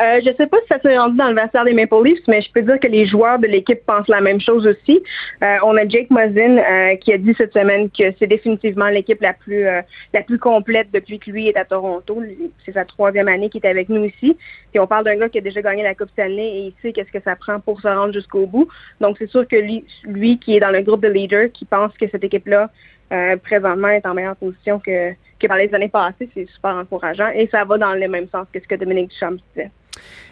Euh, 0.00 0.20
je 0.24 0.30
sais 0.36 0.46
pas 0.46 0.58
si 0.60 0.68
ça 0.68 0.78
s'est 0.80 0.96
rendu 0.98 1.16
dans 1.16 1.28
le 1.28 1.34
vestiaire 1.34 1.64
des 1.64 1.72
Maple 1.72 2.04
Leafs, 2.04 2.26
mais 2.28 2.42
je 2.42 2.52
peux 2.52 2.62
dire 2.62 2.78
que 2.78 2.86
les 2.86 3.06
joueurs 3.06 3.38
de 3.38 3.46
l'équipe 3.46 3.84
pensent 3.86 4.08
la 4.08 4.20
même 4.20 4.40
chose 4.40 4.66
aussi. 4.66 5.02
Euh, 5.42 5.56
on 5.64 5.76
a 5.76 5.88
Jake 5.88 6.10
Muzzin 6.10 6.58
euh, 6.58 6.96
qui 6.96 7.12
a 7.12 7.18
dit 7.18 7.34
cette 7.36 7.52
semaine 7.52 7.88
que 7.90 8.04
c'est 8.18 8.26
définitivement 8.26 8.88
l'équipe 8.88 9.20
la 9.22 9.32
plus 9.32 9.66
euh, 9.66 9.80
la 10.12 10.22
plus 10.22 10.38
complète 10.38 10.88
depuis 10.92 11.18
que 11.18 11.30
lui 11.30 11.48
est 11.48 11.56
à 11.56 11.64
Toronto. 11.64 12.22
C'est 12.64 12.72
sa 12.72 12.84
troisième 12.84 13.28
année 13.28 13.48
qu'il 13.48 13.64
est 13.64 13.68
avec 13.68 13.88
nous 13.88 14.04
ici. 14.04 14.36
Puis 14.70 14.80
on 14.80 14.86
parle 14.86 15.04
d'un 15.04 15.16
gars 15.16 15.28
qui 15.28 15.38
a 15.38 15.40
déjà 15.40 15.62
gagné 15.62 15.82
la 15.82 15.94
Coupe 15.94 16.10
Stanley 16.10 16.46
et 16.46 16.60
il 16.66 16.74
sait 16.82 16.92
qu'est-ce 16.92 17.12
que 17.12 17.22
ça 17.22 17.34
prend 17.36 17.60
pour 17.60 17.80
se 17.80 17.88
rendre 17.88 18.12
jusqu'au 18.12 18.46
bout. 18.46 18.68
Donc 19.00 19.16
c'est 19.18 19.30
sûr 19.30 19.48
que 19.48 19.56
lui, 19.56 19.84
lui 20.04 20.38
qui 20.38 20.56
est 20.56 20.60
dans 20.60 20.70
le 20.70 20.82
groupe 20.82 21.02
de 21.02 21.08
leaders, 21.08 21.50
qui 21.52 21.64
pense 21.64 21.92
que 21.94 22.06
cette 22.10 22.24
équipe-là 22.24 22.70
euh, 23.12 23.36
présentement 23.36 23.88
est 23.88 24.04
en 24.04 24.14
meilleure 24.14 24.36
position 24.36 24.80
que, 24.80 25.12
que 25.38 25.46
par 25.46 25.56
les 25.56 25.72
années 25.74 25.88
passées, 25.88 26.28
c'est 26.34 26.46
super 26.50 26.74
encourageant 26.74 27.28
et 27.28 27.46
ça 27.48 27.64
va 27.64 27.78
dans 27.78 27.94
le 27.94 28.08
même 28.08 28.28
sens 28.28 28.46
que 28.52 28.60
ce 28.60 28.66
que 28.66 28.74
Dominique 28.74 29.10
Duchamp 29.10 29.36
disait. 29.54 29.70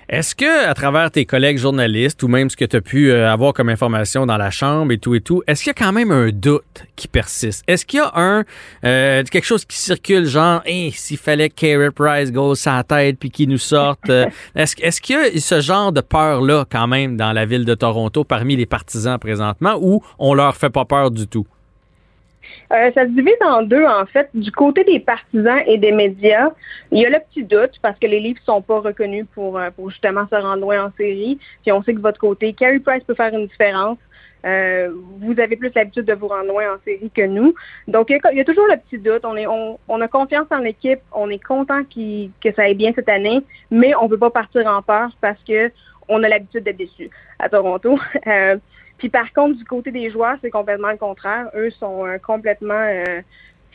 Est-ce 0.08 0.34
que, 0.34 0.68
à 0.68 0.74
travers 0.74 1.10
tes 1.10 1.24
collègues 1.24 1.56
journalistes 1.56 2.22
ou 2.22 2.28
même 2.28 2.50
ce 2.50 2.56
que 2.56 2.64
tu 2.66 2.76
as 2.76 2.80
pu 2.82 3.10
euh, 3.10 3.30
avoir 3.30 3.54
comme 3.54 3.70
information 3.70 4.26
dans 4.26 4.36
la 4.36 4.50
chambre 4.50 4.92
et 4.92 4.98
tout 4.98 5.14
et 5.14 5.22
tout, 5.22 5.42
est-ce 5.46 5.62
qu'il 5.62 5.70
y 5.70 5.82
a 5.82 5.82
quand 5.82 5.92
même 5.92 6.10
un 6.10 6.28
doute 6.30 6.84
qui 6.94 7.08
persiste? 7.08 7.64
Est-ce 7.66 7.86
qu'il 7.86 8.00
y 8.00 8.02
a 8.02 8.12
un 8.14 8.44
euh, 8.84 9.22
quelque 9.24 9.46
chose 9.46 9.64
qui 9.64 9.78
circule, 9.78 10.26
genre, 10.26 10.60
hey, 10.66 10.92
s'il 10.92 11.16
fallait 11.16 11.48
que 11.48 11.54
Carey 11.54 11.90
Price 11.90 12.30
go 12.32 12.54
sa 12.54 12.82
tête 12.84 13.18
puis 13.18 13.30
qu'il 13.30 13.48
nous 13.48 13.58
sorte, 13.58 14.10
euh, 14.10 14.26
est-ce, 14.54 14.76
est-ce 14.82 15.00
qu'il 15.00 15.16
y 15.16 15.18
a 15.18 15.40
ce 15.40 15.60
genre 15.62 15.90
de 15.90 16.02
peur-là 16.02 16.66
quand 16.70 16.86
même 16.86 17.16
dans 17.16 17.32
la 17.32 17.46
ville 17.46 17.64
de 17.64 17.74
Toronto 17.74 18.24
parmi 18.24 18.56
les 18.56 18.66
partisans 18.66 19.18
présentement 19.18 19.78
ou 19.80 20.02
on 20.18 20.34
leur 20.34 20.54
fait 20.54 20.70
pas 20.70 20.84
peur 20.84 21.10
du 21.10 21.26
tout? 21.26 21.46
Euh, 22.72 22.90
ça 22.94 23.02
se 23.02 23.10
divise 23.10 23.36
en 23.40 23.62
deux, 23.62 23.84
en 23.84 24.06
fait. 24.06 24.28
Du 24.34 24.50
côté 24.50 24.84
des 24.84 25.00
partisans 25.00 25.60
et 25.66 25.78
des 25.78 25.92
médias, 25.92 26.50
il 26.90 27.00
y 27.00 27.06
a 27.06 27.10
le 27.10 27.18
petit 27.30 27.44
doute 27.44 27.78
parce 27.82 27.98
que 27.98 28.06
les 28.06 28.20
livres 28.20 28.40
sont 28.44 28.62
pas 28.62 28.80
reconnus 28.80 29.26
pour, 29.34 29.58
euh, 29.58 29.70
pour 29.70 29.90
justement 29.90 30.26
se 30.28 30.34
rendre 30.34 30.62
loin 30.62 30.86
en 30.86 30.92
série. 30.96 31.38
Puis 31.62 31.72
on 31.72 31.82
sait 31.82 31.92
que 31.92 31.98
de 31.98 32.02
votre 32.02 32.20
côté, 32.20 32.52
Carey 32.52 32.80
Price 32.80 33.04
peut 33.04 33.14
faire 33.14 33.34
une 33.34 33.46
différence. 33.46 33.98
Euh, 34.44 34.90
vous 35.20 35.40
avez 35.40 35.56
plus 35.56 35.72
l'habitude 35.74 36.04
de 36.04 36.12
vous 36.12 36.28
rendre 36.28 36.48
loin 36.48 36.74
en 36.74 36.78
série 36.84 37.10
que 37.14 37.26
nous. 37.26 37.54
Donc, 37.88 38.10
il 38.10 38.20
y 38.34 38.40
a, 38.40 38.44
toujours 38.44 38.66
le 38.66 38.76
petit 38.76 38.98
doute. 38.98 39.24
On, 39.24 39.36
est, 39.36 39.46
on, 39.46 39.78
on 39.88 40.00
a 40.00 40.08
confiance 40.08 40.46
en 40.50 40.58
l'équipe. 40.58 41.00
On 41.12 41.30
est 41.30 41.42
content 41.42 41.82
que 41.84 42.52
ça 42.54 42.62
aille 42.62 42.74
bien 42.74 42.92
cette 42.94 43.08
année, 43.08 43.42
mais 43.70 43.94
on 43.94 44.04
ne 44.04 44.10
veut 44.10 44.18
pas 44.18 44.30
partir 44.30 44.66
en 44.66 44.82
peur 44.82 45.10
parce 45.20 45.42
que 45.48 45.70
on 46.08 46.22
a 46.22 46.28
l'habitude 46.28 46.64
d'être 46.64 46.76
déçus 46.76 47.10
à 47.38 47.48
Toronto. 47.48 47.98
Euh, 48.26 48.56
puis 48.98 49.08
par 49.08 49.32
contre, 49.32 49.58
du 49.58 49.64
côté 49.64 49.90
des 49.90 50.10
joueurs, 50.10 50.36
c'est 50.40 50.50
complètement 50.50 50.90
le 50.90 50.96
contraire. 50.96 51.48
Eux 51.54 51.70
sont 51.70 52.06
euh, 52.06 52.18
complètement 52.18 52.74
euh, 52.74 53.20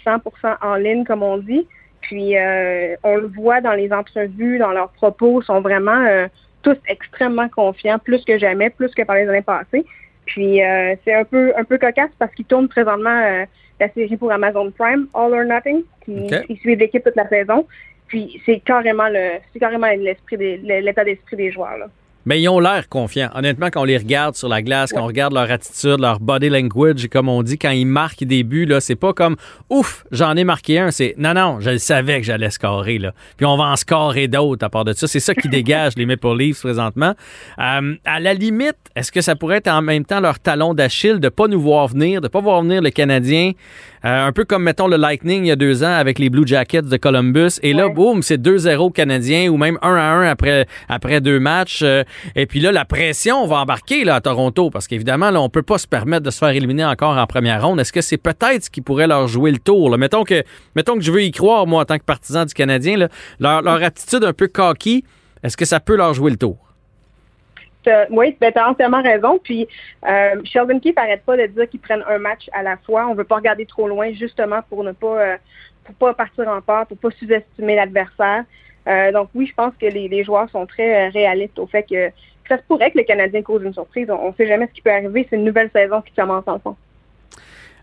100% 0.05 0.19
en 0.61 0.75
ligne, 0.75 1.03
comme 1.03 1.23
on 1.23 1.37
dit. 1.37 1.67
Puis 2.01 2.37
euh, 2.37 2.95
on 3.03 3.17
le 3.17 3.27
voit 3.27 3.61
dans 3.61 3.73
les 3.73 3.91
entrevues, 3.91 4.57
dans 4.57 4.71
leurs 4.71 4.89
propos, 4.89 5.41
sont 5.41 5.61
vraiment 5.61 6.05
euh, 6.07 6.27
tous 6.63 6.77
extrêmement 6.87 7.49
confiants, 7.49 7.99
plus 7.99 8.23
que 8.23 8.37
jamais, 8.37 8.69
plus 8.69 8.93
que 8.93 9.03
par 9.03 9.15
les 9.15 9.27
années 9.27 9.41
passées. 9.41 9.85
Puis 10.25 10.63
euh, 10.63 10.95
c'est 11.03 11.13
un 11.13 11.25
peu 11.25 11.53
un 11.57 11.63
peu 11.63 11.77
cocasse 11.77 12.11
parce 12.17 12.33
qu'ils 12.33 12.45
tournent 12.45 12.69
présentement 12.69 13.21
euh, 13.23 13.45
la 13.79 13.89
série 13.89 14.17
pour 14.17 14.31
Amazon 14.31 14.71
Prime, 14.71 15.07
All 15.13 15.33
or 15.33 15.43
Nothing, 15.43 15.83
qui, 16.05 16.27
Ok. 16.31 16.45
qui 16.47 16.55
suivent 16.57 16.79
l'équipe 16.79 17.03
toute 17.03 17.15
la 17.15 17.27
saison. 17.27 17.67
Puis 18.07 18.41
c'est 18.45 18.59
carrément 18.59 19.09
le 19.09 19.39
c'est 19.51 19.59
carrément 19.59 19.87
l'esprit 19.87 20.37
l'état 20.37 21.03
d'esprit 21.03 21.35
des 21.35 21.51
joueurs 21.51 21.77
là. 21.77 21.87
Mais 22.29 22.39
ils 22.39 22.47
ont 22.47 22.59
l'air 22.59 22.87
confiants. 22.89 23.31
Honnêtement, 23.33 23.71
quand 23.71 23.81
on 23.81 23.85
les 23.85 23.97
regarde 23.97 24.35
sur 24.35 24.49
la 24.49 24.61
glace, 24.61 24.93
quand 24.93 25.01
on 25.01 25.07
regarde 25.07 25.33
leur 25.33 25.49
attitude, 25.49 25.99
leur 25.99 26.19
body 26.19 26.49
language, 26.49 27.07
comme 27.09 27.27
on 27.27 27.41
dit, 27.41 27.57
quand 27.57 27.71
ils 27.71 27.87
marquent 27.87 28.23
des 28.23 28.43
buts, 28.43 28.67
là, 28.67 28.79
c'est 28.79 28.95
pas 28.95 29.13
comme 29.13 29.35
ouf, 29.71 30.05
j'en 30.11 30.35
ai 30.35 30.43
marqué 30.43 30.77
un. 30.77 30.91
C'est 30.91 31.15
non, 31.17 31.33
non, 31.33 31.59
je 31.59 31.71
le 31.71 31.79
savais 31.79 32.19
que 32.19 32.27
j'allais 32.27 32.51
scorer. 32.51 32.99
Là. 32.99 33.13
Puis 33.35 33.47
on 33.47 33.57
va 33.57 33.63
en 33.63 33.75
scorer 33.75 34.27
d'autres 34.27 34.63
à 34.63 34.69
part 34.69 34.85
de 34.85 34.93
ça. 34.93 35.07
C'est 35.07 35.19
ça 35.19 35.33
qui 35.33 35.49
dégage 35.49 35.93
les 35.97 36.05
Maple 36.05 36.37
Leafs 36.37 36.59
présentement. 36.59 37.15
Euh, 37.57 37.95
à 38.05 38.19
la 38.19 38.35
limite, 38.35 38.77
est-ce 38.95 39.11
que 39.11 39.21
ça 39.21 39.35
pourrait 39.35 39.57
être 39.57 39.67
en 39.67 39.81
même 39.81 40.05
temps 40.05 40.19
leur 40.19 40.37
talon 40.37 40.75
d'Achille 40.75 41.19
de 41.19 41.29
pas 41.29 41.47
nous 41.47 41.59
voir 41.59 41.87
venir, 41.87 42.21
de 42.21 42.27
pas 42.27 42.41
voir 42.41 42.61
venir 42.61 42.83
le 42.83 42.91
Canadien, 42.91 43.53
euh, 44.05 44.27
un 44.27 44.31
peu 44.31 44.45
comme 44.45 44.63
mettons 44.63 44.87
le 44.87 44.97
Lightning 44.97 45.43
il 45.43 45.47
y 45.47 45.51
a 45.51 45.55
deux 45.55 45.83
ans 45.83 45.91
avec 45.93 46.19
les 46.19 46.29
Blue 46.29 46.45
Jackets 46.47 46.83
de 46.83 46.97
Columbus. 46.97 47.59
Et 47.63 47.73
là, 47.73 47.87
Ouais. 47.87 47.93
boum, 47.93 48.21
c'est 48.21 48.37
2-0 48.37 48.91
Canadien 48.91 49.49
ou 49.49 49.57
même 49.57 49.77
1 49.81 49.95
à 49.95 50.01
1 50.01 50.23
après, 50.29 50.67
après 50.87 51.21
deux 51.21 51.39
matchs. 51.39 51.81
Euh, 51.83 52.03
et 52.35 52.45
puis 52.45 52.59
là, 52.59 52.71
la 52.71 52.85
pression 52.85 53.45
va 53.47 53.57
embarquer 53.57 54.03
là, 54.05 54.15
à 54.15 54.21
Toronto 54.21 54.69
parce 54.69 54.87
qu'évidemment, 54.87 55.31
là, 55.31 55.41
on 55.41 55.49
peut 55.49 55.63
pas 55.63 55.77
se 55.77 55.87
permettre 55.87 56.23
de 56.25 56.29
se 56.31 56.37
faire 56.39 56.49
éliminer 56.49 56.85
encore 56.85 57.17
en 57.17 57.25
première 57.27 57.65
ronde. 57.65 57.79
Est-ce 57.79 57.93
que 57.93 58.01
c'est 58.01 58.17
peut-être 58.17 58.63
ce 58.65 58.69
qui 58.69 58.81
pourrait 58.81 59.07
leur 59.07 59.27
jouer 59.27 59.51
le 59.51 59.57
tour? 59.59 59.89
là? 59.89 59.97
Mettons, 59.97 60.23
que, 60.23 60.43
mettons 60.75 60.95
que 60.95 61.01
je 61.01 61.11
veux 61.11 61.23
y 61.23 61.31
croire, 61.31 61.67
moi, 61.67 61.81
en 61.81 61.85
tant 61.85 61.97
que 61.97 62.03
partisan 62.05 62.45
du 62.45 62.53
Canadien, 62.53 62.97
là, 62.97 63.09
leur, 63.39 63.61
leur 63.61 63.83
attitude 63.83 64.23
un 64.23 64.33
peu 64.33 64.47
cocky, 64.47 65.03
est-ce 65.43 65.57
que 65.57 65.65
ça 65.65 65.79
peut 65.79 65.95
leur 65.95 66.13
jouer 66.13 66.31
le 66.31 66.37
tour? 66.37 66.57
Oui, 68.09 68.35
ben, 68.39 68.51
tu 68.51 68.59
as 68.59 68.69
entièrement 68.69 69.01
raison. 69.01 69.39
Puis 69.43 69.67
euh, 70.07 70.41
Sheldon 70.43 70.79
Keefe 70.79 70.95
n'arrête 70.95 71.23
pas 71.23 71.37
de 71.37 71.45
dire 71.47 71.69
qu'ils 71.69 71.79
prennent 71.79 72.03
un 72.07 72.17
match 72.17 72.49
à 72.53 72.63
la 72.63 72.77
fois. 72.77 73.07
On 73.07 73.13
veut 73.13 73.23
pas 73.23 73.35
regarder 73.35 73.65
trop 73.65 73.87
loin, 73.87 74.11
justement 74.13 74.59
pour 74.69 74.83
ne 74.83 74.91
pas 74.91 75.21
euh, 75.21 75.37
pour 75.85 75.95
pas 75.95 76.13
partir 76.13 76.47
en 76.47 76.61
peur, 76.61 76.85
pour 76.87 76.97
pas 76.97 77.09
sous-estimer 77.11 77.75
l'adversaire. 77.75 78.43
Euh, 78.87 79.11
donc 79.11 79.29
oui, 79.35 79.45
je 79.45 79.53
pense 79.53 79.73
que 79.79 79.85
les, 79.85 80.07
les 80.07 80.23
joueurs 80.23 80.49
sont 80.49 80.65
très 80.65 81.07
euh, 81.07 81.09
réalistes 81.11 81.59
au 81.59 81.67
fait 81.67 81.83
que 81.83 82.09
ça 82.47 82.57
se 82.57 82.63
pourrait 82.63 82.91
que 82.91 82.97
le 82.97 83.03
Canadien 83.03 83.41
cause 83.41 83.63
une 83.63 83.73
surprise. 83.73 84.09
On 84.09 84.29
ne 84.29 84.33
sait 84.33 84.47
jamais 84.47 84.67
ce 84.67 84.73
qui 84.73 84.81
peut 84.81 84.91
arriver. 84.91 85.27
C'est 85.29 85.35
une 85.35 85.45
nouvelle 85.45 85.69
saison 85.71 86.01
qui 86.01 86.13
commence 86.13 86.47
en 86.47 86.59
fond. 86.59 86.75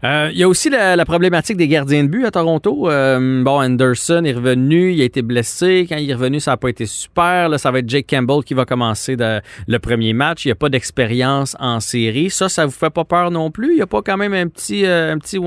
Euh, 0.07 0.31
Il 0.33 0.39
y 0.39 0.45
a 0.45 0.49
aussi 0.49 0.71
la, 0.71 1.05
problématique 1.05 1.57
des 1.57 1.67
gardiens 1.67 2.05
de 2.05 2.09
but 2.09 2.25
à 2.25 2.31
Toronto. 2.31 2.89
Euh, 2.89 3.43
bon, 3.43 3.61
Anderson 3.61 4.23
est 4.25 4.35
revenu, 4.35 4.93
il 4.93 5.01
a 5.01 5.05
été 5.05 5.21
blessé. 5.23 5.85
Quand 5.89 5.97
il 5.97 6.09
est 6.09 6.15
revenu, 6.15 6.39
ça 6.39 6.53
n'a 6.53 6.57
pas 6.57 6.69
été 6.69 6.87
super. 6.87 7.49
Là, 7.49 7.59
ça 7.59 7.73
va 7.73 7.81
être 7.81 7.89
Jake 7.89 8.07
Campbell 8.09 8.45
qui 8.45 8.55
va 8.55 8.65
commencer 8.65 9.17
le 9.19 9.79
premier 9.79 10.13
match. 10.13 10.45
Il 10.45 10.49
n'y 10.49 10.53
a 10.53 10.57
pas 10.57 10.69
d'expérience 10.69 11.57
en 11.59 11.81
série. 11.81 12.31
Ça, 12.31 12.49
ça 12.49 12.67
vous 12.67 12.73
fait 12.73 12.91
pas 12.91 13.05
peur 13.05 13.31
non 13.33 13.51
plus? 13.51 13.73
Il 13.73 13.77
n'y 13.77 13.83
a 13.83 13.87
pas 13.87 14.03
quand 14.03 14.17
même 14.17 14.33
un 14.33 14.47
petit, 14.47 14.87
euh, 14.87 15.13
un 15.13 15.19
petit 15.19 15.39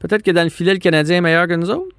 peut-être 0.00 0.22
que 0.22 0.30
dans 0.32 0.42
le 0.42 0.50
filet, 0.50 0.72
le 0.72 0.78
Canadien 0.78 1.18
est 1.18 1.20
meilleur 1.20 1.46
que 1.46 1.54
nous 1.54 1.70
autres? 1.70 1.94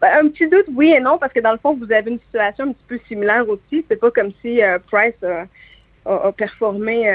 Ben, 0.00 0.08
un 0.24 0.28
petit 0.28 0.48
doute, 0.48 0.66
oui 0.74 0.94
et 0.96 1.00
non, 1.00 1.18
parce 1.18 1.32
que 1.32 1.40
dans 1.40 1.52
le 1.52 1.58
fond, 1.58 1.74
vous 1.74 1.90
avez 1.92 2.10
une 2.10 2.18
situation 2.20 2.64
un 2.64 2.72
petit 2.72 2.84
peu 2.88 2.98
similaire 3.08 3.48
aussi. 3.48 3.84
C'est 3.88 3.98
pas 4.00 4.10
comme 4.10 4.30
si 4.42 4.62
euh, 4.62 4.78
Price 4.90 5.14
a- 5.22 5.46
a 6.28 6.32
performé. 6.32 7.08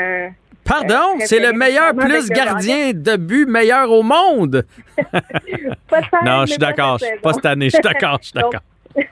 Pardon, 0.72 1.18
c'est 1.26 1.42
le 1.42 1.52
meilleur 1.52 1.94
plus 1.94 2.30
gardien 2.30 2.92
de 2.94 3.18
but 3.18 3.46
meilleur 3.46 3.92
au 3.92 4.04
monde. 4.04 4.66
peut-être, 4.96 6.24
Non, 6.24 6.46
je 6.46 6.52
suis 6.52 6.60
pas 6.60 6.68
d'accord. 6.68 6.98
cette 6.98 7.10
Je 7.10 7.14
suis 7.16 7.22
Pas 7.22 7.34
cette 7.34 7.46
année, 7.46 7.66
je 7.66 7.76
suis 7.76 7.82
d'accord, 7.82 8.20
je 8.22 8.28
suis 8.28 8.34
d'accord. 8.34 8.62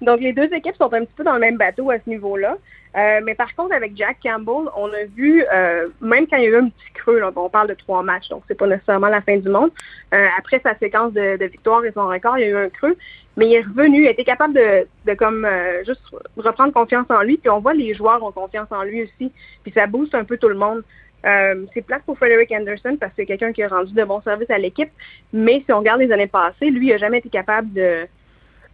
Donc, 0.00 0.20
les 0.20 0.32
deux 0.32 0.52
équipes 0.52 0.74
sont 0.76 0.92
un 0.92 1.04
petit 1.04 1.14
peu 1.16 1.22
dans 1.22 1.34
le 1.34 1.40
même 1.40 1.56
bateau 1.56 1.90
à 1.92 1.98
ce 2.04 2.10
niveau-là. 2.10 2.56
Euh, 2.96 3.20
mais 3.22 3.34
par 3.34 3.54
contre, 3.54 3.74
avec 3.74 3.96
Jack 3.96 4.16
Campbell, 4.22 4.68
on 4.76 4.88
a 4.88 5.04
vu, 5.14 5.44
euh, 5.52 5.86
même 6.00 6.26
quand 6.26 6.38
il 6.38 6.44
y 6.44 6.46
a 6.46 6.50
eu 6.50 6.56
un 6.56 6.68
petit 6.68 6.92
creux, 6.94 7.20
là, 7.20 7.30
on 7.36 7.50
parle 7.50 7.68
de 7.68 7.74
trois 7.74 8.02
matchs, 8.02 8.28
donc 8.30 8.42
c'est 8.48 8.56
pas 8.56 8.66
nécessairement 8.66 9.08
la 9.08 9.20
fin 9.20 9.36
du 9.36 9.48
monde. 9.48 9.70
Euh, 10.14 10.26
après 10.38 10.60
sa 10.60 10.76
séquence 10.78 11.12
de, 11.12 11.36
de 11.36 11.44
victoires 11.44 11.84
et 11.84 11.92
son 11.92 12.06
record, 12.06 12.38
il 12.38 12.42
y 12.42 12.44
a 12.44 12.48
eu 12.48 12.56
un 12.56 12.68
creux, 12.70 12.96
mais 13.36 13.46
il 13.46 13.54
est 13.54 13.62
revenu, 13.62 14.04
il 14.04 14.06
été 14.06 14.24
capable 14.24 14.54
de, 14.54 15.14
comme 15.14 15.44
euh, 15.44 15.84
juste 15.84 16.00
reprendre 16.36 16.72
confiance 16.72 17.06
en 17.10 17.22
lui. 17.22 17.36
Puis 17.36 17.50
on 17.50 17.60
voit 17.60 17.74
les 17.74 17.94
joueurs 17.94 18.22
ont 18.22 18.32
confiance 18.32 18.68
en 18.70 18.82
lui 18.82 19.02
aussi, 19.02 19.32
puis 19.62 19.72
ça 19.74 19.86
booste 19.86 20.14
un 20.14 20.24
peu 20.24 20.38
tout 20.38 20.48
le 20.48 20.54
monde. 20.54 20.82
Euh, 21.24 21.64
c'est 21.74 21.82
plate 21.82 22.02
pour 22.04 22.16
Frederick 22.16 22.52
Anderson 22.52 22.96
parce 23.00 23.10
que 23.12 23.16
c'est 23.16 23.26
quelqu'un 23.26 23.52
qui 23.52 23.62
a 23.62 23.68
rendu 23.68 23.92
de 23.92 24.04
bons 24.04 24.22
services 24.22 24.50
à 24.50 24.58
l'équipe, 24.58 24.90
mais 25.32 25.62
si 25.66 25.72
on 25.72 25.78
regarde 25.78 26.00
les 26.00 26.12
années 26.12 26.28
passées, 26.28 26.70
lui, 26.70 26.88
il 26.88 26.90
n'a 26.90 26.98
jamais 26.98 27.18
été 27.18 27.28
capable 27.28 27.72
de- 27.72 28.06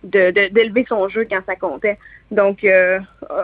d'élever 0.05 0.85
son 0.89 1.09
jeu 1.09 1.27
quand 1.31 1.41
ça 1.47 1.57
comptait. 1.57 1.99
Donc, 2.31 2.65
euh, 2.65 2.99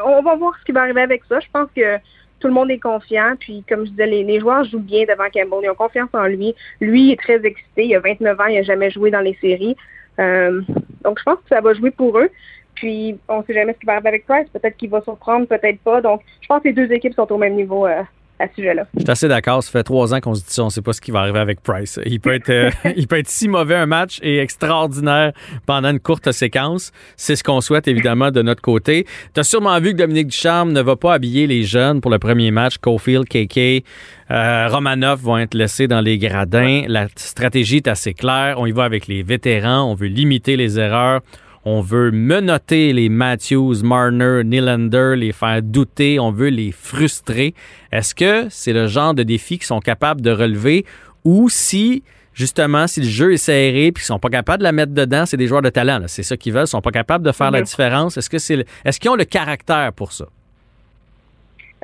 on 0.04 0.22
va 0.22 0.34
voir 0.34 0.56
ce 0.58 0.64
qui 0.64 0.72
va 0.72 0.82
arriver 0.82 1.02
avec 1.02 1.22
ça. 1.28 1.40
Je 1.40 1.46
pense 1.52 1.68
que 1.74 1.98
tout 2.40 2.48
le 2.48 2.54
monde 2.54 2.70
est 2.70 2.78
confiant. 2.78 3.34
Puis, 3.38 3.64
comme 3.68 3.84
je 3.84 3.90
disais, 3.90 4.06
les, 4.06 4.24
les 4.24 4.40
joueurs 4.40 4.64
jouent 4.64 4.80
bien 4.80 5.04
devant 5.04 5.28
Campbell. 5.32 5.60
Ils 5.64 5.70
ont 5.70 5.74
confiance 5.74 6.10
en 6.12 6.26
lui. 6.26 6.54
Lui 6.80 7.02
il 7.08 7.12
est 7.12 7.20
très 7.20 7.44
excité. 7.44 7.86
Il 7.86 7.94
a 7.94 8.00
29 8.00 8.40
ans. 8.40 8.46
Il 8.46 8.56
n'a 8.56 8.62
jamais 8.62 8.90
joué 8.90 9.10
dans 9.10 9.20
les 9.20 9.36
séries. 9.40 9.76
Euh, 10.18 10.62
donc, 11.04 11.18
je 11.18 11.24
pense 11.24 11.36
que 11.36 11.48
ça 11.48 11.60
va 11.60 11.74
jouer 11.74 11.90
pour 11.90 12.18
eux. 12.18 12.30
Puis, 12.74 13.18
on 13.28 13.38
ne 13.38 13.44
sait 13.44 13.54
jamais 13.54 13.72
ce 13.72 13.78
qui 13.78 13.86
va 13.86 13.94
arriver 13.94 14.08
avec 14.08 14.26
Price. 14.26 14.48
Peut-être 14.52 14.76
qu'il 14.76 14.90
va 14.90 15.00
surprendre, 15.00 15.46
peut-être 15.46 15.80
pas. 15.80 16.00
Donc, 16.00 16.22
je 16.40 16.46
pense 16.46 16.62
que 16.62 16.68
les 16.68 16.74
deux 16.74 16.92
équipes 16.92 17.14
sont 17.14 17.30
au 17.32 17.38
même 17.38 17.54
niveau 17.54 17.86
euh, 17.86 18.02
à 18.39 18.49
ce 18.49 18.55
sujet-là. 18.55 18.86
Je 18.95 19.01
suis 19.01 19.11
assez 19.11 19.28
d'accord. 19.28 19.62
Ça 19.62 19.70
fait 19.70 19.82
trois 19.82 20.14
ans 20.14 20.20
qu'on 20.20 20.34
se 20.34 20.41
dit 20.41 20.53
ça. 20.53 20.62
On 20.62 20.66
ne 20.66 20.70
sait 20.70 20.82
pas 20.82 20.93
ce 20.93 21.01
qui 21.01 21.11
va 21.11 21.20
arriver 21.20 21.39
avec 21.39 21.61
Price. 21.61 21.99
Il 22.07 22.20
peut 22.20 22.34
être, 22.34 22.51
euh, 22.51 22.70
il 22.97 23.07
peut 23.07 23.18
être 23.18 23.28
si 23.28 23.49
mauvais 23.49 23.74
un 23.74 23.86
match 23.86 24.18
et 24.22 24.39
extraordinaire 24.39 25.32
pendant 25.66 25.91
une 25.91 26.01
courte 26.01 26.30
séquence. 26.32 26.93
C'est 27.16 27.36
ce 27.36 27.45
qu'on 27.45 27.61
souhaite 27.61 27.89
évidemment 27.89 28.30
de 28.30 28.43
notre 28.43 28.62
côté. 28.62 29.07
Tu 29.34 29.41
as 29.41 29.45
sûrement 29.45 29.78
vu 29.80 29.93
que 29.93 29.99
Dominique 29.99 30.28
Ducharme 30.28 30.72
ne 30.72 30.80
va 30.80 30.97
pas 30.97 31.14
habiller 31.14 31.47
les 31.47 31.62
jeunes 31.62 32.01
pour 32.01 32.11
le 32.11 32.18
premier 32.18 32.51
match. 32.51 32.78
Cofield, 32.78 33.26
KK, 33.26 33.84
euh, 34.30 34.68
Romanov 34.68 35.20
vont 35.20 35.39
être 35.39 35.55
laissés 35.55 35.89
dans 35.89 36.01
les 36.01 36.18
gradins. 36.18 36.84
La 36.86 37.09
stratégie 37.16 37.76
est 37.76 37.89
assez 37.89 38.14
claire. 38.14 38.57
On 38.59 38.66
y 38.66 38.72
va 38.72 38.84
avec 38.84 39.07
les 39.07 39.22
vétérans. 39.22 39.91
On 39.91 39.95
veut 39.95 40.09
limiter 40.09 40.57
les 40.57 40.78
erreurs. 40.78 41.20
On 41.64 41.80
veut 41.80 42.11
menotter 42.11 42.92
les 42.92 43.09
Matthews, 43.09 43.82
Marner, 43.82 44.42
Nylander, 44.44 45.14
les 45.16 45.32
faire 45.32 45.61
douter. 45.62 46.18
On 46.18 46.30
veut 46.30 46.48
les 46.48 46.72
frustrer. 46.72 47.54
Est-ce 47.92 48.14
que 48.14 48.46
c'est 48.48 48.72
le 48.72 48.86
genre 48.86 49.12
de 49.14 49.22
défi 49.22 49.59
qu'ils 49.59 49.66
sont 49.66 49.80
capables 49.80 50.20
de 50.20 50.30
relever 50.30 50.84
ou 51.24 51.48
si 51.48 52.02
justement, 52.32 52.86
si 52.86 53.00
le 53.00 53.06
jeu 53.09 53.32
est 53.32 53.36
serré 53.36 53.86
et 53.86 53.92
qu'ils 53.92 54.02
sont 54.04 54.20
pas 54.20 54.28
capables 54.28 54.59
de 54.61 54.64
la 54.64 54.70
mettre 54.72 54.92
dedans, 54.94 55.26
c'est 55.26 55.36
des 55.36 55.48
joueurs 55.48 55.61
de 55.62 55.70
talent. 55.70 56.02
C'est 56.06 56.22
ça 56.22 56.36
qu'ils 56.36 56.52
veulent. 56.52 56.64
Ils 56.64 56.68
sont 56.68 56.80
pas 56.80 56.92
capables 56.92 57.24
de 57.26 57.32
faire 57.32 57.50
la 57.50 57.59
Mhm. 57.59 57.64
différence. 57.64 58.16
Est-ce 58.16 58.30
que 58.30 58.38
c'est, 58.38 58.56
le- 58.56 58.64
est-ce 58.84 59.00
qu'ils 59.00 59.11
ont 59.11 59.16
le 59.16 59.24
caractère 59.24 59.92
pour 59.92 60.12
ça? 60.12 60.26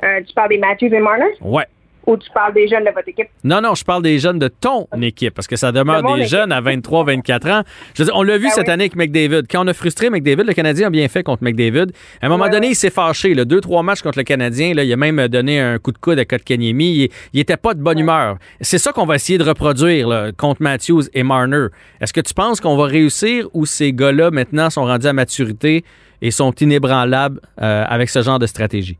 Euh, 0.03 0.21
tu 0.25 0.33
parles 0.33 0.49
des 0.49 0.57
Matthews 0.57 0.93
et 0.93 0.99
Marner? 0.99 1.25
Ouais. 1.41 1.65
Ou 2.07 2.17
tu 2.17 2.29
parles 2.33 2.53
des 2.53 2.67
jeunes 2.67 2.83
de 2.83 2.89
votre 2.91 3.07
équipe? 3.07 3.27
Non, 3.43 3.61
non, 3.61 3.75
je 3.75 3.83
parle 3.83 4.03
des 4.03 4.19
jeunes 4.19 4.39
de 4.39 4.47
ton 4.47 4.87
équipe, 5.01 5.33
parce 5.33 5.47
que 5.47 5.55
ça 5.55 5.71
demeure 5.71 6.01
De 6.03 6.07
des 6.15 6.21
équipe. 6.21 6.31
jeunes 6.37 6.51
à 6.51 6.61
23, 6.61 7.03
24 7.05 7.49
ans. 7.49 7.61
Je 7.93 8.03
veux 8.03 8.05
dire, 8.07 8.15
on 8.15 8.23
l'a 8.23 8.37
vu 8.37 8.45
Ben 8.45 8.49
cette 8.51 8.67
oui. 8.67 8.73
année 8.73 8.83
avec 8.85 8.95
McDavid. 8.95 9.43
Quand 9.49 9.63
on 9.65 9.67
a 9.67 9.73
frustré 9.73 10.09
McDavid, 10.09 10.43
le 10.43 10.53
Canadien 10.53 10.87
a 10.87 10.89
bien 10.89 11.07
fait 11.07 11.23
contre 11.23 11.43
McDavid. 11.43 11.91
À 12.21 12.25
un 12.25 12.29
moment 12.29 12.43
Ouais, 12.45 12.49
donné, 12.49 12.67
ouais. 12.67 12.73
il 12.73 12.75
s'est 12.75 12.89
fâché. 12.89 13.33
Là, 13.33 13.45
deux, 13.45 13.61
trois 13.61 13.83
matchs 13.83 14.01
contre 14.01 14.17
le 14.19 14.23
Canadien, 14.23 14.73
là, 14.73 14.83
il 14.83 14.91
a 14.93 14.97
même 14.97 15.27
donné 15.27 15.59
un 15.59 15.77
coup 15.79 15.91
de 15.91 15.97
coude 15.97 16.19
à 16.19 16.25
Kotkaniemi. 16.25 17.03
Il, 17.05 17.09
il 17.33 17.39
était 17.39 17.57
pas 17.57 17.73
de 17.73 17.81
bonne 17.81 17.99
humeur. 17.99 18.37
C'est 18.61 18.77
ça 18.77 18.91
qu'on 18.91 19.05
va 19.05 19.15
essayer 19.15 19.37
de 19.37 19.43
reproduire 19.43 20.07
là, 20.07 20.31
contre 20.31 20.61
Matthews 20.61 21.03
et 21.13 21.23
Marner. 21.23 21.67
Est-ce 22.01 22.13
que 22.13 22.21
tu 22.21 22.33
penses 22.33 22.61
qu'on 22.61 22.75
va 22.77 22.85
réussir 22.85 23.47
ou 23.53 23.65
ces 23.65 23.93
gars-là, 23.93 24.31
maintenant, 24.31 24.69
sont 24.69 24.85
rendus 24.85 25.07
à 25.07 25.13
maturité 25.13 25.83
et 26.21 26.31
sont 26.31 26.51
inébranlables 26.51 27.39
euh, 27.61 27.83
avec 27.87 28.09
ce 28.09 28.21
genre 28.21 28.39
de 28.39 28.45
stratégie? 28.47 28.97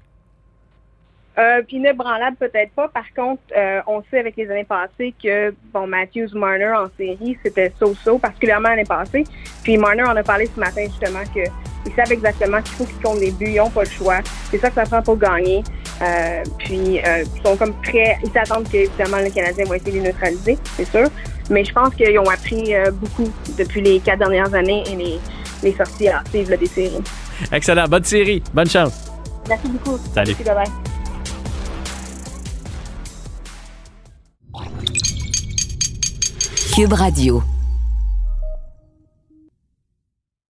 Euh, 1.38 1.62
puis 1.68 1.78
inébranlable 1.78 2.38
peut-être 2.38 2.72
pas. 2.72 2.88
Par 2.88 3.14
contre, 3.14 3.42
euh, 3.58 3.82
on 3.88 4.02
sait 4.10 4.20
avec 4.20 4.38
les 4.38 4.50
années 4.50 4.64
passées 4.64 5.14
que 5.22 5.54
bon 5.74 5.86
Matthews 5.86 6.30
Marner 6.34 6.72
en 6.72 6.88
série, 6.98 7.38
c'était 7.44 7.74
so-so, 7.78 8.18
particulièrement 8.20 8.70
l'année 8.70 8.86
passée. 8.86 9.26
Puis 9.64 9.78
Marner 9.78 10.04
en 10.04 10.16
a 10.16 10.24
parlé 10.24 10.46
ce 10.46 10.60
matin 10.60 10.84
justement 10.86 11.24
que 11.34 11.42
ils 11.86 11.94
savent 11.94 12.12
exactement 12.12 12.62
qu'il 12.62 12.74
faut 12.76 12.86
qu'ils 12.86 13.02
comptent 13.02 13.20
des 13.20 13.32
buts, 13.32 13.50
ils 13.50 13.58
n'ont 13.58 13.70
pas 13.70 13.84
le 13.84 13.90
choix. 13.90 14.20
C'est 14.50 14.58
ça 14.58 14.70
que 14.70 14.76
ça 14.76 14.86
prend 14.86 15.02
pour 15.02 15.18
gagner. 15.18 15.64
Euh, 16.02 16.44
puis 16.58 17.00
euh, 17.00 17.24
ils 17.24 17.42
sont 17.42 17.56
comme 17.56 17.74
prêts, 17.82 18.18
ils 18.24 18.32
s'attendent 18.32 18.70
que 18.70 18.78
évidemment 18.78 19.18
le 19.18 19.30
Canadien 19.30 19.66
va 19.66 19.78
essayer 19.78 19.92
de 19.92 19.98
les 19.98 20.04
neutraliser, 20.04 20.58
c'est 20.76 20.86
sûr. 20.86 21.10
Mais 21.50 21.64
je 21.64 21.74
pense 21.74 21.94
qu'ils 21.96 22.18
ont 22.20 22.30
appris 22.30 22.76
euh, 22.76 22.92
beaucoup 22.92 23.32
depuis 23.58 23.82
les 23.82 24.00
quatre 24.00 24.20
dernières 24.20 24.54
années 24.54 24.84
et 24.92 24.96
les, 24.96 25.20
les 25.64 25.74
sorties 25.74 26.10
actives 26.10 26.50
là, 26.50 26.58
des 26.58 26.66
séries. 26.66 27.04
Excellent. 27.52 27.88
Bonne 27.88 28.04
série. 28.04 28.42
Bonne 28.54 28.70
chance. 28.70 29.12
Merci 29.48 29.68
beaucoup. 29.68 29.98
Salut. 30.14 30.36
Merci. 30.44 30.95
Cube 36.76 36.92
Radio. 36.92 37.55